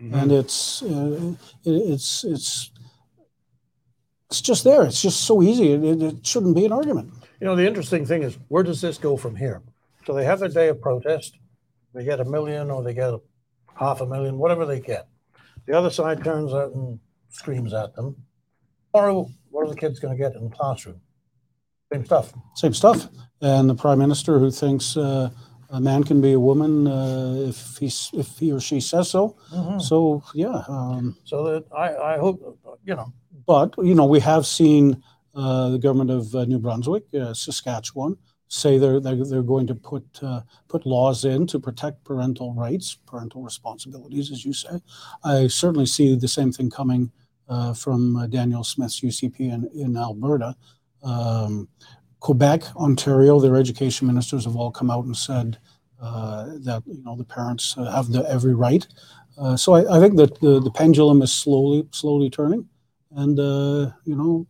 and 0.00 0.32
it's 0.32 0.82
uh, 0.82 1.34
it, 1.64 1.70
it's 1.70 2.24
it's 2.24 2.70
it's 4.28 4.40
just 4.40 4.64
there. 4.64 4.84
It's 4.84 5.02
just 5.02 5.22
so 5.22 5.42
easy. 5.42 5.72
It, 5.72 5.84
it, 5.84 6.02
it 6.02 6.26
shouldn't 6.26 6.54
be 6.54 6.64
an 6.64 6.72
argument. 6.72 7.12
You 7.40 7.46
know, 7.46 7.56
the 7.56 7.66
interesting 7.66 8.06
thing 8.06 8.22
is, 8.22 8.38
where 8.48 8.62
does 8.62 8.80
this 8.80 8.96
go 8.96 9.16
from 9.16 9.34
here? 9.34 9.60
So 10.06 10.14
they 10.14 10.24
have 10.24 10.38
their 10.38 10.48
day 10.48 10.68
of 10.68 10.80
protest. 10.80 11.38
They 11.94 12.04
get 12.04 12.20
a 12.20 12.24
million 12.24 12.70
or 12.70 12.82
they 12.82 12.94
get 12.94 13.12
a 13.12 13.20
half 13.74 14.00
a 14.00 14.06
million, 14.06 14.38
whatever 14.38 14.64
they 14.64 14.80
get. 14.80 15.08
The 15.66 15.76
other 15.76 15.90
side 15.90 16.22
turns 16.22 16.52
out 16.54 16.72
and 16.72 17.00
screams 17.30 17.74
at 17.74 17.94
them. 17.96 18.16
Tomorrow, 18.92 19.28
what 19.50 19.66
are 19.66 19.70
the 19.70 19.80
kids 19.80 19.98
going 19.98 20.16
to 20.16 20.22
get 20.22 20.36
in 20.36 20.44
the 20.44 20.56
classroom? 20.56 21.00
Same 21.92 22.04
stuff. 22.04 22.32
Same 22.54 22.74
stuff. 22.74 23.08
And 23.40 23.68
the 23.68 23.74
prime 23.74 23.98
minister 23.98 24.38
who 24.38 24.50
thinks 24.50 24.96
uh, 24.96 25.30
a 25.70 25.80
man 25.80 26.04
can 26.04 26.20
be 26.20 26.32
a 26.32 26.40
woman 26.40 26.86
uh, 26.86 27.48
if 27.48 27.78
he 27.78 27.86
if 28.12 28.38
he 28.38 28.52
or 28.52 28.60
she 28.60 28.80
says 28.80 29.10
so. 29.10 29.36
So 29.78 30.22
yeah. 30.34 30.62
Um, 30.68 31.16
So 31.24 31.44
that 31.44 31.64
I, 31.72 32.14
I 32.14 32.18
hope, 32.18 32.58
you 32.84 32.94
know, 32.94 33.12
but 33.46 33.74
you 33.78 33.94
know, 33.94 34.06
we 34.06 34.20
have 34.20 34.46
seen 34.46 35.02
uh, 35.34 35.70
the 35.70 35.78
government 35.78 36.10
of 36.10 36.34
uh, 36.34 36.44
New 36.44 36.58
Brunswick, 36.58 37.04
uh, 37.14 37.32
Saskatchewan, 37.34 38.16
say 38.48 38.78
they're 38.78 39.00
they're, 39.00 39.24
they're 39.24 39.42
going 39.42 39.66
to 39.68 39.74
put 39.74 40.04
uh, 40.22 40.42
put 40.68 40.84
laws 40.86 41.24
in 41.24 41.46
to 41.46 41.58
protect 41.58 42.04
parental 42.04 42.52
rights, 42.54 42.98
parental 43.06 43.42
responsibilities, 43.42 44.30
as 44.30 44.44
you 44.44 44.52
say. 44.52 44.80
I 45.24 45.46
certainly 45.46 45.86
see 45.86 46.16
the 46.16 46.28
same 46.28 46.52
thing 46.52 46.68
coming 46.68 47.10
uh, 47.48 47.74
from 47.74 48.16
uh, 48.16 48.26
Danielle 48.26 48.64
Smith's 48.64 49.00
UCP 49.00 49.40
in, 49.40 49.68
in 49.74 49.96
Alberta. 49.96 50.56
Um, 51.02 51.68
Quebec, 52.20 52.76
Ontario, 52.76 53.40
their 53.40 53.56
education 53.56 54.06
ministers 54.06 54.44
have 54.44 54.56
all 54.56 54.70
come 54.70 54.90
out 54.90 55.04
and 55.04 55.16
said 55.16 55.58
uh, 56.00 56.46
that 56.60 56.82
you 56.86 57.02
know 57.02 57.16
the 57.16 57.24
parents 57.24 57.74
have 57.74 58.10
the 58.12 58.24
every 58.28 58.54
right. 58.54 58.86
Uh, 59.38 59.56
so 59.56 59.74
I, 59.74 59.96
I 59.96 60.00
think 60.00 60.16
that 60.16 60.40
the, 60.40 60.60
the 60.60 60.70
pendulum 60.70 61.22
is 61.22 61.32
slowly 61.32 61.86
slowly 61.92 62.28
turning, 62.30 62.68
and 63.16 63.38
uh, 63.38 63.90
you 64.04 64.16
know, 64.16 64.46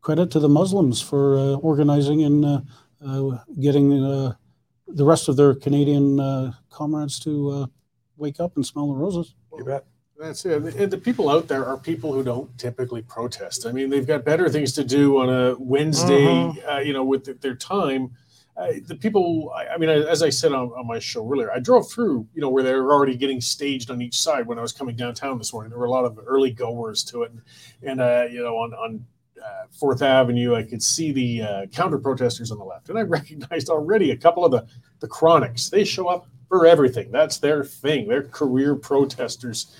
credit 0.00 0.30
to 0.32 0.38
the 0.38 0.48
Muslims 0.48 1.00
for 1.00 1.38
uh, 1.38 1.54
organizing 1.56 2.24
and 2.24 2.44
uh, 2.44 2.60
uh, 3.06 3.38
getting 3.60 3.90
the 3.90 5.04
rest 5.04 5.28
of 5.28 5.36
their 5.36 5.54
Canadian 5.54 6.54
comrades 6.70 7.20
to 7.20 7.70
wake 8.16 8.40
up 8.40 8.56
and 8.56 8.66
smell 8.66 8.88
the 8.88 8.94
roses. 8.94 9.34
you 9.56 9.64
bet. 9.64 9.86
That's 10.20 10.44
it. 10.44 10.62
And 10.76 10.90
the 10.92 10.98
people 10.98 11.30
out 11.30 11.48
there 11.48 11.64
are 11.64 11.78
people 11.78 12.12
who 12.12 12.22
don't 12.22 12.56
typically 12.58 13.00
protest. 13.00 13.64
I 13.66 13.72
mean, 13.72 13.88
they've 13.88 14.06
got 14.06 14.22
better 14.24 14.50
things 14.50 14.72
to 14.74 14.84
do 14.84 15.16
on 15.18 15.30
a 15.30 15.56
Wednesday, 15.58 16.26
Mhm. 16.26 16.68
uh, 16.76 16.78
you 16.80 16.92
know, 16.92 17.02
with 17.04 17.24
th- 17.24 17.40
their 17.40 17.54
time. 17.54 18.10
Uh, 18.54 18.72
the 18.86 18.96
people, 18.96 19.50
I, 19.56 19.68
I 19.68 19.78
mean, 19.78 19.88
I- 19.88 20.02
as 20.06 20.22
I 20.22 20.28
said 20.28 20.52
on, 20.52 20.68
on 20.76 20.86
my 20.86 20.98
show 20.98 21.26
earlier, 21.26 21.50
I 21.50 21.58
drove 21.58 21.90
through, 21.90 22.26
you 22.34 22.42
know, 22.42 22.50
where 22.50 22.62
they 22.62 22.74
were 22.74 22.92
already 22.92 23.16
getting 23.16 23.40
staged 23.40 23.90
on 23.90 24.02
each 24.02 24.20
side 24.20 24.46
when 24.46 24.58
I 24.58 24.62
was 24.62 24.72
coming 24.72 24.94
downtown 24.94 25.38
this 25.38 25.54
morning. 25.54 25.70
There 25.70 25.78
were 25.78 25.86
a 25.86 25.90
lot 25.90 26.04
of 26.04 26.18
early 26.26 26.50
goers 26.50 27.02
to 27.04 27.22
it. 27.22 27.30
And, 27.30 27.40
and 27.82 28.00
uh, 28.02 28.26
you 28.30 28.42
know, 28.42 28.56
on, 28.58 28.74
on 28.74 29.06
uh, 29.42 29.66
Fourth 29.70 30.02
Avenue, 30.02 30.54
I 30.54 30.64
could 30.64 30.82
see 30.82 31.12
the 31.12 31.42
uh, 31.42 31.66
counter 31.72 31.96
protesters 31.96 32.50
on 32.50 32.58
the 32.58 32.64
left. 32.64 32.90
And 32.90 32.98
I 32.98 33.02
recognized 33.18 33.70
already 33.70 34.10
a 34.10 34.16
couple 34.18 34.44
of 34.44 34.50
the, 34.50 34.66
the 34.98 35.08
chronics. 35.08 35.70
They 35.70 35.84
show 35.84 36.08
up 36.08 36.26
for 36.48 36.66
everything. 36.66 37.10
That's 37.10 37.38
their 37.38 37.64
thing. 37.64 38.06
They're 38.08 38.24
career 38.24 38.74
protesters 38.74 39.74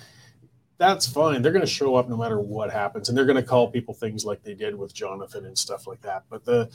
that's 0.81 1.07
fine. 1.07 1.43
They're 1.43 1.53
going 1.53 1.61
to 1.61 1.71
show 1.71 1.95
up 1.95 2.09
no 2.09 2.16
matter 2.16 2.40
what 2.40 2.71
happens, 2.73 3.09
and 3.09 3.16
they're 3.16 3.27
going 3.27 3.37
to 3.37 3.43
call 3.43 3.71
people 3.71 3.93
things 3.93 4.25
like 4.25 4.43
they 4.43 4.55
did 4.55 4.75
with 4.75 4.95
Jonathan 4.95 5.45
and 5.45 5.57
stuff 5.57 5.87
like 5.87 6.01
that. 6.01 6.25
But 6.31 6.47
the 6.47 6.71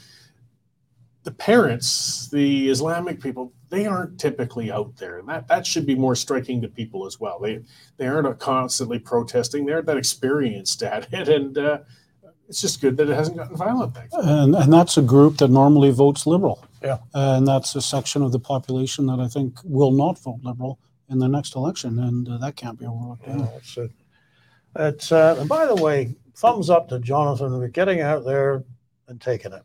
the 1.23 1.31
parents, 1.31 2.29
the 2.29 2.69
Islamic 2.69 3.19
people, 3.19 3.51
they 3.69 3.87
aren't 3.87 4.19
typically 4.19 4.71
out 4.71 4.95
there, 4.97 5.17
and 5.17 5.27
that 5.27 5.47
that 5.47 5.65
should 5.65 5.87
be 5.87 5.95
more 5.95 6.15
striking 6.15 6.61
to 6.61 6.67
people 6.67 7.07
as 7.07 7.19
well. 7.19 7.39
They 7.39 7.61
they 7.97 8.05
aren't 8.05 8.39
constantly 8.39 8.99
protesting. 8.99 9.65
They 9.65 9.73
aren't 9.73 9.87
that 9.87 9.97
experienced 9.97 10.83
at 10.83 11.07
it, 11.11 11.27
and 11.27 11.57
uh, 11.57 11.79
it's 12.47 12.61
just 12.61 12.81
good 12.81 12.97
that 12.97 13.09
it 13.09 13.15
hasn't 13.15 13.37
gotten 13.37 13.57
violent. 13.57 13.97
And, 14.11 14.53
and 14.55 14.71
that's 14.71 14.97
a 14.97 15.01
group 15.01 15.37
that 15.37 15.49
normally 15.49 15.89
votes 15.89 16.27
liberal. 16.27 16.63
Yeah. 16.83 16.99
And 17.15 17.47
that's 17.47 17.75
a 17.75 17.81
section 17.81 18.21
of 18.21 18.31
the 18.31 18.39
population 18.39 19.07
that 19.07 19.19
I 19.19 19.27
think 19.27 19.57
will 19.63 19.89
not 19.89 20.19
vote 20.19 20.41
liberal 20.43 20.77
in 21.09 21.19
the 21.19 21.27
next 21.27 21.55
election, 21.55 21.99
and 21.99 22.27
uh, 22.27 22.37
that 22.37 22.55
can't 22.55 22.79
be 22.79 22.85
overlooked. 22.85 23.27
either. 23.27 23.39
Yeah, 23.39 23.57
it's, 23.57 23.77
a- 23.77 23.89
it's, 24.77 25.11
uh, 25.11 25.35
and 25.39 25.47
by 25.49 25.65
the 25.65 25.75
way, 25.75 26.15
thumbs 26.35 26.69
up 26.69 26.89
to 26.89 26.99
Jonathan 26.99 27.49
for 27.59 27.67
getting 27.67 28.01
out 28.01 28.25
there 28.25 28.63
and 29.07 29.21
taking 29.21 29.53
it. 29.53 29.63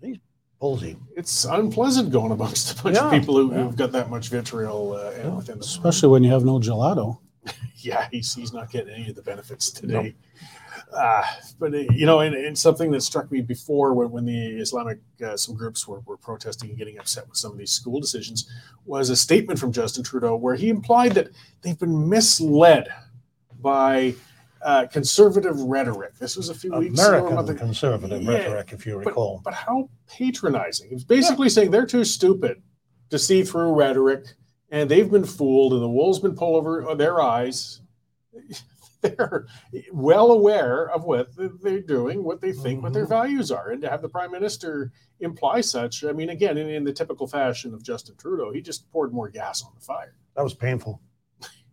He's 0.00 0.16
ballsy. 0.60 0.96
It's 1.16 1.44
unpleasant 1.44 2.10
going 2.10 2.32
amongst 2.32 2.78
a 2.78 2.82
bunch 2.82 2.96
Yeah, 2.96 3.06
of 3.06 3.12
people 3.12 3.36
who, 3.36 3.52
yeah. 3.52 3.62
who've 3.62 3.76
got 3.76 3.92
that 3.92 4.10
much 4.10 4.28
vitriol 4.28 4.94
uh, 4.94 5.10
Yeah. 5.16 5.28
within 5.28 5.54
them. 5.58 5.60
Especially 5.60 6.08
when 6.08 6.24
you 6.24 6.30
have 6.32 6.44
no 6.44 6.58
gelato. 6.58 7.18
yeah, 7.76 8.08
he's, 8.10 8.34
he's 8.34 8.52
not 8.52 8.70
getting 8.70 8.94
any 8.94 9.10
of 9.10 9.16
the 9.16 9.22
benefits 9.22 9.70
today. 9.70 10.14
Uh, 10.94 11.22
but 11.58 11.74
uh, 11.74 11.78
you 11.92 12.06
know, 12.06 12.20
and, 12.20 12.34
and 12.34 12.56
something 12.56 12.90
that 12.90 13.02
struck 13.02 13.30
me 13.30 13.40
before 13.40 13.94
when, 13.94 14.10
when 14.10 14.24
the 14.24 14.46
Islamic 14.60 14.98
uh, 15.24 15.36
some 15.36 15.54
groups 15.54 15.86
were, 15.88 16.00
were 16.00 16.16
protesting 16.16 16.70
and 16.70 16.78
getting 16.78 16.98
upset 16.98 17.28
with 17.28 17.36
some 17.36 17.52
of 17.52 17.58
these 17.58 17.72
school 17.72 18.00
decisions 18.00 18.50
was 18.84 19.10
a 19.10 19.16
statement 19.16 19.58
from 19.58 19.72
Justin 19.72 20.04
Trudeau 20.04 20.36
where 20.36 20.54
he 20.54 20.68
implied 20.68 21.12
that 21.12 21.28
they've 21.62 21.78
been 21.78 22.08
misled 22.08 22.88
by 23.60 24.14
uh, 24.62 24.86
conservative 24.86 25.60
rhetoric. 25.60 26.18
This 26.18 26.36
was 26.36 26.48
a 26.48 26.54
few 26.54 26.72
weeks 26.72 26.98
ago. 26.98 27.26
American 27.26 27.36
conservative 27.54 28.22
Yeah, 28.22 28.30
rhetoric, 28.30 28.72
if 28.72 28.86
you 28.86 28.96
recall. 28.96 29.40
But 29.44 29.54
how 29.54 29.90
patronizing. 30.08 30.88
He 30.88 30.94
was 30.94 31.04
basically 31.04 31.48
saying 31.48 31.70
they're 31.70 31.86
too 31.86 32.04
stupid 32.04 32.62
to 33.10 33.18
see 33.18 33.42
through 33.42 33.74
rhetoric 33.74 34.24
and 34.70 34.90
they've 34.90 35.10
been 35.10 35.24
fooled 35.24 35.72
and 35.72 35.82
the 35.82 35.88
wool's 35.88 36.18
been 36.18 36.34
pulled 36.34 36.56
over 36.56 36.94
their 36.94 37.20
eyes. 37.20 37.80
They're 39.04 39.46
well 39.92 40.32
aware 40.32 40.90
of 40.90 41.04
what 41.04 41.28
they're 41.62 41.80
doing, 41.80 42.24
what 42.24 42.40
they 42.40 42.52
think, 42.52 42.82
what 42.82 42.92
their 42.94 43.04
Mhm. 43.04 43.10
values 43.10 43.50
are. 43.50 43.70
And 43.70 43.82
to 43.82 43.90
have 43.90 44.00
the 44.02 44.08
prime 44.08 44.30
minister 44.32 44.92
imply 45.20 45.60
such, 45.60 46.04
I 46.04 46.12
mean, 46.12 46.30
again, 46.30 46.56
in, 46.56 46.68
in 46.70 46.84
the 46.84 46.92
typical 46.92 47.26
fashion 47.26 47.74
of 47.74 47.82
Justin 47.82 48.16
Trudeau, 48.16 48.50
he 48.52 48.60
just 48.62 48.90
poured 48.90 49.12
more 49.12 49.28
gas 49.28 49.62
on 49.62 49.72
the 49.74 49.80
fire. 49.84 50.14
That 50.36 50.42
was 50.42 50.54
painful. 50.54 51.00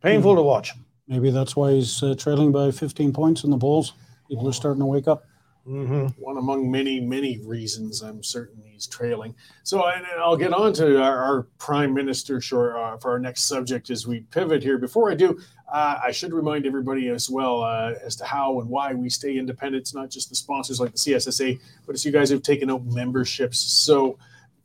Painful 0.02 0.36
to 0.36 0.42
watch. 0.42 0.74
Maybe 1.08 1.32
that's 1.32 1.56
why 1.56 1.72
he's 1.74 2.04
uh, 2.04 2.16
trailing 2.16 2.52
by 2.52 2.72
15 2.72 3.14
points 3.14 3.44
in 3.44 3.50
the 3.50 3.58
polls. 3.58 3.94
People 4.30 4.48
are 4.48 4.54
starting 4.54 4.80
to 4.82 4.86
wake 4.86 5.08
up. 5.08 5.24
Hmm 5.66 6.08
one 6.18 6.38
among 6.38 6.70
many, 6.72 7.00
many 7.00 7.40
reasons 7.46 8.02
I'm 8.02 8.24
certain 8.24 8.64
he's 8.64 8.88
trailing. 8.88 9.36
So 9.64 9.86
and 9.86 10.06
I'll 10.20 10.38
get 10.38 10.54
on 10.54 10.74
to 10.74 11.02
our, 11.02 11.18
our 11.18 11.44
prime 11.60 11.94
minister 11.94 12.42
short 12.42 12.76
uh, 12.76 12.98
for 12.98 13.12
our 13.12 13.20
next 13.20 13.44
subject 13.44 13.90
as 13.90 14.08
we 14.08 14.22
pivot 14.32 14.64
here. 14.64 14.78
Before 14.78 15.12
I 15.12 15.16
do, 15.16 15.40
uh, 15.72 16.00
I 16.04 16.12
should 16.12 16.34
remind 16.34 16.66
everybody 16.66 17.10
as 17.10 17.30
well 17.30 17.62
uh, 17.62 17.94
as 18.04 18.16
to 18.18 18.26
how 18.26 18.60
and 18.60 18.70
why 18.70 18.94
we 18.94 19.10
stay 19.10 19.38
independent. 19.38 19.82
It's 19.82 19.94
not 19.94 20.10
just 20.10 20.30
the 20.30 20.36
sponsors 20.36 20.80
like 20.80 20.92
the 20.92 20.98
CSSA, 20.98 21.60
but 21.86 21.96
it's 21.96 22.04
you 22.06 22.12
guys 22.12 22.30
who've 22.30 22.42
taken 22.42 22.70
out 22.70 22.84
memberships. 22.86 23.60
So 23.60 24.18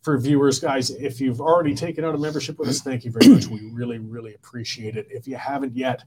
for 0.03 0.19
viewers, 0.19 0.61
guys, 0.61 0.91
if 0.91 1.21
you've 1.21 1.41
already 1.41 1.75
taken 1.75 2.05
out 2.05 2.15
a 2.15 2.19
membership 2.19 2.59
with 2.59 2.69
us, 2.69 2.81
thank 2.81 3.05
you 3.05 3.11
very 3.11 3.29
much. 3.29 3.47
We 3.47 3.71
really, 3.73 3.99
really 3.99 4.35
appreciate 4.35 4.97
it. 4.97 5.09
If 5.11 5.27
you 5.29 5.37
haven't 5.37 5.77
yet, 5.77 6.05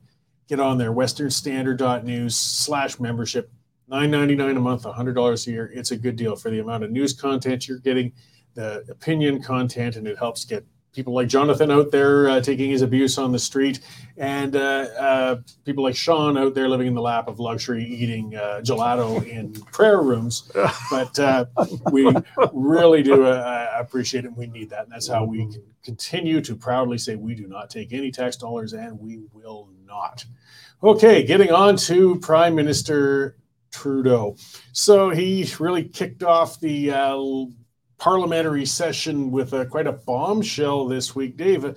get 0.47 0.59
on 0.59 0.77
there, 0.77 0.91
westernstandard.news 0.91 2.35
slash 2.35 2.99
membership. 2.99 3.51
Nine 3.89 4.11
ninety 4.11 4.35
nine 4.35 4.55
a 4.55 4.59
month, 4.59 4.83
hundred 4.83 5.13
dollars 5.15 5.47
a 5.47 5.51
year. 5.51 5.71
It's 5.73 5.89
a 5.89 5.97
good 5.97 6.15
deal 6.15 6.35
for 6.35 6.51
the 6.51 6.59
amount 6.59 6.83
of 6.83 6.91
news 6.91 7.11
content 7.11 7.67
you're 7.67 7.79
getting, 7.79 8.13
the 8.53 8.85
opinion 8.87 9.41
content, 9.41 9.95
and 9.95 10.05
it 10.05 10.15
helps 10.15 10.45
get 10.45 10.63
people 10.91 11.13
like 11.13 11.27
Jonathan 11.27 11.71
out 11.71 11.89
there 11.89 12.29
uh, 12.29 12.39
taking 12.39 12.69
his 12.69 12.83
abuse 12.83 13.17
on 13.17 13.31
the 13.31 13.39
street, 13.39 13.79
and 14.17 14.55
uh, 14.55 14.59
uh, 14.99 15.35
people 15.65 15.83
like 15.83 15.95
Sean 15.95 16.37
out 16.37 16.53
there 16.53 16.69
living 16.69 16.85
in 16.85 16.93
the 16.93 17.01
lap 17.01 17.27
of 17.27 17.39
luxury, 17.39 17.83
eating 17.83 18.35
uh, 18.35 18.61
gelato 18.63 19.25
in 19.27 19.53
prayer 19.53 20.01
rooms. 20.03 20.51
But 20.91 21.17
uh, 21.17 21.45
we 21.91 22.13
really 22.53 23.01
do 23.01 23.25
uh, 23.25 23.71
appreciate 23.75 24.25
it. 24.25 24.27
and 24.27 24.37
We 24.37 24.45
need 24.45 24.69
that, 24.69 24.83
and 24.83 24.91
that's 24.91 25.07
how 25.07 25.25
we 25.25 25.47
can 25.47 25.63
continue 25.83 26.41
to 26.41 26.55
proudly 26.55 26.99
say 26.99 27.15
we 27.15 27.33
do 27.33 27.47
not 27.47 27.71
take 27.71 27.91
any 27.91 28.11
tax 28.11 28.35
dollars, 28.35 28.73
and 28.73 28.99
we 28.99 29.19
will 29.33 29.67
not. 29.83 30.25
Okay, 30.83 31.23
getting 31.23 31.51
on 31.51 31.75
to 31.77 32.19
Prime 32.19 32.53
Minister 32.53 33.35
Trudeau. 33.71 34.35
So 34.71 35.09
he 35.09 35.47
really 35.59 35.83
kicked 35.83 36.23
off 36.23 36.59
the 36.59 36.91
uh, 36.91 37.45
parliamentary 37.97 38.65
session 38.65 39.31
with 39.31 39.53
uh, 39.53 39.65
quite 39.65 39.87
a 39.87 39.93
bombshell 39.93 40.87
this 40.87 41.15
week, 41.15 41.37
Dave. 41.37 41.65
Uh, 41.65 41.73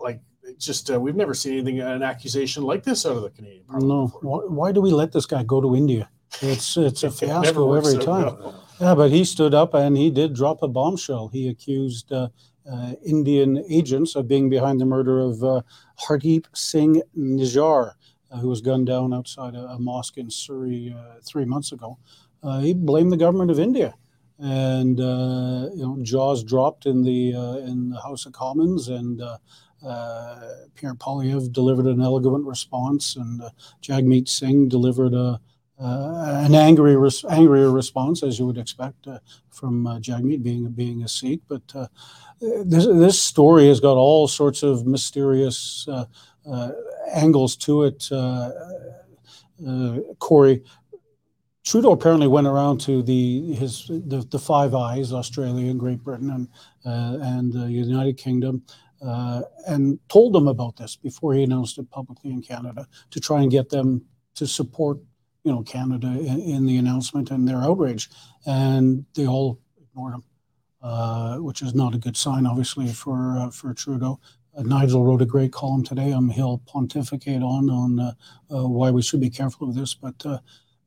like, 0.00 0.20
just 0.58 0.90
uh, 0.90 1.00
we've 1.00 1.16
never 1.16 1.34
seen 1.34 1.54
anything 1.54 1.80
an 1.80 2.02
accusation 2.02 2.62
like 2.62 2.82
this 2.82 3.06
out 3.06 3.16
of 3.16 3.22
the 3.22 3.30
Canadian 3.30 3.64
Parliament. 3.64 4.12
No, 4.22 4.28
why, 4.28 4.38
why 4.46 4.72
do 4.72 4.80
we 4.80 4.90
let 4.90 5.12
this 5.12 5.26
guy 5.26 5.42
go 5.42 5.60
to 5.60 5.74
India? 5.74 6.08
It's 6.42 6.76
it's 6.76 7.02
a 7.02 7.10
fiasco 7.10 7.72
every 7.72 7.98
time. 7.98 8.36
well. 8.38 8.66
Yeah, 8.80 8.94
but 8.94 9.10
he 9.10 9.24
stood 9.24 9.54
up 9.54 9.74
and 9.74 9.96
he 9.96 10.10
did 10.10 10.34
drop 10.34 10.62
a 10.62 10.68
bombshell. 10.68 11.28
He 11.28 11.48
accused 11.48 12.12
uh, 12.12 12.28
uh, 12.70 12.92
Indian 13.04 13.62
agents 13.68 14.16
of 14.16 14.28
being 14.28 14.48
behind 14.48 14.80
the 14.80 14.86
murder 14.86 15.20
of 15.20 15.42
uh, 15.42 15.62
Hardeep 16.06 16.46
Singh 16.54 17.02
Nijjar, 17.16 17.92
who 18.38 18.48
was 18.48 18.60
gunned 18.60 18.86
down 18.86 19.12
outside 19.12 19.54
a, 19.54 19.78
mosque 19.78 20.18
in 20.18 20.30
Surrey 20.30 20.94
uh, 20.96 21.20
three 21.24 21.44
months 21.44 21.72
ago. 21.72 21.98
Uh, 22.42 22.60
he 22.60 22.74
blamed 22.74 23.12
the 23.12 23.16
government 23.16 23.50
of 23.50 23.58
India, 23.58 23.94
and 24.38 25.00
uh, 25.00 25.68
you 25.74 25.82
know 25.82 25.98
jaws 26.02 26.42
dropped 26.44 26.86
in 26.86 27.02
the 27.02 27.34
uh, 27.34 27.56
in 27.58 27.90
the 27.90 28.00
House 28.00 28.26
of 28.26 28.32
Commons, 28.32 28.88
and 28.88 29.20
uh, 29.20 29.38
uh, 29.86 30.40
Pierre 30.74 30.94
Poilievre 30.94 31.52
delivered 31.52 31.86
an 31.86 32.00
elegant 32.00 32.46
response, 32.46 33.16
and 33.16 33.42
uh, 33.42 33.50
Jagmeet 33.82 34.28
Singh 34.28 34.68
delivered 34.68 35.14
a 35.14 35.40
uh, 35.82 36.42
an 36.44 36.54
angry, 36.54 36.94
res- 36.94 37.24
angrier 37.24 37.70
response, 37.70 38.22
as 38.22 38.38
you 38.38 38.44
would 38.44 38.58
expect 38.58 39.06
uh, 39.06 39.18
from 39.48 39.86
uh, 39.86 39.98
Jagmeet 39.98 40.42
being 40.42 40.68
being 40.70 41.02
a 41.02 41.08
Sikh. 41.08 41.40
But 41.48 41.62
uh, 41.74 41.86
this 42.40 42.86
this 42.86 43.20
story 43.20 43.68
has 43.68 43.80
got 43.80 43.96
all 43.96 44.28
sorts 44.28 44.62
of 44.62 44.86
mysterious 44.86 45.86
uh, 45.88 45.92
uh, 45.92 46.04
angles 47.12 47.56
to 47.56 47.84
it. 47.84 48.08
Uh, 48.10 48.50
uh, 49.66 49.98
Cory 50.18 50.62
Trudeau 51.64 51.92
apparently 51.92 52.26
went 52.26 52.46
around 52.46 52.80
to 52.82 53.02
the 53.02 53.54
his 53.54 53.86
the, 53.86 54.26
the 54.30 54.38
Five 54.38 54.74
Eyes, 54.74 55.12
Australia 55.12 55.70
and 55.70 55.78
Great 55.78 56.02
Britain 56.02 56.30
and 56.30 56.48
uh, 56.86 57.18
and 57.22 57.52
the 57.52 57.70
United 57.70 58.16
Kingdom. 58.16 58.62
Uh, 59.02 59.42
and 59.66 59.98
told 60.10 60.34
them 60.34 60.46
about 60.46 60.76
this 60.76 60.94
before 60.94 61.32
he 61.32 61.42
announced 61.42 61.78
it 61.78 61.90
publicly 61.90 62.30
in 62.30 62.42
Canada 62.42 62.86
to 63.10 63.18
try 63.18 63.40
and 63.40 63.50
get 63.50 63.70
them 63.70 64.04
to 64.34 64.46
support 64.46 64.98
you 65.44 65.52
know 65.52 65.62
Canada 65.62 66.08
in, 66.08 66.40
in 66.40 66.66
the 66.66 66.76
announcement 66.76 67.30
and 67.30 67.46
their 67.46 67.58
outrage, 67.58 68.10
and 68.46 69.04
they 69.14 69.26
all 69.26 69.58
ignored 69.80 70.14
him, 70.14 70.24
uh, 70.82 71.36
which 71.36 71.62
is 71.62 71.74
not 71.74 71.94
a 71.94 71.98
good 71.98 72.16
sign, 72.16 72.46
obviously, 72.46 72.88
for 72.88 73.38
uh, 73.38 73.50
for 73.50 73.72
Trudeau. 73.74 74.20
Uh, 74.56 74.62
Nigel 74.62 75.04
wrote 75.04 75.22
a 75.22 75.26
great 75.26 75.52
column 75.52 75.84
today. 75.84 76.12
Um, 76.12 76.28
he'll 76.28 76.58
pontificate 76.66 77.42
on 77.42 77.70
on 77.70 78.00
uh, 78.00 78.12
uh, 78.52 78.68
why 78.68 78.90
we 78.90 79.02
should 79.02 79.20
be 79.20 79.30
careful 79.30 79.68
of 79.68 79.74
this, 79.74 79.94
but. 79.94 80.24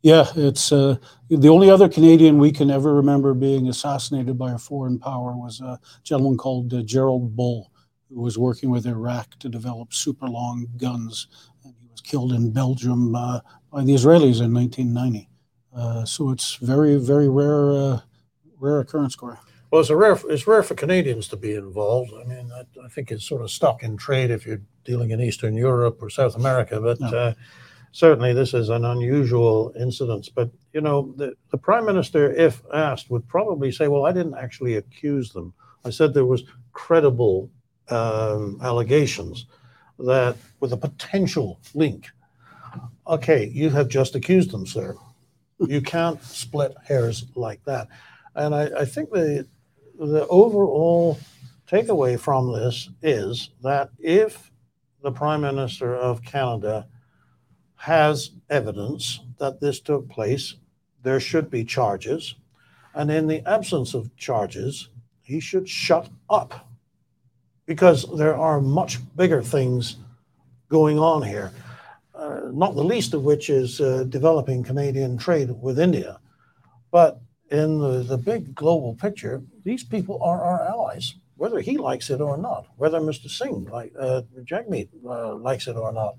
Yeah, 0.06 0.28
it's 0.36 0.68
the 0.68 1.00
only 1.30 1.70
other 1.70 1.88
Canadian 1.88 2.38
we 2.38 2.52
can 2.52 2.70
ever 2.70 2.94
remember 2.94 3.34
being 3.34 3.70
assassinated 3.70 4.38
by 4.38 4.52
a 4.52 4.58
foreign 4.58 5.00
power 5.00 5.32
was 5.32 5.62
a 5.62 5.80
gentleman 6.04 6.36
called 6.36 6.86
Gerald 6.86 7.38
Bull, 7.38 7.72
who 8.10 8.22
was 8.22 8.38
working 8.38 8.70
with 8.70 8.86
Iraq 8.86 9.40
to 9.40 9.50
develop 9.50 9.94
super 9.94 10.28
long 10.28 10.68
guns, 10.78 11.28
and 11.64 11.74
he 11.80 11.88
was 11.90 12.02
killed 12.02 12.34
in 12.34 12.52
Belgium 12.52 13.16
uh, 13.16 13.40
by 13.72 13.84
the 13.84 13.94
Israelis 13.94 14.42
in 14.42 14.54
1990. 14.54 15.30
Uh, 15.76 16.06
so 16.06 16.30
it's 16.30 16.56
very, 16.56 16.98
very 16.98 17.30
rare, 17.30 17.72
uh, 17.72 18.00
rare 18.60 18.80
occurrence, 18.80 19.16
Cory. 19.16 19.38
Well, 19.74 19.82
it's 19.82 19.90
a 19.90 19.98
rare. 19.98 20.20
It's 20.30 20.46
rare 20.46 20.62
for 20.62 20.76
Canadians 20.76 21.28
to 21.30 21.36
be 21.36 21.56
involved. 21.56 22.12
I 22.14 22.24
mean, 22.26 22.52
I, 22.56 22.86
I 22.86 22.88
think 22.90 23.10
it's 23.10 23.26
sort 23.28 23.42
of 23.42 23.50
stock 23.50 23.82
in 23.82 23.98
trade 23.98 24.30
if 24.30 24.46
you're 24.46 24.62
dealing 24.84 25.10
in 25.10 25.20
Eastern 25.20 25.58
Europe 25.58 25.98
or 26.00 26.12
South 26.12 26.36
America. 26.36 26.80
But 26.80 27.00
Yeah. 27.00 27.08
uh, 27.10 27.34
certainly, 27.92 28.34
this 28.34 28.54
is 28.54 28.70
an 28.70 28.86
unusual 28.86 29.74
incident. 29.76 30.30
But 30.36 30.52
you 30.74 30.82
know, 30.82 31.12
the, 31.18 31.34
the 31.50 31.58
prime 31.58 31.88
minister, 31.88 32.32
if 32.32 32.62
asked, 32.72 33.10
would 33.10 33.28
probably 33.28 33.72
say, 33.72 33.88
"Well, 33.88 34.06
I 34.06 34.12
didn't 34.12 34.36
actually 34.36 34.76
accuse 34.76 35.32
them. 35.32 35.56
I 35.84 35.90
said 35.90 36.14
there 36.14 36.24
was 36.24 36.44
credible 36.74 37.50
um, 37.90 38.60
allegations 38.62 39.48
that 39.98 40.38
with 40.60 40.74
a 40.74 40.78
potential 40.78 41.60
link." 41.74 42.12
Okay, 43.08 43.48
you 43.48 43.72
have 43.72 43.88
just 43.88 44.14
accused 44.14 44.52
them, 44.52 44.68
sir. 44.68 44.96
You 45.58 45.82
can't 45.82 46.22
split 46.24 46.76
hairs 46.88 47.26
like 47.34 47.66
that. 47.66 47.88
And 48.36 48.56
I, 48.56 48.64
I 48.82 48.86
think 48.86 49.12
the 49.12 49.48
the 50.06 50.28
overall 50.28 51.20
takeaway 51.70 52.20
from 52.20 52.52
this 52.52 52.90
is 53.02 53.50
that 53.62 53.90
if 54.00 54.52
the 55.02 55.12
Prime 55.12 55.42
Minister 55.42 55.96
of 55.96 56.24
Canada 56.24 56.88
has 57.76 58.32
evidence 58.50 59.20
that 59.40 59.60
this 59.60 59.80
took 59.80 60.08
place, 60.10 60.56
there 61.02 61.20
should 61.20 61.50
be 61.50 61.66
charges. 61.66 62.36
And 62.96 63.12
in 63.12 63.28
the 63.28 63.48
absence 63.48 63.94
of 63.94 64.16
charges, 64.16 64.90
he 65.22 65.40
should 65.40 65.68
shut 65.68 66.10
up 66.30 66.68
because 67.66 68.06
there 68.18 68.36
are 68.36 68.62
much 68.62 69.00
bigger 69.16 69.42
things 69.42 69.98
going 70.70 71.00
on 71.00 71.24
here. 71.24 71.52
uh, 72.16 72.42
not 72.54 72.76
the 72.76 72.84
least 72.84 73.14
of 73.14 73.24
which 73.24 73.50
is 73.50 73.82
uh, 73.82 74.06
developing 74.10 74.64
Canadian 74.64 75.18
trade 75.18 75.50
with 75.62 75.80
India. 75.80 76.20
But 76.92 77.20
in 77.50 77.80
the, 77.80 78.04
the 78.04 78.18
big 78.18 78.56
global 78.56 78.96
picture, 78.96 79.44
these 79.64 79.84
people 79.84 80.22
are 80.22 80.42
our 80.42 80.62
allies, 80.64 81.16
whether 81.36 81.60
he 81.60 81.78
likes 81.78 82.10
it 82.10 82.22
or 82.22 82.38
not, 82.38 82.68
whether 82.78 83.00
Mr. 83.00 83.30
Singh, 83.30 83.66
like 83.66 83.94
uh, 84.00 84.22
Jagmeet, 84.44 84.90
uh, 85.06 85.36
likes 85.36 85.68
it 85.68 85.76
or 85.76 85.92
not. 85.92 86.16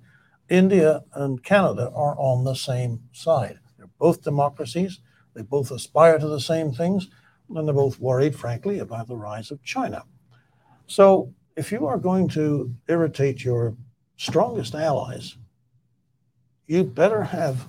India 0.49 1.03
and 1.15 1.43
Canada 1.43 1.91
are 1.95 2.15
on 2.19 2.45
the 2.45 2.55
same 2.55 3.01
side. 3.13 3.59
They're 3.79 3.89
both 3.99 4.23
democracies. 4.23 5.01
They 5.35 5.43
both 5.43 5.71
aspire 5.71 6.19
to 6.19 6.29
the 6.29 6.41
same 6.41 6.73
things, 6.73 7.09
and 7.55 7.67
they're 7.67 7.75
both 7.75 7.99
worried, 7.99 8.37
frankly, 8.37 8.79
about 8.79 9.09
the 9.09 9.17
rise 9.17 9.51
of 9.51 9.63
China. 9.63 10.05
So, 10.87 11.33
if 11.57 11.73
you 11.73 11.87
are 11.87 11.99
going 11.99 12.29
to 12.31 12.75
irritate 12.89 13.45
your 13.45 13.77
strongest 14.17 14.75
allies, 14.75 15.37
you 16.67 16.85
better 16.85 17.23
have 17.23 17.67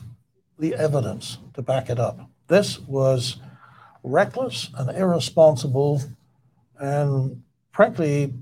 the 0.58 0.74
evidence 0.76 1.38
to 1.53 1.62
back 1.62 1.89
it 1.89 1.99
up. 1.99 2.30
This 2.48 2.80
was 2.82 3.38
reckless 4.04 4.70
and 4.78 4.89
irresponsible, 4.96 6.02
and 6.80 7.41
frankly, 7.72 8.34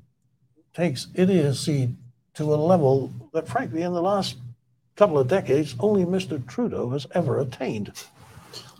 takes 0.73 1.07
idiocy 1.15 1.95
to 2.33 2.53
a 2.53 2.55
level 2.55 3.11
that, 3.33 3.47
frankly, 3.47 3.83
in 3.83 3.93
the 3.93 4.01
last 4.01 4.37
couple 4.95 5.17
of 5.19 5.27
decades, 5.27 5.75
only 5.79 6.05
Mr. 6.05 6.45
Trudeau 6.47 6.89
has 6.89 7.07
ever 7.13 7.39
attained. 7.39 7.91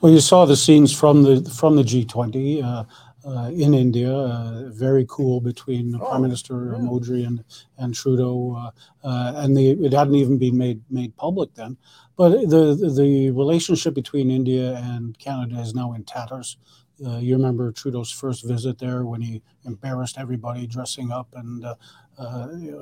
Well, 0.01 0.11
you 0.11 0.19
saw 0.19 0.45
the 0.45 0.57
scenes 0.57 0.93
from 0.93 1.24
the 1.24 1.49
from 1.49 1.76
the 1.78 1.84
G20 1.84 2.63
uh, 2.63 2.84
uh, 3.26 3.49
in 3.53 3.74
India, 3.74 4.11
uh, 4.11 4.69
very 4.69 5.05
cool 5.07 5.39
between 5.39 5.95
oh, 5.95 5.99
Prime 5.99 6.21
Minister 6.21 6.74
yeah. 6.74 6.78
Modi 6.78 7.24
and 7.24 7.43
and 7.78 7.93
Trudeau, 7.93 8.55
uh, 8.57 9.07
uh, 9.07 9.34
and 9.38 9.55
the, 9.55 9.71
it 9.71 9.93
hadn't 9.93 10.15
even 10.15 10.38
been 10.38 10.57
made 10.57 10.82
made 10.89 11.15
public 11.15 11.53
then. 11.55 11.78
But 12.17 12.49
the 12.49 12.76
the 12.95 13.32
relationship 13.32 13.93
between 13.93 14.30
India 14.30 14.76
and 14.76 15.17
Canada 15.19 15.59
is 15.59 15.74
now 15.74 15.93
in 15.93 16.03
tatters. 16.03 16.57
Uh, 17.05 17.17
you 17.17 17.36
remember 17.36 17.71
Trudeau's 17.71 18.11
first 18.11 18.45
visit 18.45 18.78
there 18.78 19.03
when 19.05 19.21
he 19.21 19.41
embarrassed 19.65 20.17
everybody 20.17 20.67
dressing 20.67 21.11
up 21.11 21.28
and 21.34 21.65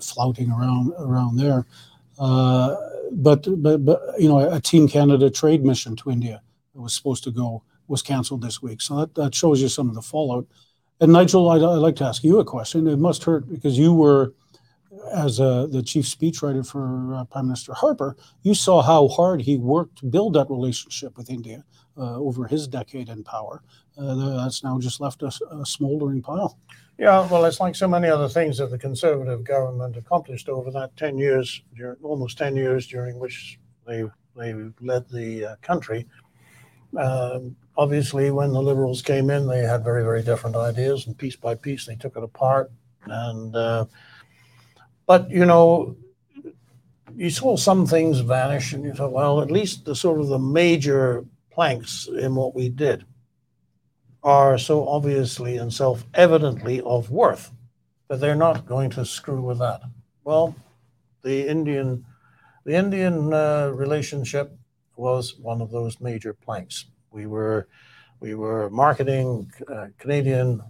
flouting 0.04 0.52
around 0.52 0.94
around 0.98 1.38
there. 1.38 1.66
but 2.18 3.46
but 3.62 3.86
but 3.86 4.02
you 4.20 4.28
know 4.28 4.40
a 4.40 4.60
Team 4.60 4.88
Canada 4.88 5.30
trade 5.30 5.64
mission 5.64 5.96
to 5.98 6.10
India 6.10 6.42
was 6.74 6.94
supposed 6.94 7.24
to 7.24 7.32
go 7.32 7.64
was 7.92 8.02
canceled 8.02 8.42
this 8.42 8.62
week. 8.62 8.82
So 8.82 8.96
that, 9.02 9.14
that 9.16 9.36
shows 9.36 9.62
you 9.62 9.68
some 9.68 9.90
of 9.90 9.96
the 9.96 10.02
fallout. 10.02 10.48
And 11.00 11.12
Nigel, 11.12 11.50
I'd, 11.50 11.62
I'd 11.62 11.76
like 11.76 11.96
to 11.98 12.06
ask 12.06 12.24
you 12.24 12.40
a 12.40 12.46
question. 12.46 12.88
It 12.88 12.98
must 12.98 13.24
hurt 13.24 13.50
because 13.50 13.78
you 13.78 13.94
were, 13.94 14.34
as 15.14 15.40
uh, 15.40 15.68
the 15.68 15.84
chief 15.84 16.06
speechwriter 16.06 16.66
for 16.66 17.14
uh, 17.14 17.26
Prime 17.26 17.48
Minister 17.48 17.74
Harper, 17.74 18.16
you 18.44 18.54
saw 18.54 18.82
how 18.82 19.08
hard 19.08 19.42
he 19.42 19.58
worked 19.58 19.98
to 20.00 20.06
build 20.06 20.34
that 20.34 20.50
relationship 20.50 21.18
with 21.18 21.30
India 21.30 21.64
uh, 21.98 22.18
over 22.18 22.48
his 22.48 22.68
decade 22.68 23.10
in 23.10 23.24
power. 23.24 23.62
Uh, 23.98 24.38
that's 24.38 24.64
now 24.64 24.80
just 24.80 25.02
left 25.02 25.22
a, 25.22 25.32
a 25.52 25.66
smoldering 25.66 26.22
pile. 26.22 26.58
Yeah, 26.98 27.28
well, 27.30 27.46
it's 27.46 27.60
like 27.60 27.76
so 27.76 27.88
many 27.88 28.08
other 28.08 28.30
things 28.30 28.60
that 28.60 28.70
the 28.70 28.78
Conservative 28.78 29.44
government 29.44 29.98
accomplished 29.98 30.50
over 30.50 30.70
that 30.72 30.96
10 30.98 31.18
years, 31.18 31.64
almost 32.04 32.38
10 32.38 32.56
years 32.56 32.86
during 32.86 33.18
which 33.18 33.60
they, 33.88 34.04
they 34.38 34.54
led 34.80 35.10
the 35.10 35.46
uh, 35.46 35.56
country. 35.64 36.06
Um, 36.98 37.56
obviously, 37.78 38.32
when 38.32 38.52
the 38.52 38.62
Liberals 38.62 39.02
came 39.02 39.30
in, 39.30 39.48
they 39.48 39.64
had 39.64 39.84
very, 39.84 40.04
very 40.04 40.24
different 40.24 40.56
ideas, 40.56 41.08
and 41.08 41.18
piece 41.18 41.36
by 41.36 41.56
piece, 41.56 41.86
they 41.86 41.96
took 41.96 42.18
it 42.18 42.24
apart. 42.24 42.72
And 43.06 43.56
uh, 43.56 43.86
but 45.06 45.30
you 45.30 45.46
know, 45.46 45.96
you 47.16 47.30
saw 47.30 47.56
some 47.56 47.86
things 47.86 48.20
vanish, 48.20 48.74
and 48.74 48.84
you 48.84 48.94
thought, 48.94 49.12
well, 49.12 49.42
at 49.42 49.52
least 49.52 49.86
the 49.86 49.96
sort 49.96 50.20
of 50.20 50.28
the 50.28 50.40
major 50.40 51.26
planks 51.52 52.08
in 52.08 52.36
what 52.36 52.56
we 52.56 52.70
did 52.70 53.06
are 54.24 54.58
so 54.58 54.88
obviously 54.88 55.58
and 55.58 55.74
self-evidently 55.74 56.80
of 56.82 57.10
worth 57.10 57.52
that 58.08 58.20
they're 58.20 58.36
not 58.36 58.68
going 58.68 58.90
to 58.92 59.04
screw 59.04 59.42
with 59.42 59.58
that. 59.60 59.82
Well, 60.24 60.56
the 61.24 61.48
Indian, 61.48 62.06
the 62.66 62.76
Indian 62.76 63.34
uh, 63.34 63.72
relationship 63.74 64.56
was 65.02 65.36
one 65.38 65.62
of 65.62 65.72
those 65.72 66.00
major 66.00 66.34
planks. 66.34 66.86
We 67.12 67.26
were 67.26 67.68
we 68.20 68.36
were 68.36 68.70
marketing 68.70 69.52
uh, 69.68 69.88
Canadian 69.98 70.62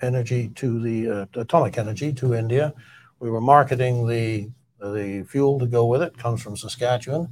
energy 0.00 0.48
to 0.54 0.80
the 0.80 0.98
uh, 1.10 1.26
atomic 1.34 1.76
energy 1.76 2.12
to 2.12 2.34
India. 2.34 2.72
We 3.18 3.28
were 3.28 3.40
marketing 3.40 4.06
the 4.06 4.50
the 4.78 5.26
fuel 5.28 5.58
to 5.58 5.66
go 5.66 5.86
with 5.86 6.02
it 6.02 6.16
comes 6.16 6.40
from 6.42 6.56
Saskatchewan. 6.56 7.28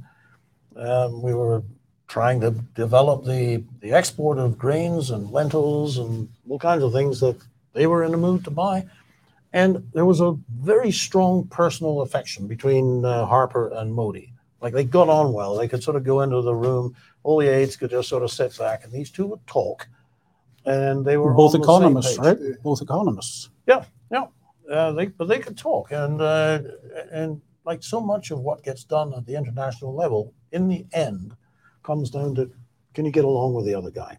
Um, 0.75 1.21
we 1.21 1.33
were 1.33 1.63
trying 2.07 2.41
to 2.41 2.51
develop 2.83 3.23
the 3.23 3.63
the 3.79 3.93
export 3.93 4.37
of 4.37 4.57
grains 4.57 5.11
and 5.11 5.31
lentils 5.31 5.97
and 5.97 6.27
all 6.49 6.59
kinds 6.59 6.83
of 6.83 6.91
things 6.91 7.19
that 7.21 7.37
they 7.73 7.87
were 7.87 8.03
in 8.03 8.11
the 8.11 8.25
mood 8.27 8.43
to 8.43 8.51
buy. 8.51 8.85
And 9.53 9.71
there 9.93 10.09
was 10.13 10.19
a 10.19 10.37
very 10.73 10.91
strong 10.91 11.47
personal 11.47 12.01
affection 12.01 12.45
between 12.45 13.05
uh, 13.05 13.25
Harper 13.25 13.69
and 13.79 13.93
Modi. 13.93 14.34
Like 14.65 14.73
they 14.73 14.83
got 14.83 15.09
on 15.09 15.31
well. 15.31 15.55
They 15.55 15.67
could 15.67 15.83
sort 15.83 15.95
of 15.95 16.03
go 16.03 16.21
into 16.21 16.41
the 16.41 16.55
room. 16.55 16.95
All 17.21 17.37
the 17.37 17.47
aides 17.47 17.75
could 17.75 17.91
just 17.91 18.09
sort 18.09 18.23
of 18.23 18.31
sit 18.31 18.57
back, 18.57 18.83
and 18.83 18.91
these 18.91 19.11
two 19.11 19.27
would 19.27 19.45
talk. 19.45 19.87
And 20.65 21.05
they 21.05 21.17
were 21.17 21.35
both 21.35 21.53
economists, 21.53 22.17
right? 22.17 22.35
Both 22.63 22.81
economists. 22.81 23.51
Yeah, 23.67 23.85
yeah. 24.09 24.25
Uh, 24.67 24.91
they, 24.93 25.05
but 25.05 25.27
they 25.27 25.37
could 25.37 25.55
talk, 25.55 25.91
and 25.91 26.19
uh, 26.19 26.63
and 27.11 27.39
like 27.63 27.83
so 27.83 28.01
much 28.01 28.31
of 28.31 28.39
what 28.39 28.63
gets 28.63 28.83
done 28.83 29.13
at 29.13 29.27
the 29.27 29.35
international 29.35 29.93
level, 29.93 30.33
in 30.51 30.67
the 30.67 30.83
end, 30.93 31.35
comes 31.83 32.09
down 32.09 32.33
to 32.33 32.49
can 32.95 33.05
you 33.05 33.11
get 33.11 33.23
along 33.23 33.53
with 33.53 33.67
the 33.67 33.75
other 33.75 33.91
guy? 33.91 34.17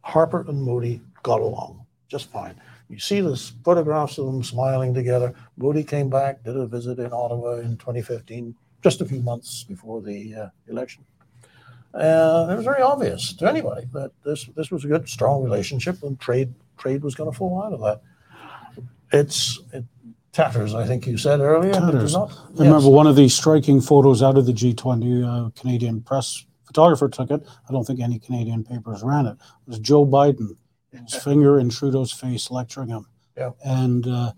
Harper 0.00 0.44
and 0.48 0.60
Modi 0.60 1.00
got 1.22 1.40
along 1.40 1.86
just 2.08 2.32
fine. 2.32 2.60
You 2.88 2.98
see 2.98 3.20
the 3.20 3.36
photographs 3.64 4.18
of 4.18 4.26
them 4.26 4.42
smiling 4.42 4.94
together. 4.94 5.32
Modi 5.56 5.84
came 5.84 6.08
back, 6.08 6.42
did 6.42 6.56
a 6.56 6.66
visit 6.66 6.98
in 6.98 7.12
Ottawa 7.12 7.58
in 7.58 7.76
2015 7.76 8.54
just 8.82 9.00
a 9.00 9.04
few 9.04 9.20
months 9.20 9.64
before 9.64 10.02
the 10.02 10.34
uh, 10.34 10.48
election. 10.68 11.04
Uh, 11.94 12.48
it 12.50 12.56
was 12.56 12.64
very 12.64 12.82
obvious 12.82 13.32
to 13.32 13.48
anybody 13.48 13.86
that 13.92 14.10
this 14.24 14.44
this 14.54 14.70
was 14.70 14.84
a 14.84 14.88
good, 14.88 15.08
strong 15.08 15.42
relationship, 15.42 16.02
and 16.02 16.20
trade 16.20 16.52
trade 16.76 17.02
was 17.02 17.14
going 17.14 17.30
to 17.30 17.36
fall 17.36 17.62
out 17.62 17.72
of 17.72 17.80
that. 17.80 18.02
It's 19.12 19.60
it 19.72 19.84
tatters, 20.32 20.74
I 20.74 20.86
think 20.86 21.06
you 21.06 21.16
said 21.16 21.40
earlier. 21.40 21.72
Tatters. 21.72 22.14
I 22.14 22.28
remember 22.56 22.90
one 22.90 23.06
of 23.06 23.16
the 23.16 23.28
striking 23.30 23.80
photos 23.80 24.22
out 24.22 24.36
of 24.36 24.44
the 24.44 24.52
G20. 24.52 25.46
Uh, 25.46 25.50
Canadian 25.58 26.02
press 26.02 26.44
photographer 26.66 27.08
took 27.08 27.30
it. 27.30 27.46
I 27.68 27.72
don't 27.72 27.84
think 27.86 28.00
any 28.00 28.18
Canadian 28.18 28.62
papers 28.62 29.02
ran 29.02 29.26
it. 29.26 29.32
It 29.66 29.68
was 29.68 29.78
Joe 29.78 30.04
Biden, 30.04 30.50
his 30.92 31.14
finger 31.14 31.58
in 31.58 31.70
Trudeau's 31.70 32.12
face, 32.12 32.50
lecturing 32.50 32.88
him. 32.88 33.06
Yeah. 33.36 33.52
And 33.64 34.06
uh, 34.06 34.32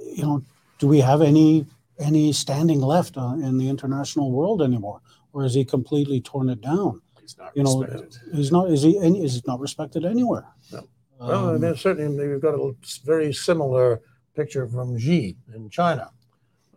you 0.00 0.22
know, 0.22 0.42
do 0.78 0.86
we 0.86 1.00
have 1.00 1.20
any 1.20 1.66
any 1.98 2.32
standing 2.32 2.80
left 2.80 3.16
uh, 3.16 3.34
in 3.34 3.58
the 3.58 3.68
international 3.68 4.32
world 4.32 4.62
anymore, 4.62 5.00
or 5.32 5.42
has 5.42 5.54
he 5.54 5.64
completely 5.64 6.20
torn 6.20 6.48
it 6.48 6.60
down? 6.60 7.00
He's 7.20 7.36
not 7.38 7.52
you 7.54 7.62
know, 7.62 7.82
respected. 7.82 8.20
he's 8.34 8.52
not. 8.52 8.70
Is 8.70 8.82
he? 8.82 8.98
Any, 8.98 9.24
is 9.24 9.46
not 9.46 9.60
respected 9.60 10.04
anywhere? 10.04 10.46
No. 10.72 10.78
Um, 11.20 11.28
well, 11.28 11.50
I 11.50 11.58
mean, 11.58 11.76
certainly 11.76 12.28
we've 12.28 12.40
got 12.40 12.54
a 12.54 12.74
very 13.04 13.32
similar 13.32 14.02
picture 14.34 14.66
from 14.66 14.98
Xi 14.98 15.36
in 15.54 15.70
China, 15.70 16.10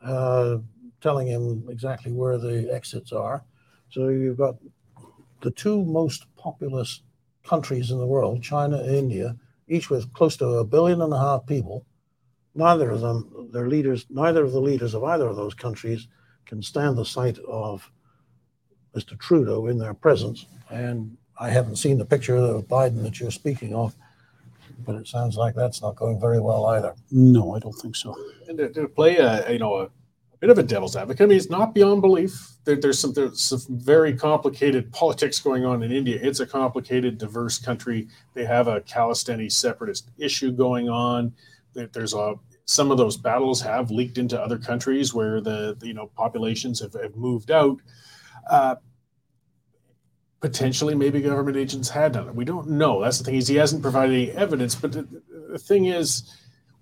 uh, 0.04 0.58
telling 1.02 1.28
him 1.28 1.66
exactly 1.70 2.12
where 2.12 2.38
the 2.38 2.70
exits 2.72 3.12
are. 3.12 3.44
So 3.90 4.10
you've 4.10 4.38
got 4.38 4.56
the 5.42 5.52
two 5.52 5.84
most 5.84 6.26
populous 6.36 7.02
countries 7.44 7.92
in 7.92 7.98
the 7.98 8.06
world, 8.06 8.44
China 8.44 8.78
and 8.78 8.96
India, 8.96 9.36
each 9.68 9.90
with 9.90 10.12
close 10.14 10.38
to 10.38 10.46
a 10.46 10.66
billion 10.66 11.02
and 11.02 11.14
a 11.14 11.20
half 11.20 11.46
people 11.46 11.86
neither 12.56 12.90
of 12.90 13.02
them, 13.02 13.50
their 13.52 13.68
leaders, 13.68 14.06
neither 14.10 14.44
of 14.44 14.54
the 14.54 14.62
leaders 14.62 14.94
of 14.94 15.04
either 15.04 15.28
of 15.28 15.36
those 15.36 15.54
countries 15.54 16.08
can 16.46 16.62
stand 16.62 16.98
the 16.98 17.06
sight 17.06 17.38
of 17.40 17.92
Mr. 18.96 19.20
Trudeau 19.20 19.68
in 19.68 19.78
their 19.78 19.94
presence. 19.94 20.46
And 20.70 21.18
I 21.38 21.50
haven't 21.50 21.76
seen 21.76 21.98
the 21.98 22.06
picture 22.06 22.38
of 22.38 22.68
Biden 22.68 23.04
that 23.04 23.20
you're 23.20 23.32
speaking 23.32 23.76
of, 23.76 23.94
but 24.86 24.96
it 24.96 25.08
sounds 25.08 25.36
like 25.36 25.54
that's 25.54 25.82
not 25.82 25.96
going 25.96 26.20
very 26.20 26.40
well 26.40 26.66
either. 26.68 26.96
No, 27.12 27.56
I 27.56 27.60
don't 27.60 27.74
think 27.74 27.96
so. 27.96 28.16
And 28.48 28.58
to, 28.58 28.70
to 28.70 28.88
play 28.88 29.18
a 29.18 29.52
you 29.52 29.60
know 29.60 29.76
a, 29.76 29.84
a, 29.84 30.38
bit 30.40 30.50
of 30.50 30.58
a 30.58 30.64
devil's 30.64 30.96
advocate, 30.96 31.26
I 31.26 31.28
mean, 31.28 31.38
it's 31.38 31.50
not 31.50 31.74
beyond 31.74 32.02
belief. 32.02 32.52
There, 32.64 32.76
there's 32.78 33.00
some 33.00 33.14
there's 33.14 33.42
some 33.42 33.60
very 33.70 34.16
complicated 34.16 34.92
politics 34.94 35.40
going 35.40 35.66
on 35.66 35.84
in 35.84 35.92
India. 35.92 36.20
It's 36.22 36.40
a 36.40 36.46
complicated, 36.46 37.18
diverse 37.18 37.58
country. 37.58 38.08
They 38.34 38.46
have 38.46 38.68
a 38.68 38.82
Khalistani 38.82 39.52
separatist 39.52 40.10
issue 40.18 40.52
going 40.52 40.88
on 40.88 41.34
there's 41.76 42.14
a 42.14 42.36
some 42.66 42.92
of 42.92 42.98
those 42.98 43.18
battles 43.18 43.62
have 43.62 43.92
leaked 43.92 44.18
into 44.18 44.42
other 44.42 44.58
countries 44.58 45.14
where 45.14 45.40
the, 45.40 45.76
the 45.80 45.88
you 45.88 45.94
know 45.94 46.08
populations 46.16 46.80
have, 46.80 46.94
have 46.94 47.16
moved 47.16 47.52
out. 47.52 47.80
Uh, 48.50 48.76
potentially, 50.42 50.96
maybe 50.96 51.22
government 51.22 51.58
agents 51.58 51.90
had 51.90 52.14
done 52.14 52.28
it. 52.28 52.36
We 52.36 52.46
don't 52.46 52.70
know. 52.70 53.02
That's 53.02 53.18
the 53.18 53.24
thing 53.24 53.36
is 53.36 53.48
he 53.48 53.56
hasn't 53.56 53.82
provided 53.82 54.14
any 54.14 54.32
evidence. 54.32 54.76
But 54.76 54.92
the, 54.92 55.08
the 55.52 55.60
thing 55.60 55.86
is, 55.86 56.32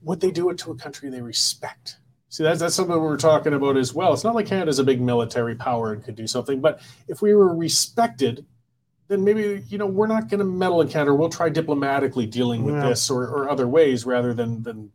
would 0.01 0.21
they 0.21 0.31
do 0.31 0.49
it 0.49 0.57
to 0.59 0.71
a 0.71 0.75
country 0.75 1.09
they 1.09 1.21
respect? 1.21 1.97
See, 2.29 2.43
that's 2.43 2.59
that's 2.59 2.75
something 2.75 2.99
we're 2.99 3.17
talking 3.17 3.53
about 3.53 3.77
as 3.77 3.93
well. 3.93 4.13
It's 4.13 4.23
not 4.23 4.35
like 4.35 4.47
Canada's 4.47 4.79
a 4.79 4.83
big 4.83 5.01
military 5.01 5.55
power 5.55 5.93
and 5.93 6.03
could 6.03 6.15
do 6.15 6.27
something, 6.27 6.61
but 6.61 6.81
if 7.07 7.21
we 7.21 7.35
were 7.35 7.55
respected, 7.55 8.45
then 9.13 9.23
maybe 9.23 9.63
you 9.69 9.77
know 9.77 9.85
we're 9.85 10.07
not 10.07 10.27
going 10.27 10.39
to 10.39 10.45
meddle 10.45 10.81
in 10.81 10.89
Canada. 10.89 11.13
We'll 11.13 11.29
try 11.29 11.49
diplomatically 11.49 12.25
dealing 12.25 12.63
with 12.63 12.75
Yeah. 12.75 12.89
this 12.89 13.09
or, 13.11 13.27
or 13.27 13.49
other 13.49 13.67
ways 13.67 14.05
rather 14.05 14.33
than 14.33 14.63
than 14.63 14.91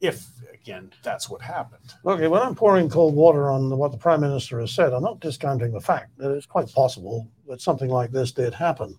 if 0.00 0.26
again 0.52 0.90
that's 1.02 1.28
what 1.28 1.42
happened. 1.42 1.94
Okay, 2.06 2.28
when 2.28 2.40
I'm 2.40 2.54
pouring 2.54 2.88
cold 2.88 3.14
water 3.14 3.50
on 3.50 3.76
what 3.76 3.92
the 3.92 3.98
Prime 3.98 4.22
Minister 4.22 4.58
has 4.60 4.72
said, 4.72 4.92
I'm 4.94 5.02
not 5.02 5.20
discounting 5.20 5.72
the 5.72 5.80
fact 5.80 6.16
that 6.16 6.30
it's 6.32 6.46
quite 6.46 6.72
possible 6.72 7.28
that 7.46 7.60
something 7.60 7.90
like 7.90 8.10
this 8.10 8.32
did 8.32 8.54
happen. 8.54 8.96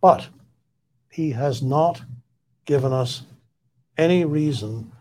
But 0.00 0.28
he 1.10 1.30
has 1.32 1.60
not 1.62 2.00
given 2.64 2.92
us 2.92 3.24
any 3.98 4.24
reason, 4.24 4.92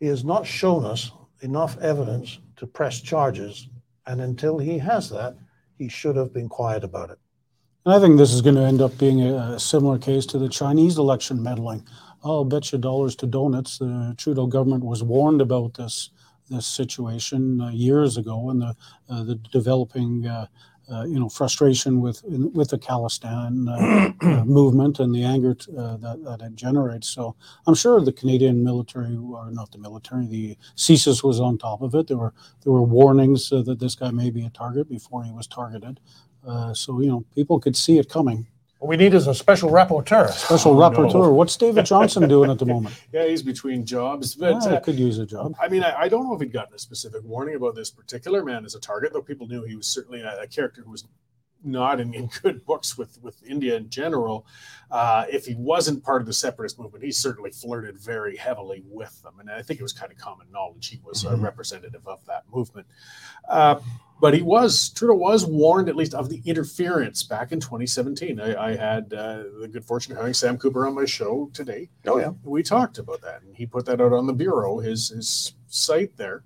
he 0.00 0.06
has 0.06 0.24
not 0.24 0.46
shown 0.46 0.84
us 0.84 1.12
enough 1.40 1.76
evidence 1.78 2.38
to 2.56 2.66
press 2.66 3.00
charges. 3.00 3.68
And 4.06 4.20
until 4.20 4.58
he 4.58 4.78
has 4.78 5.10
that, 5.10 5.36
he 5.76 5.88
should 5.88 6.16
have 6.16 6.32
been 6.32 6.48
quiet 6.48 6.82
about 6.82 7.10
it. 7.10 7.18
And 7.86 7.94
I 7.94 8.00
think 8.00 8.18
this 8.18 8.32
is 8.34 8.42
going 8.42 8.56
to 8.56 8.62
end 8.64 8.82
up 8.82 8.98
being 8.98 9.22
a, 9.22 9.60
similar 9.60 9.96
case 9.96 10.26
to 10.26 10.38
the 10.38 10.48
Chinese 10.48 10.98
election 10.98 11.40
meddling. 11.40 11.86
I'll 12.24 12.44
bet 12.44 12.72
you 12.72 12.78
dollars 12.78 13.14
to 13.16 13.28
donuts. 13.28 13.78
The 13.78 14.12
Trudeau 14.18 14.48
government 14.48 14.84
was 14.84 15.04
warned 15.04 15.40
about 15.40 15.74
this 15.74 16.10
this 16.50 16.66
situation 16.66 17.60
uh, 17.60 17.70
years 17.70 18.16
ago, 18.16 18.50
and 18.50 18.60
the 18.62 18.76
uh, 19.08 19.22
the 19.22 19.36
developing 19.36 20.26
uh, 20.26 20.46
uh, 20.92 21.04
you 21.04 21.18
know 21.18 21.28
frustration 21.28 22.00
with 22.00 22.22
with 22.24 22.70
the 22.70 22.78
Khalistan 22.78 23.68
uh, 23.68 24.26
uh, 24.26 24.44
movement 24.44 25.00
and 25.00 25.14
the 25.14 25.24
anger 25.24 25.54
t- 25.54 25.72
uh, 25.76 25.96
that 25.98 26.24
that 26.24 26.42
it 26.42 26.56
generates. 26.56 27.08
So 27.08 27.36
I'm 27.66 27.74
sure 27.74 28.00
the 28.00 28.12
Canadian 28.12 28.62
military, 28.62 29.16
or 29.16 29.50
not 29.50 29.72
the 29.72 29.78
military, 29.78 30.26
the 30.26 30.58
CSIS 30.76 31.24
was 31.24 31.40
on 31.40 31.58
top 31.58 31.82
of 31.82 31.94
it. 31.94 32.08
There 32.08 32.16
were 32.16 32.34
there 32.64 32.72
were 32.72 32.82
warnings 32.82 33.52
uh, 33.52 33.62
that 33.62 33.80
this 33.80 33.94
guy 33.94 34.10
may 34.10 34.30
be 34.30 34.44
a 34.44 34.50
target 34.50 34.88
before 34.88 35.24
he 35.24 35.32
was 35.32 35.46
targeted. 35.46 36.00
Uh, 36.46 36.72
so 36.72 37.00
you 37.00 37.08
know 37.08 37.24
people 37.34 37.58
could 37.60 37.76
see 37.76 37.98
it 37.98 38.08
coming. 38.08 38.46
What 38.78 38.88
we 38.90 38.96
need 38.98 39.14
is 39.14 39.26
a 39.26 39.34
special 39.34 39.70
rapporteur. 39.70 40.30
Special 40.30 40.72
Oh, 40.76 40.78
no. 40.78 40.90
rapporteur. 40.90 41.32
What's 41.32 41.56
David 41.56 41.86
Johnston 41.86 42.28
doing 42.28 42.50
at 42.50 42.58
the 42.58 42.66
moment? 42.66 42.94
Yeah, 43.12 43.26
he's 43.26 43.42
between 43.42 43.86
jobs, 43.86 44.34
but 44.34 44.54
Ah, 44.66 44.74
uh, 44.74 44.80
could 44.80 44.98
use 44.98 45.18
a 45.18 45.24
job. 45.26 45.54
I 45.60 45.68
mean, 45.68 45.82
I, 45.82 46.02
I 46.02 46.08
don't 46.08 46.24
know 46.24 46.34
if 46.34 46.40
he'd 46.40 46.52
gotten 46.52 46.74
a 46.74 46.78
specific 46.78 47.22
warning 47.24 47.56
about 47.56 47.74
this 47.74 47.90
particular 47.90 48.44
man 48.44 48.64
as 48.66 48.74
a 48.74 48.80
target, 48.80 49.12
though 49.14 49.22
people 49.22 49.48
knew 49.48 49.64
he 49.64 49.76
was 49.76 49.86
certainly 49.86 50.20
a, 50.20 50.42
a 50.42 50.46
character 50.46 50.82
who 50.84 50.90
was 50.90 51.04
not 51.64 52.00
in, 52.00 52.14
in 52.14 52.28
good 52.42 52.64
books 52.64 52.96
with, 52.96 53.18
with 53.22 53.42
India 53.44 53.76
in 53.76 53.88
general. 53.90 54.46
Uh, 54.90 55.24
if 55.30 55.44
he 55.46 55.54
wasn't 55.56 56.02
part 56.04 56.20
of 56.22 56.26
the 56.26 56.32
separatist 56.32 56.78
movement, 56.78 57.04
he 57.04 57.10
certainly 57.10 57.50
flirted 57.50 57.98
very 57.98 58.36
heavily 58.36 58.82
with 58.88 59.20
them. 59.22 59.34
And 59.40 59.50
I 59.50 59.62
think 59.62 59.80
it 59.80 59.82
was 59.82 59.92
kind 59.92 60.12
of 60.12 60.18
common 60.18 60.46
knowledge 60.52 60.88
he 60.88 61.00
was 61.04 61.24
a 61.24 61.30
Mhm. 61.30 61.42
representative 61.42 62.06
of 62.06 62.24
that 62.26 62.44
movement. 62.52 62.86
Uh, 63.48 63.80
but 64.20 64.32
he 64.32 64.42
was, 64.42 64.90
Trudeau 64.90 65.14
was 65.14 65.44
warned 65.44 65.88
at 65.88 65.96
least 65.96 66.14
of 66.14 66.28
the 66.30 66.40
interference 66.46 67.22
back 67.22 67.52
in 67.52 67.60
2017. 67.60 68.40
I, 68.40 68.68
I 68.70 68.76
had 68.76 69.12
uh, 69.12 69.42
the 69.60 69.68
good 69.70 69.84
fortune 69.84 70.12
of 70.12 70.18
having 70.18 70.34
Sam 70.34 70.56
Cooper 70.56 70.86
on 70.86 70.94
my 70.94 71.04
show 71.04 71.50
today 71.52 71.90
Oh, 72.06 72.18
yeah. 72.18 72.30
we 72.44 72.62
talked 72.62 72.96
about 72.98 73.20
that, 73.22 73.42
and 73.42 73.54
he 73.56 73.66
put 73.66 73.84
that 73.86 74.00
out 74.00 74.12
on 74.12 74.26
the 74.26 74.32
bureau, 74.32 74.78
his 74.78 75.10
his 75.10 75.54
site 75.68 76.16
there. 76.16 76.44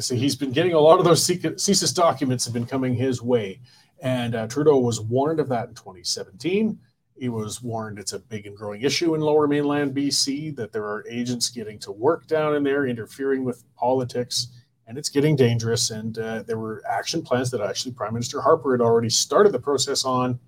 So 0.00 0.16
he's 0.16 0.34
been 0.34 0.50
getting 0.50 0.72
a 0.72 0.80
lot 0.80 0.98
of 0.98 1.04
those 1.04 1.22
secret- 1.22 1.58
CSIS 1.58 1.94
documents 1.94 2.44
have 2.46 2.52
been 2.54 2.66
coming 2.66 2.94
his 2.94 3.22
way, 3.22 3.60
and 4.00 4.34
uh, 4.34 4.46
Trudeau 4.46 4.78
was 4.78 5.00
warned 5.00 5.40
of 5.40 5.48
that 5.48 5.68
in 5.68 5.74
2017. 5.74 6.78
He 7.16 7.28
was 7.28 7.62
warned 7.62 7.98
it's 7.98 8.12
a 8.12 8.18
big 8.18 8.46
and 8.46 8.56
growing 8.56 8.82
issue 8.82 9.14
in 9.14 9.20
Lower 9.20 9.46
Mainland 9.46 9.94
BC 9.94 10.56
that 10.56 10.72
there 10.72 10.84
are 10.84 11.06
agents 11.08 11.48
getting 11.48 11.78
to 11.80 11.92
work 11.92 12.26
down 12.26 12.56
in 12.56 12.64
there, 12.64 12.86
interfering 12.86 13.44
with 13.44 13.62
politics, 13.76 14.48
and 14.86 14.98
it's 14.98 15.08
getting 15.08 15.36
dangerous. 15.36 15.90
And 15.90 16.18
uh, 16.18 16.42
there 16.42 16.58
were 16.58 16.82
action 16.88 17.22
plans 17.22 17.50
that 17.52 17.60
actually 17.60 17.92
Prime 17.92 18.14
Minister 18.14 18.40
Harper 18.40 18.72
had 18.72 18.80
already 18.80 19.10
started 19.10 19.52
the 19.52 19.60
process 19.60 20.04
on, 20.04 20.40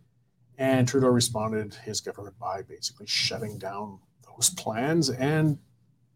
and 0.58 0.88
Trudeau 0.88 1.08
responded 1.08 1.74
his 1.74 2.00
government 2.00 2.38
by 2.38 2.62
basically 2.62 3.06
shutting 3.06 3.58
down 3.58 4.00
those 4.24 4.50
plans 4.50 5.10
and 5.10 5.58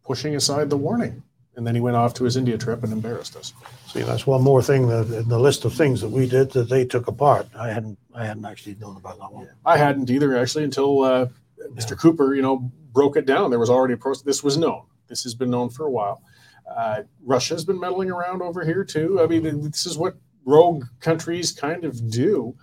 pushing 0.04 0.34
aside 0.34 0.68
the 0.68 0.76
warning. 0.76 1.22
And 1.56 1.66
then 1.66 1.74
he 1.74 1.80
went 1.80 1.96
off 1.96 2.14
to 2.14 2.24
his 2.24 2.36
India 2.36 2.56
trip 2.56 2.84
and 2.84 2.92
embarrassed 2.92 3.36
us. 3.36 3.52
See, 3.88 4.02
that's 4.02 4.26
one 4.26 4.42
more 4.42 4.62
thing 4.62 4.86
that 4.88 5.10
in 5.10 5.28
the 5.28 5.38
list 5.38 5.64
of 5.64 5.74
things 5.74 6.00
that 6.00 6.08
we 6.08 6.28
did 6.28 6.52
that 6.52 6.68
they 6.68 6.84
took 6.84 7.08
apart. 7.08 7.48
I 7.58 7.68
hadn't, 7.68 7.98
I 8.14 8.24
hadn't 8.24 8.44
actually 8.44 8.76
known 8.76 8.96
about 8.96 9.18
that 9.18 9.32
one. 9.32 9.48
I 9.66 9.76
hadn't 9.76 10.10
either 10.10 10.36
actually 10.36 10.64
until 10.64 11.02
uh, 11.02 11.26
Mr. 11.72 11.98
Cooper, 11.98 12.34
you 12.34 12.42
know, 12.42 12.70
broke 12.92 13.16
it 13.16 13.26
down. 13.26 13.50
There 13.50 13.58
was 13.58 13.70
already 13.70 13.94
a 13.94 13.96
process. 13.96 14.22
This 14.22 14.44
was 14.44 14.56
known. 14.56 14.82
This 15.08 15.22
has 15.24 15.34
been 15.34 15.50
known 15.50 15.70
for 15.70 15.86
a 15.86 15.90
while. 15.90 16.22
Uh, 16.70 17.02
Russia's 17.24 17.64
been 17.64 17.80
meddling 17.80 18.10
around 18.10 18.42
over 18.42 18.64
here 18.64 18.84
too. 18.84 19.20
I 19.20 19.26
mean, 19.26 19.70
this 19.70 19.86
is 19.86 19.98
what 19.98 20.16
rogue 20.44 20.84
countries 21.00 21.52
kind 21.52 21.84
of 21.84 22.10
do. 22.10 22.54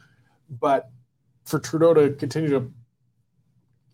But 0.50 0.90
for 1.44 1.60
Trudeau 1.60 1.94
to 1.94 2.14
continue 2.14 2.50
to 2.50 2.72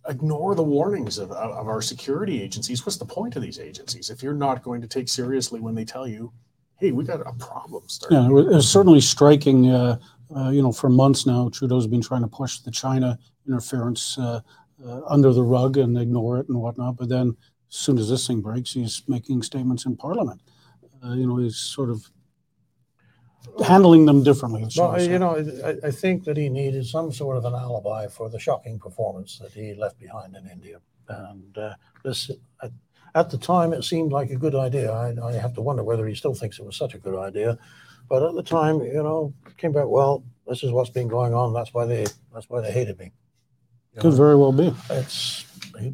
ignore 0.08 0.56
the 0.56 0.64
warnings 0.64 1.18
of, 1.18 1.32
of, 1.32 1.68
our 1.68 1.82
security 1.82 2.41
agencies, 2.41 2.86
what's 2.86 2.97
the 2.97 3.06
point 3.06 3.36
of 3.36 3.41
these 3.41 3.60
agencies 3.60 4.10
if 4.10 4.22
you're 4.22 4.34
not 4.34 4.64
going 4.64 4.82
to 4.82 4.88
take 4.88 5.08
seriously 5.08 5.60
when 5.60 5.76
they 5.76 5.86
tell 5.86 6.08
you, 6.08 6.32
"Hey, 6.80 6.91
we 6.91 7.04
got 7.04 7.22
a 7.22 7.34
problem 7.34 7.84
starting"? 7.88 8.18
Yeah, 8.18 8.28
it 8.28 8.32
was, 8.32 8.45
it 8.47 8.56
was 8.56 8.70
certainly 8.70 9.01
striking. 9.01 9.70
Uh, 9.70 9.99
uh, 10.36 10.49
you 10.49 10.62
know, 10.62 10.72
for 10.72 10.89
months 10.89 11.26
now, 11.26 11.49
Trudeau's 11.49 11.88
been 11.88 12.01
trying 12.01 12.22
to 12.22 12.28
push 12.28 12.60
the 12.60 12.72
China 12.72 13.18
interference 13.47 14.18
uh, 14.18 14.41
uh, 14.86 15.01
under 15.08 15.32
the 15.32 15.43
rug 15.43 15.78
and 15.78 15.97
ignore 15.97 16.39
it 16.39 16.47
and 16.49 16.60
whatnot. 16.60 16.97
But 16.97 17.10
then, 17.10 17.36
as 17.70 17.76
soon 17.76 17.97
as 17.97 18.10
this 18.10 18.28
thing 18.28 18.41
breaks, 18.41 18.74
he's 18.74 19.04
making 19.08 19.43
statements 19.43 19.86
in 19.86 19.95
Parliament. 19.95 20.41
Uh, 21.04 21.14
you 21.14 21.28
know, 21.28 21.38
he's 21.38 21.58
sort 21.58 21.89
of 21.89 22.10
handling 23.66 24.06
them 24.06 24.24
differently. 24.24 24.70
shall 24.70 24.89
Well, 24.89 24.98
we 24.98 25.06
say. 25.06 25.12
you 25.12 25.20
know, 25.20 25.36
I, 25.66 25.88
I 25.88 25.91
think 25.91 26.24
that 26.26 26.38
he 26.38 26.50
needed 26.50 26.86
some 26.86 27.12
sort 27.12 27.38
of 27.38 27.46
an 27.46 27.54
alibi 27.54 28.08
for 28.08 28.30
the 28.30 28.39
shocking 28.39 28.80
performance 28.80 29.39
that 29.39 29.52
he 29.52 29.74
left 29.74 30.00
behind 30.00 30.36
in 30.36 30.48
India. 30.50 30.80
And 31.10 31.58
uh, 31.58 31.74
this, 32.04 32.32
at, 32.62 32.72
at 33.16 33.30
the 33.30 33.38
time, 33.38 33.74
it 33.74 33.84
seemed 33.84 34.12
like 34.12 34.30
a 34.32 34.36
good 34.36 34.56
idea. 34.56 34.91
I, 34.91 35.14
I 35.24 35.34
have 35.34 35.54
to 35.56 35.62
wonder 35.62 35.84
whether 35.84 36.08
he 36.08 36.16
still 36.16 36.34
thinks 36.34 36.60
it 36.60 36.66
was 36.66 36.76
such 36.78 36.94
a 36.94 36.98
good 37.00 37.18
idea. 37.18 37.58
But 38.10 38.24
at 38.24 38.34
the 38.36 38.44
time, 38.44 38.82
you 38.82 39.04
know, 39.04 39.34
it 39.48 39.58
came 39.58 39.72
back, 39.72 39.88
well, 39.88 40.24
this 40.48 40.64
is 40.64 40.72
what's 40.72 40.89
been 40.89 41.08
going 41.08 41.34
on. 41.34 41.54
That's 41.54 41.74
why 41.74 41.86
they, 41.86 42.06
that's 42.34 42.50
why 42.50 42.62
they 42.62 42.72
hated 42.72 42.98
me. 43.00 43.12
You 43.96 44.02
Could 44.02 44.12
know, 44.12 44.18
very 44.18 44.36
well 44.36 44.52
be. 44.52 44.74
it's, 44.89 45.46
he, 45.80 45.94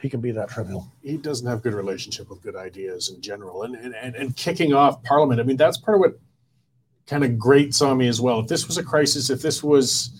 he 0.00 0.08
can 0.08 0.20
be 0.20 0.30
that 0.32 0.48
trivial. 0.48 0.90
he 1.02 1.18
doesn't 1.18 1.46
have 1.46 1.62
good 1.62 1.74
relationship 1.74 2.30
with 2.30 2.40
good 2.42 2.56
ideas 2.56 3.10
in 3.14 3.20
general 3.20 3.64
and 3.64 3.74
and, 3.76 3.94
and, 3.94 4.14
and 4.16 4.34
kicking 4.34 4.72
off 4.72 5.02
parliament 5.02 5.38
i 5.38 5.42
mean 5.44 5.58
that's 5.58 5.76
part 5.76 5.96
of 5.96 6.00
what 6.00 6.18
kind 7.10 7.24
of 7.24 7.38
grates 7.38 7.82
on 7.82 7.98
me 7.98 8.06
as 8.06 8.20
well. 8.20 8.38
If 8.38 8.46
this 8.46 8.66
was 8.68 8.78
a 8.78 8.84
crisis 8.84 9.28
if 9.30 9.42
this 9.42 9.62
was 9.62 10.16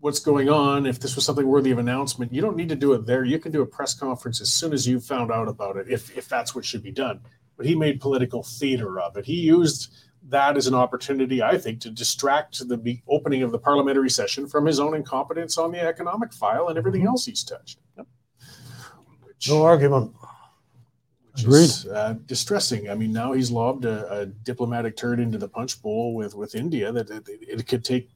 what's 0.00 0.20
going 0.20 0.48
on 0.48 0.86
if 0.86 0.98
this 0.98 1.14
was 1.14 1.26
something 1.26 1.46
worthy 1.46 1.70
of 1.70 1.78
announcement 1.78 2.32
you 2.32 2.40
don't 2.40 2.56
need 2.56 2.70
to 2.70 2.74
do 2.74 2.94
it 2.94 3.04
there. 3.04 3.24
You 3.24 3.38
can 3.38 3.52
do 3.52 3.60
a 3.60 3.66
press 3.66 3.92
conference 3.92 4.40
as 4.40 4.50
soon 4.50 4.72
as 4.72 4.88
you 4.88 4.98
found 4.98 5.30
out 5.30 5.48
about 5.48 5.76
it 5.76 5.86
if 5.88 6.16
if 6.16 6.28
that's 6.28 6.54
what 6.54 6.64
should 6.64 6.82
be 6.82 6.90
done. 6.90 7.20
But 7.56 7.66
he 7.66 7.74
made 7.74 8.00
political 8.00 8.42
theater 8.42 8.98
of 8.98 9.18
it. 9.18 9.26
He 9.26 9.34
used 9.34 9.94
that 10.28 10.56
as 10.56 10.66
an 10.66 10.74
opportunity 10.74 11.42
i 11.42 11.56
think 11.56 11.80
to 11.80 11.90
distract 11.90 12.58
the 12.68 12.98
opening 13.08 13.42
of 13.42 13.52
the 13.52 13.58
parliamentary 13.58 14.10
session 14.10 14.46
from 14.46 14.66
his 14.66 14.78
own 14.78 14.94
incompetence 14.94 15.56
on 15.56 15.72
the 15.72 15.80
economic 15.80 16.30
file 16.30 16.68
and 16.68 16.76
everything 16.76 17.00
mm-hmm. 17.00 17.08
else 17.08 17.24
he's 17.24 17.42
touched. 17.42 17.78
Which- 19.24 19.48
No 19.48 19.62
argument. 19.62 20.12
Which 21.32 21.42
Agreed. 21.44 21.62
is 21.64 21.86
uh, 21.86 22.14
distressing. 22.26 22.90
I 22.90 22.94
mean, 22.94 23.12
now 23.12 23.32
he's 23.32 23.50
lobbed 23.50 23.84
a, 23.84 24.20
a 24.20 24.26
diplomatic 24.26 24.96
turd 24.96 25.20
into 25.20 25.38
the 25.38 25.48
punch 25.48 25.80
bowl 25.82 26.14
with 26.14 26.34
with 26.34 26.54
India 26.54 26.92
that 26.92 27.10
it, 27.10 27.24
it 27.28 27.66
could 27.66 27.84
take 27.84 28.10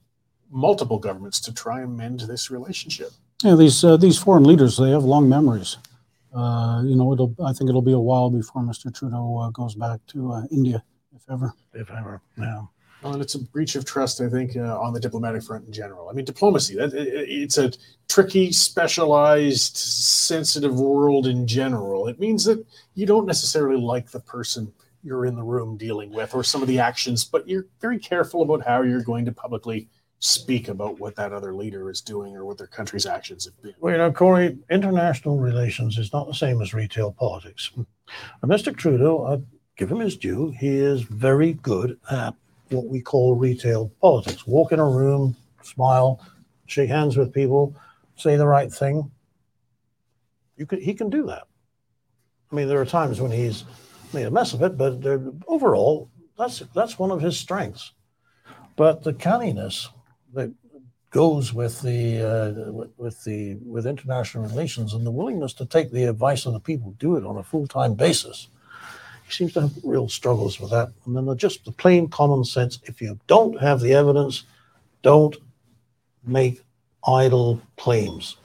multiple 0.51 0.99
governments 0.99 1.39
to 1.41 1.53
try 1.53 1.81
and 1.81 1.95
mend 1.95 2.21
this 2.21 2.51
relationship. 2.51 3.11
Yeah, 3.43 3.55
these 3.55 3.83
uh, 3.83 3.97
these 3.97 4.17
foreign 4.17 4.43
leaders 4.43 4.77
they 4.77 4.89
have 4.91 5.03
long 5.03 5.27
memories. 5.29 5.77
Uh, 6.33 6.81
you 6.85 6.95
know, 6.95 7.13
it'll. 7.13 7.33
I 7.45 7.53
think 7.53 7.69
it'll 7.69 7.81
be 7.81 7.93
a 7.93 7.99
while 7.99 8.29
before 8.29 8.61
Mr. 8.61 8.93
Trudeau 8.93 9.37
uh, 9.37 9.49
goes 9.51 9.75
back 9.75 9.99
to 10.07 10.33
uh, 10.33 10.41
India, 10.51 10.83
if 11.15 11.21
ever. 11.31 11.53
If 11.73 11.89
ever. 11.91 12.21
Yeah. 12.37 12.63
Well, 13.01 13.13
and 13.13 13.21
it's 13.21 13.35
a 13.35 13.39
breach 13.39 13.75
of 13.75 13.85
trust, 13.85 14.19
I 14.19 14.27
think, 14.29 14.57
uh, 14.57 14.79
on 14.79 14.91
the 14.91 14.99
diplomatic 14.99 15.43
front 15.43 15.65
in 15.67 15.71
general. 15.71 16.09
I 16.09 16.13
mean, 16.13 16.25
diplomacy, 16.25 16.75
that, 16.75 16.91
it, 16.93 17.07
it- 17.07 17.29
it's 17.29 17.57
a 17.57 17.71
tricky, 18.09 18.51
specialized, 18.51 19.77
sensitive 19.77 20.79
world 20.79 21.27
in 21.27 21.45
general. 21.45 22.07
It 22.07 22.19
means 22.19 22.45
that 22.45 22.65
you 22.95 23.05
don't 23.05 23.25
necessarily 23.25 23.79
like 23.79 24.09
the 24.09 24.19
person 24.19 24.73
you're 25.03 25.25
in 25.25 25.35
the 25.35 25.43
room 25.43 25.77
dealing 25.77 26.11
with 26.11 26.33
or 26.33 26.43
some 26.43 26.61
of 26.61 26.67
the 26.67 26.79
actions, 26.79 27.23
but 27.23 27.47
you're 27.47 27.67
very 27.79 27.99
careful 27.99 28.41
about 28.41 28.65
how 28.65 28.81
you're 28.81 29.03
going 29.03 29.25
to 29.25 29.31
publicly 29.31 29.87
speak 30.19 30.69
about 30.69 30.99
what 30.99 31.15
that 31.15 31.31
other 31.31 31.53
leader 31.53 31.89
is 31.91 32.01
doing 32.01 32.35
or 32.35 32.45
what 32.45 32.57
their 32.57 32.67
country's 32.67 33.05
actions 33.05 33.45
have 33.45 33.61
been. 33.61 33.75
Well, 33.79 33.91
you 33.91 33.99
know, 33.99 34.11
Cory, 34.11 34.57
international 34.71 35.37
relations 35.37 35.99
is 35.99 36.11
not 36.11 36.25
the 36.25 36.33
same 36.33 36.61
as 36.61 36.73
retail 36.73 37.11
politics. 37.11 37.71
And 37.75 38.51
Mr. 38.51 38.75
Trudeau, 38.75 39.25
I 39.25 39.41
give 39.77 39.91
him 39.91 39.99
his 39.99 40.17
due, 40.17 40.51
he 40.59 40.77
is 40.77 41.01
very 41.01 41.53
good 41.53 41.99
at 42.09 42.33
what 42.69 42.85
we 42.85 43.01
call 43.01 43.35
retail 43.35 43.91
politics. 44.01 44.47
Walk 44.47 44.71
in 44.71 44.79
a 44.79 44.89
room, 44.89 45.35
smile, 45.61 46.25
shake 46.65 46.89
hands 46.89 47.17
with 47.17 47.33
people, 47.33 47.75
say 48.15 48.37
the 48.37 48.47
right 48.47 48.73
thing. 48.73 49.11
You 50.57 50.65
could, 50.65 50.79
he 50.79 50.93
can 50.93 51.09
do 51.09 51.27
that. 51.27 51.43
I 52.51 52.55
mean, 52.55 52.67
there 52.67 52.81
are 52.81 52.85
times 52.85 53.19
when 53.19 53.31
he's 53.31 53.63
made 54.13 54.25
a 54.25 54.31
mess 54.31 54.53
of 54.53 54.61
it, 54.61 54.77
but 54.77 55.03
overall, 55.47 56.09
that's 56.37 56.59
that's 56.73 56.99
one 56.99 57.11
of 57.11 57.21
his 57.21 57.37
strengths. 57.37 57.91
But 58.75 59.03
the 59.03 59.13
canniness 59.13 59.89
that 60.33 60.53
goes 61.09 61.53
with 61.53 61.81
the 61.81 62.21
uh, 62.21 62.83
with 62.97 63.23
the 63.23 63.55
with 63.65 63.87
international 63.87 64.43
relations 64.43 64.93
and 64.93 65.05
the 65.05 65.11
willingness 65.11 65.53
to 65.53 65.65
take 65.65 65.91
the 65.91 66.03
advice 66.03 66.45
of 66.45 66.53
the 66.53 66.59
people 66.59 66.93
do 66.99 67.15
it 67.15 67.25
on 67.25 67.37
a 67.37 67.43
full 67.43 67.67
time 67.67 67.93
basis. 67.93 68.49
He 69.25 69.31
seems 69.31 69.53
to 69.53 69.61
have 69.61 69.71
real 69.83 70.07
struggles 70.07 70.59
with 70.59 70.69
that. 70.71 70.89
And 71.05 71.15
then 71.15 71.37
just 71.37 71.65
the 71.65 71.71
plain 71.71 72.09
common 72.09 72.43
sense: 72.43 72.79
if 72.83 73.01
you 73.01 73.17
don't 73.27 73.59
have 73.61 73.79
the 73.79 73.93
evidence, 73.93 74.43
don't 75.01 75.35
make 76.25 76.61
idle 77.07 77.61
claims. 77.77 78.37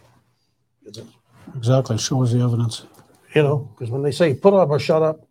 Exactly. 1.56 1.98
Show 1.98 2.22
us 2.22 2.32
the 2.32 2.40
evidence. 2.40 2.84
You 3.34 3.42
know, 3.42 3.56
because 3.74 3.90
when 3.90 4.02
they 4.02 4.10
say 4.10 4.34
put 4.34 4.54
up 4.54 4.70
or 4.70 4.78
shut 4.78 5.02
up, 5.02 5.26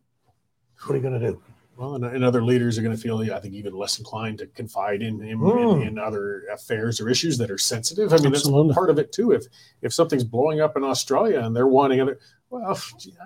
what 0.85 0.93
are 0.93 0.95
you 0.95 1.01
going 1.01 1.19
to 1.19 1.31
do? 1.31 1.41
Well, 1.75 1.95
and, 1.95 2.03
and 2.05 2.23
other 2.25 2.43
leaders 2.43 2.77
are 2.77 2.81
going 2.81 2.95
to 2.95 3.01
feel, 3.01 3.19
I 3.33 3.39
think, 3.39 3.53
even 3.53 3.73
less 3.73 3.99
inclined 3.99 4.37
to 4.39 4.47
confide 4.47 5.01
in 5.01 5.21
in, 5.23 5.39
Mm. 5.39 5.81
in 5.81 5.87
in 5.89 5.99
other 5.99 6.43
affairs 6.51 6.99
or 6.99 7.09
issues 7.09 7.37
that 7.37 7.49
are 7.49 7.57
sensitive. 7.57 8.11
I 8.11 8.17
mean, 8.17 8.27
Absolutely. 8.33 8.69
that's 8.69 8.75
part 8.75 8.89
of 8.89 8.99
it 8.99 9.11
too. 9.13 9.31
If 9.31 9.45
if 9.81 9.93
something's 9.93 10.23
blowing 10.25 10.59
up 10.61 10.75
in 10.77 10.83
Australia 10.83 11.39
and 11.39 11.55
they're 11.55 11.67
wanting 11.67 12.01
other, 12.01 12.19
well, 12.49 12.71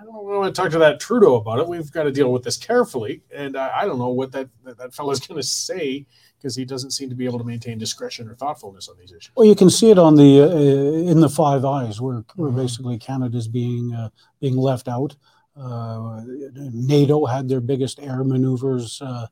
I 0.00 0.04
don't 0.04 0.24
want 0.24 0.54
to 0.54 0.60
talk 0.62 0.70
to 0.72 0.78
that 0.78 1.00
Trudeau 1.00 1.36
about 1.36 1.58
it. 1.58 1.66
We've 1.66 1.90
got 1.90 2.02
to 2.04 2.12
deal 2.12 2.32
with 2.32 2.42
this 2.42 2.56
carefully, 2.56 3.22
and 3.34 3.56
I, 3.56 3.80
I 3.80 3.84
don't 3.86 3.98
know 3.98 4.08
what 4.08 4.32
that 4.32 4.48
that, 4.64 4.76
that 4.78 4.94
fellow's 4.94 5.20
going 5.20 5.40
to 5.40 5.46
say 5.46 6.06
because 6.38 6.54
he 6.54 6.64
doesn't 6.64 6.90
seem 6.90 7.08
to 7.08 7.14
be 7.14 7.24
able 7.24 7.38
to 7.38 7.44
maintain 7.44 7.78
discretion 7.78 8.28
or 8.28 8.34
thoughtfulness 8.34 8.88
on 8.88 8.96
these 8.98 9.12
issues. 9.12 9.30
Well, 9.34 9.46
you 9.46 9.54
can 9.54 9.70
see 9.70 9.90
it 9.90 9.98
on 9.98 10.16
the 10.16 10.42
uh, 10.42 11.10
in 11.10 11.20
the 11.20 11.28
Five 11.30 11.64
Eyes, 11.64 12.00
where, 12.00 12.24
where 12.36 12.50
Mhm. 12.50 12.56
basically 12.56 12.98
Canada's 12.98 13.48
being 13.48 13.94
uh, 13.94 14.10
being 14.40 14.56
left 14.56 14.88
out. 14.88 15.16
Uh, 15.56 16.20
NATO 16.72 17.24
had 17.26 17.48
their 17.48 17.60
biggest 17.60 18.00
air 18.00 18.24
maneuvers 18.24 19.00
uh, 19.00 19.26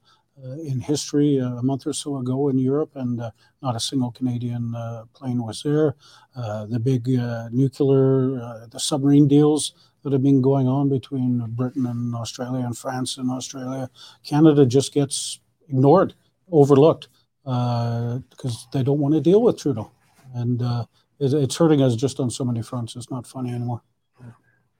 in 0.64 0.80
history 0.80 1.40
uh, 1.40 1.56
a 1.56 1.62
month 1.62 1.86
or 1.86 1.92
so 1.92 2.16
ago 2.16 2.48
in 2.48 2.58
Europe, 2.58 2.92
and 2.94 3.20
uh, 3.20 3.30
not 3.60 3.76
a 3.76 3.80
single 3.80 4.10
Canadian 4.10 4.74
uh, 4.74 5.04
plane 5.14 5.42
was 5.42 5.62
there. 5.62 5.94
Uh, 6.34 6.66
the 6.66 6.78
big 6.78 7.08
uh, 7.18 7.48
nuclear, 7.52 8.40
uh, 8.42 8.66
the 8.70 8.80
submarine 8.80 9.28
deals 9.28 9.74
that 10.02 10.12
have 10.12 10.22
been 10.22 10.42
going 10.42 10.66
on 10.66 10.88
between 10.88 11.38
Britain 11.50 11.86
and 11.86 12.14
Australia 12.14 12.64
and 12.64 12.76
France 12.76 13.18
and 13.18 13.30
Australia, 13.30 13.88
Canada 14.24 14.66
just 14.66 14.92
gets 14.92 15.40
ignored, 15.68 16.14
overlooked 16.50 17.08
because 17.44 18.66
they 18.72 18.82
don't 18.82 19.00
want 19.00 19.14
to 19.14 19.20
deal 19.20 19.42
with 19.42 19.58
Trudeau, 19.58 19.90
and 20.34 20.62
uh, 20.62 20.84
it, 21.18 21.32
it's 21.34 21.56
hurting 21.56 21.82
us 21.82 21.94
just 21.94 22.18
on 22.20 22.30
so 22.30 22.44
many 22.44 22.62
fronts. 22.62 22.96
It's 22.96 23.10
not 23.10 23.26
funny 23.26 23.50
anymore. 23.50 23.82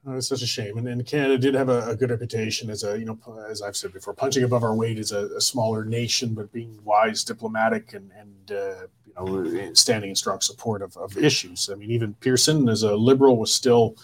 Uh, 0.07 0.17
it's 0.17 0.29
such 0.29 0.43
a 0.43 0.47
shame. 0.47 0.79
And, 0.79 0.89
and 0.89 1.07
Canada 1.07 1.39
did 1.39 1.55
have 1.55 1.69
a, 1.69 1.89
a 1.89 1.97
good 1.97 2.11
reputation 2.11 2.71
as 2.71 2.83
a, 2.83 2.99
you 2.99 3.05
know, 3.05 3.19
as 3.49 3.63
I've 3.63 3.77
said 3.77 3.93
before, 3.93 4.15
punching 4.15 4.43
above 4.43 4.65
our 4.65 4.75
weight 4.75 4.99
as 4.99 5.13
a, 5.13 5.29
a 5.37 5.41
smaller 5.41 5.85
nation, 5.85 6.35
but 6.35 6.51
being 6.53 6.79
wise, 6.83 7.23
diplomatic, 7.23 7.95
and, 7.95 8.11
and 8.19 8.53
uh, 8.53 8.87
you 9.07 9.15
know, 9.17 9.75
standing 9.75 10.11
in 10.11 10.17
strong 10.17 10.41
support 10.41 10.83
of, 10.83 10.97
of 10.97 11.17
issues. 11.17 11.71
I 11.71 11.77
mean, 11.77 11.91
even 11.93 12.15
Pearson, 12.15 12.69
as 12.69 12.83
a 12.83 12.97
liberal, 12.97 13.37
was 13.37 13.55
still 13.55 13.97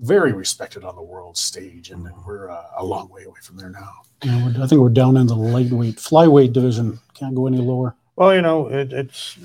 very 0.00 0.32
respected 0.32 0.84
on 0.84 0.94
the 0.94 1.02
world 1.02 1.36
stage, 1.36 1.90
and 1.90 2.08
we're 2.24 2.50
uh, 2.50 2.64
a 2.78 2.84
long 2.84 3.08
way 3.08 3.24
away 3.24 3.40
from 3.42 3.56
there 3.56 3.70
now. 3.70 3.92
Yeah, 4.22 4.44
we're, 4.44 4.62
I 4.62 4.66
think 4.66 4.80
we're 4.80 4.90
down 4.90 5.16
in 5.16 5.26
the 5.26 5.34
lightweight, 5.36 5.96
flyweight 5.96 6.52
division. 6.52 7.00
Can't 7.14 7.34
go 7.34 7.46
any 7.46 7.58
lower. 7.58 7.96
Well, 8.16 8.34
you 8.34 8.42
know, 8.42 8.68
it, 8.68 8.92
it's 8.92 9.38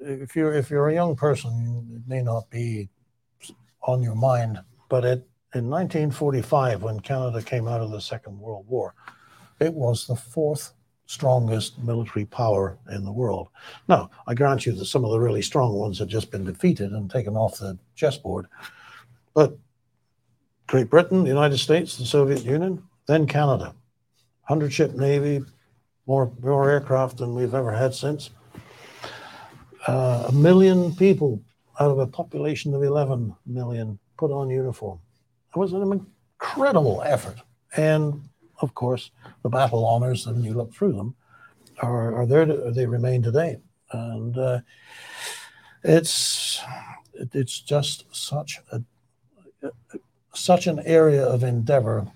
if 0.00 0.36
you're 0.36 0.52
if 0.52 0.70
you're 0.70 0.88
a 0.88 0.94
young 0.94 1.16
person, 1.16 1.92
it 1.96 2.08
may 2.08 2.22
not 2.22 2.50
be 2.50 2.88
on 3.82 4.02
your 4.02 4.14
mind, 4.14 4.58
but 4.94 5.04
in 5.56 5.68
1945, 5.68 6.84
when 6.84 7.00
Canada 7.00 7.42
came 7.42 7.66
out 7.66 7.80
of 7.80 7.90
the 7.90 8.00
Second 8.00 8.38
World 8.38 8.64
War, 8.68 8.94
it 9.58 9.74
was 9.74 10.06
the 10.06 10.14
fourth 10.14 10.72
strongest 11.06 11.82
military 11.82 12.26
power 12.26 12.78
in 12.92 13.04
the 13.04 13.10
world. 13.10 13.48
Now, 13.88 14.08
I 14.28 14.34
grant 14.34 14.66
you 14.66 14.72
that 14.74 14.84
some 14.84 15.04
of 15.04 15.10
the 15.10 15.18
really 15.18 15.42
strong 15.42 15.72
ones 15.72 15.98
had 15.98 16.06
just 16.06 16.30
been 16.30 16.44
defeated 16.44 16.92
and 16.92 17.10
taken 17.10 17.34
off 17.34 17.58
the 17.58 17.76
chessboard, 17.96 18.46
but 19.34 19.58
Great 20.68 20.90
Britain, 20.90 21.24
the 21.24 21.28
United 21.28 21.58
States, 21.58 21.96
the 21.96 22.06
Soviet 22.06 22.44
Union, 22.44 22.80
then 23.08 23.26
Canada, 23.26 23.74
hundred 24.42 24.72
ship 24.72 24.94
navy, 24.94 25.44
more 26.06 26.30
more 26.40 26.70
aircraft 26.70 27.16
than 27.16 27.34
we've 27.34 27.52
ever 27.52 27.72
had 27.72 27.96
since. 27.96 28.30
Uh, 29.88 30.26
a 30.28 30.32
million 30.32 30.94
people 30.94 31.42
out 31.80 31.90
of 31.90 31.98
a 31.98 32.06
population 32.06 32.72
of 32.74 32.84
11 32.84 33.34
million 33.44 33.98
put 34.16 34.30
on 34.30 34.50
uniform. 34.50 34.98
It 35.54 35.58
was 35.58 35.72
an 35.72 36.06
incredible 36.40 37.02
effort. 37.04 37.38
And 37.76 38.28
of 38.60 38.74
course, 38.74 39.10
the 39.42 39.48
battle 39.48 39.84
honors, 39.84 40.26
and 40.26 40.44
you 40.44 40.54
look 40.54 40.72
through 40.72 40.92
them, 40.92 41.14
are, 41.82 42.14
are 42.14 42.26
there, 42.26 42.44
to, 42.44 42.70
they 42.70 42.86
remain 42.86 43.22
today. 43.22 43.58
And 43.92 44.36
uh, 44.38 44.60
it's, 45.82 46.60
it's 47.14 47.60
just 47.60 48.06
such 48.14 48.60
a, 48.72 48.82
such 50.32 50.66
an 50.66 50.80
area 50.84 51.24
of 51.24 51.42
endeavor 51.42 52.06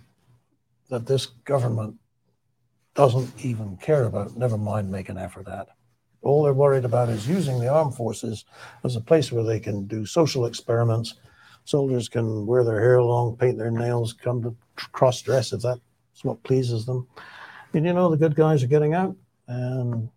that 0.90 1.06
this 1.06 1.26
government 1.26 1.96
doesn't 2.94 3.44
even 3.44 3.76
care 3.76 4.04
about, 4.04 4.36
never 4.36 4.58
mind 4.58 4.90
make 4.90 5.08
an 5.08 5.18
effort 5.18 5.46
at. 5.48 5.68
All 6.22 6.42
they're 6.42 6.52
worried 6.52 6.84
about 6.84 7.08
is 7.08 7.28
using 7.28 7.60
the 7.60 7.68
armed 7.68 7.94
forces 7.94 8.44
as 8.82 8.96
a 8.96 9.00
place 9.00 9.30
where 9.30 9.44
they 9.44 9.60
can 9.60 9.86
do 9.86 10.04
social 10.04 10.46
experiments. 10.46 11.14
Soldiers 11.68 12.08
can 12.08 12.46
wear 12.46 12.64
their 12.64 12.80
hair 12.80 13.02
long, 13.02 13.36
paint 13.36 13.58
their 13.58 13.70
nails, 13.70 14.14
come 14.14 14.42
to 14.42 14.56
cross 14.92 15.20
dress 15.20 15.52
if 15.52 15.60
that's 15.60 15.80
what 16.22 16.42
pleases 16.42 16.86
them. 16.86 17.06
And 17.74 17.84
you 17.84 17.92
know, 17.92 18.10
the 18.10 18.16
good 18.16 18.34
guys 18.34 18.62
are 18.62 18.68
getting 18.68 18.94
out, 18.94 19.14
and 19.46 20.08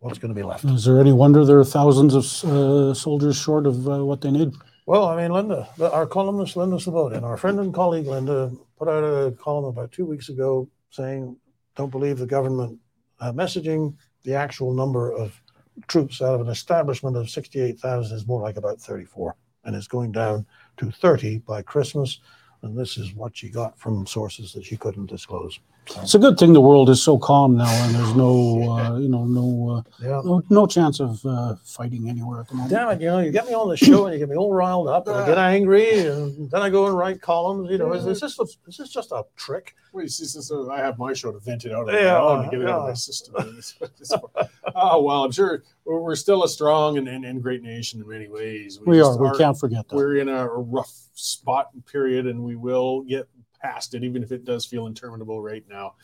what's 0.00 0.18
going 0.18 0.34
to 0.34 0.38
be 0.38 0.42
left? 0.42 0.64
Is 0.64 0.84
there 0.84 0.98
any 0.98 1.12
wonder 1.12 1.44
there 1.44 1.60
are 1.60 1.64
thousands 1.64 2.14
of 2.14 2.24
uh, 2.50 2.92
soldiers 2.92 3.36
short 3.36 3.66
of 3.66 3.88
uh, 3.88 4.04
what 4.04 4.20
they 4.20 4.32
need? 4.32 4.52
Well, 4.86 5.06
I 5.06 5.16
mean, 5.22 5.30
Linda, 5.30 5.68
our 5.80 6.06
columnist 6.06 6.56
Linda 6.56 6.76
Slobodian, 6.76 7.22
our 7.22 7.36
friend 7.36 7.60
and 7.60 7.72
colleague 7.72 8.06
Linda, 8.06 8.50
put 8.78 8.88
out 8.88 9.04
a 9.04 9.30
column 9.32 9.64
about 9.66 9.92
two 9.92 10.04
weeks 10.04 10.28
ago 10.28 10.68
saying, 10.90 11.36
"Don't 11.76 11.90
believe 11.90 12.18
the 12.18 12.26
government 12.26 12.80
uh, 13.20 13.32
messaging. 13.32 13.94
The 14.24 14.34
actual 14.34 14.74
number 14.74 15.12
of 15.12 15.40
troops 15.86 16.20
out 16.20 16.34
of 16.34 16.40
an 16.40 16.48
establishment 16.48 17.16
of 17.16 17.30
sixty-eight 17.30 17.78
thousand 17.78 18.16
is 18.16 18.26
more 18.26 18.42
like 18.42 18.56
about 18.56 18.80
thirty-four, 18.80 19.36
and 19.66 19.76
it's 19.76 19.88
going 19.88 20.12
down 20.12 20.46
to 20.78 20.90
thirty 20.90 21.38
by 21.38 21.60
Christmas." 21.60 22.20
And 22.62 22.76
this 22.76 22.96
is 22.96 23.14
what 23.14 23.36
she 23.36 23.50
got 23.50 23.78
from 23.78 24.06
sources 24.06 24.52
that 24.54 24.64
she 24.64 24.76
couldn't 24.78 25.06
disclose. 25.06 25.60
So, 25.88 26.00
It's 26.00 26.14
a 26.14 26.18
good 26.18 26.36
thing 26.36 26.52
the 26.52 26.60
world 26.60 26.90
is 26.90 27.02
so 27.02 27.16
calm 27.16 27.56
now, 27.56 27.68
and 27.68 27.94
there's 27.94 28.14
no, 28.16 28.72
uh, 28.72 28.98
you 28.98 29.08
know, 29.08 29.24
no, 29.24 29.76
uh, 29.76 29.82
yeah. 30.02 30.20
no, 30.24 30.42
no 30.50 30.66
chance 30.66 31.00
of 31.00 31.24
uh, 31.24 31.54
fighting 31.64 32.08
anywhere 32.08 32.40
at 32.40 32.48
the 32.48 32.54
moment. 32.54 32.72
Damn 32.72 32.90
it, 32.90 33.00
you 33.00 33.06
know, 33.06 33.20
you 33.20 33.30
get 33.30 33.46
me 33.46 33.54
on 33.54 33.68
the 33.68 33.76
show 33.76 34.06
and 34.06 34.12
you 34.12 34.18
get 34.18 34.28
me 34.28 34.36
all 34.36 34.52
riled 34.52 34.88
up 34.88 35.06
and 35.06 35.16
I 35.16 35.26
get 35.26 35.38
angry 35.38 36.00
and 36.00 36.50
then 36.50 36.60
I 36.60 36.70
go 36.70 36.86
and 36.86 36.96
write 36.96 37.20
columns. 37.20 37.70
You 37.70 37.78
know, 37.78 37.92
is, 37.92 38.04
is 38.06 38.20
this 38.20 38.38
a, 38.40 38.42
is 38.66 38.76
this 38.78 38.88
just 38.88 39.12
a 39.12 39.24
trick? 39.36 39.76
Wait, 39.92 40.10
see, 40.10 40.24
so, 40.24 40.40
so 40.40 40.70
I 40.70 40.78
have 40.78 40.98
my 40.98 41.12
show 41.12 41.30
to 41.30 41.38
vent 41.38 41.64
it 41.64 41.72
out. 41.72 41.86
Yeah, 41.86 42.00
Yeah, 42.00 42.20
on 42.20 42.44
to 42.44 42.50
get 42.50 42.60
it 42.60 42.68
out 42.68 42.80
of 42.80 42.88
my 42.88 42.94
system. 42.94 43.34
oh 44.74 45.02
well, 45.02 45.24
I'm 45.24 45.32
sure 45.32 45.62
we're 45.84 46.00
we're 46.00 46.16
still 46.16 46.44
a 46.44 46.48
strong 46.48 46.98
and, 46.98 47.08
and, 47.08 47.24
and 47.24 47.42
great 47.42 47.62
nation 47.62 48.00
in 48.00 48.08
many 48.08 48.28
ways. 48.28 48.80
We 48.84 48.96
just 48.96 49.18
are. 49.18 49.32
We 49.32 49.38
can't 49.38 49.58
forget 49.58 49.88
that. 49.88 49.96
We're 49.96 50.16
in 50.16 50.28
a 50.28 50.48
rough 50.48 50.92
spot 51.14 51.70
and 51.72 51.84
period, 51.86 52.26
and 52.26 52.42
we 52.42 52.56
will 52.56 53.02
get 53.02 53.28
past 53.66 53.94
it, 53.94 54.04
even 54.04 54.22
if 54.22 54.32
it 54.32 54.44
does 54.44 54.64
feel 54.64 54.86
interminable 54.86 55.42
right 55.42 55.64
now. 55.68 55.94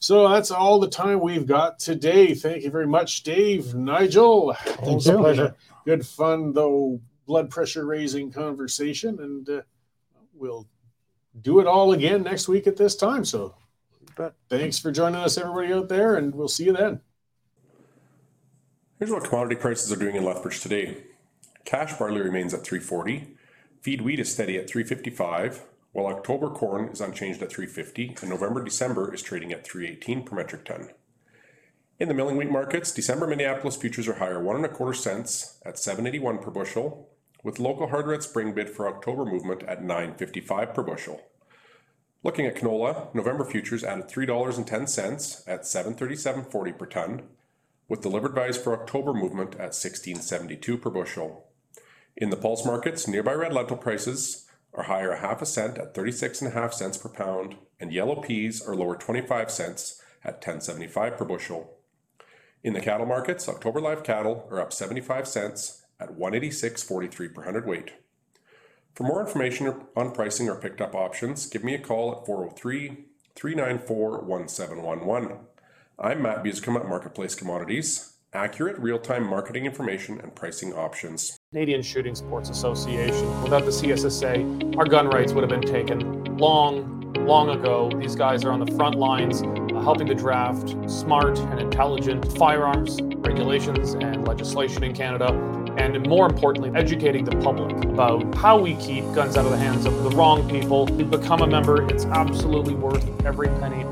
So 0.00 0.28
that's 0.28 0.50
all 0.50 0.80
the 0.80 0.88
time 0.88 1.20
we've 1.20 1.46
got 1.46 1.78
today. 1.78 2.34
Thank 2.34 2.64
you 2.64 2.70
very 2.70 2.86
much, 2.86 3.22
Dave, 3.22 3.74
Nigel. 3.74 4.56
Always 4.80 5.06
you. 5.06 5.14
a 5.14 5.18
pleasure. 5.18 5.54
Good 5.84 6.06
fun, 6.06 6.52
though 6.52 7.00
blood 7.26 7.50
pressure 7.50 7.86
raising 7.86 8.30
conversation, 8.30 9.20
and 9.20 9.48
uh, 9.48 9.62
we'll 10.34 10.68
do 11.40 11.60
it 11.60 11.66
all 11.66 11.92
again 11.92 12.22
next 12.22 12.48
week 12.48 12.66
at 12.66 12.76
this 12.76 12.96
time. 12.96 13.24
So 13.24 13.54
Bet. 14.16 14.34
thanks 14.48 14.78
for 14.78 14.90
joining 14.90 15.20
us, 15.20 15.38
everybody 15.38 15.72
out 15.72 15.88
there, 15.88 16.16
and 16.16 16.34
we'll 16.34 16.48
see 16.48 16.64
you 16.64 16.72
then. 16.72 17.00
Here's 18.98 19.10
what 19.10 19.24
commodity 19.24 19.56
prices 19.56 19.90
are 19.92 19.96
doing 19.96 20.16
in 20.16 20.24
Lethbridge 20.24 20.60
today. 20.60 21.04
Cash 21.64 21.98
barley 21.98 22.20
remains 22.20 22.54
at 22.54 22.64
340. 22.64 23.36
Feed 23.80 24.00
wheat 24.00 24.20
is 24.20 24.32
steady 24.32 24.56
at 24.58 24.70
355, 24.70 25.62
while 25.92 26.06
October 26.06 26.50
corn 26.50 26.88
is 26.88 27.00
unchanged 27.00 27.42
at 27.42 27.52
350, 27.52 28.16
and 28.20 28.30
November 28.30 28.64
December 28.64 29.14
is 29.14 29.22
trading 29.22 29.52
at 29.52 29.64
318 29.64 30.24
per 30.24 30.36
metric 30.36 30.64
ton. 30.64 30.90
In 31.98 32.08
the 32.08 32.14
milling 32.14 32.36
wheat 32.36 32.50
markets, 32.50 32.90
December 32.90 33.26
Minneapolis 33.26 33.76
futures 33.76 34.08
are 34.08 34.14
higher 34.14 34.42
one 34.42 34.56
and 34.56 34.64
a 34.64 34.68
quarter 34.68 34.94
cents 34.94 35.60
at 35.64 35.78
781 35.78 36.38
per 36.38 36.50
bushel, 36.50 37.08
with 37.44 37.58
local 37.58 37.88
hard 37.88 38.06
red 38.06 38.22
spring 38.22 38.54
bid 38.54 38.70
for 38.70 38.88
October 38.88 39.24
movement 39.24 39.62
at 39.64 39.82
955 39.82 40.74
per 40.74 40.82
bushel. 40.82 41.20
Looking 42.24 42.46
at 42.46 42.56
canola, 42.56 43.12
November 43.14 43.44
futures 43.44 43.84
added 43.84 44.08
$3.10 44.08 45.48
at 45.48 45.62
737.40 45.62 46.78
per 46.78 46.86
ton, 46.86 47.22
with 47.88 48.00
delivered 48.00 48.34
values 48.34 48.56
for 48.56 48.80
October 48.80 49.12
movement 49.12 49.54
at 49.54 49.74
1672 49.74 50.78
per 50.78 50.88
bushel. 50.88 51.48
In 52.16 52.30
the 52.30 52.36
pulse 52.36 52.64
markets, 52.64 53.08
nearby 53.08 53.32
red 53.32 53.52
lentil 53.52 53.76
prices 53.76 54.48
are 54.74 54.84
higher 54.84 55.12
a 55.12 55.20
half 55.20 55.42
a 55.42 55.46
cent 55.46 55.78
at 55.78 55.94
36 55.94 56.40
and 56.42 56.50
a 56.50 56.54
half 56.54 56.72
cents 56.72 56.96
per 56.96 57.08
pound, 57.08 57.56
and 57.78 57.92
yellow 57.92 58.16
peas 58.16 58.62
are 58.66 58.74
lower 58.74 58.96
25 58.96 59.50
cents 59.50 60.02
at 60.24 60.42
10.75 60.42 61.16
per 61.16 61.24
bushel. 61.24 61.78
In 62.62 62.74
the 62.74 62.80
cattle 62.80 63.06
markets, 63.06 63.48
October 63.48 63.80
live 63.80 64.04
cattle 64.04 64.46
are 64.50 64.60
up 64.60 64.72
75 64.72 65.26
cents 65.26 65.82
at 65.98 66.16
186.43 66.16 67.34
per 67.34 67.42
hundredweight. 67.42 67.90
For 68.94 69.04
more 69.04 69.20
information 69.20 69.74
on 69.96 70.12
pricing 70.12 70.48
or 70.48 70.56
picked 70.56 70.80
up 70.80 70.94
options, 70.94 71.46
give 71.46 71.64
me 71.64 71.74
a 71.74 71.78
call 71.78 72.12
at 72.12 72.26
403 72.26 73.06
394 73.34 74.20
1711. 74.22 75.38
I'm 75.98 76.22
Matt 76.22 76.44
Buscom 76.44 76.76
at 76.76 76.88
Marketplace 76.88 77.34
Commodities, 77.34 78.14
accurate 78.32 78.78
real 78.78 78.98
time 78.98 79.26
marketing 79.26 79.66
information 79.66 80.20
and 80.20 80.34
pricing 80.34 80.72
options. 80.72 81.38
Canadian 81.52 81.82
Shooting 81.82 82.14
Sports 82.14 82.48
Association. 82.48 83.42
Without 83.42 83.66
the 83.66 83.70
CSSA, 83.70 84.74
our 84.78 84.86
gun 84.86 85.06
rights 85.06 85.34
would 85.34 85.42
have 85.42 85.50
been 85.50 85.70
taken 85.70 86.24
long, 86.38 87.12
long 87.26 87.50
ago. 87.50 87.90
These 88.00 88.16
guys 88.16 88.42
are 88.42 88.52
on 88.52 88.58
the 88.58 88.74
front 88.74 88.94
lines 88.94 89.42
uh, 89.42 89.82
helping 89.82 90.06
to 90.06 90.14
draft 90.14 90.74
smart 90.90 91.38
and 91.38 91.60
intelligent 91.60 92.32
firearms 92.38 92.98
regulations 93.02 93.92
and 93.92 94.26
legislation 94.26 94.82
in 94.82 94.94
Canada. 94.94 95.34
And 95.76 96.08
more 96.08 96.24
importantly, 96.24 96.72
educating 96.74 97.26
the 97.26 97.36
public 97.42 97.84
about 97.84 98.34
how 98.34 98.58
we 98.58 98.74
keep 98.76 99.04
guns 99.12 99.36
out 99.36 99.44
of 99.44 99.50
the 99.50 99.58
hands 99.58 99.84
of 99.84 100.04
the 100.04 100.10
wrong 100.16 100.48
people. 100.48 100.88
You 100.92 101.04
become 101.04 101.42
a 101.42 101.46
member, 101.46 101.86
it's 101.90 102.06
absolutely 102.06 102.76
worth 102.76 103.06
every 103.26 103.48
penny. 103.60 103.84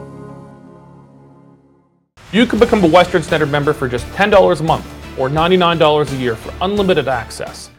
You 2.33 2.47
can 2.47 2.59
become 2.59 2.83
a 2.83 2.89
Western 2.89 3.23
Standard 3.23 3.51
member 3.51 3.75
for 3.75 3.87
just 3.87 4.07
$10 4.07 4.61
a 4.61 4.63
month 4.63 5.00
or 5.19 5.29
$99 5.29 6.13
a 6.13 6.17
year 6.17 6.37
for 6.37 6.53
unlimited 6.61 7.09
access. 7.09 7.71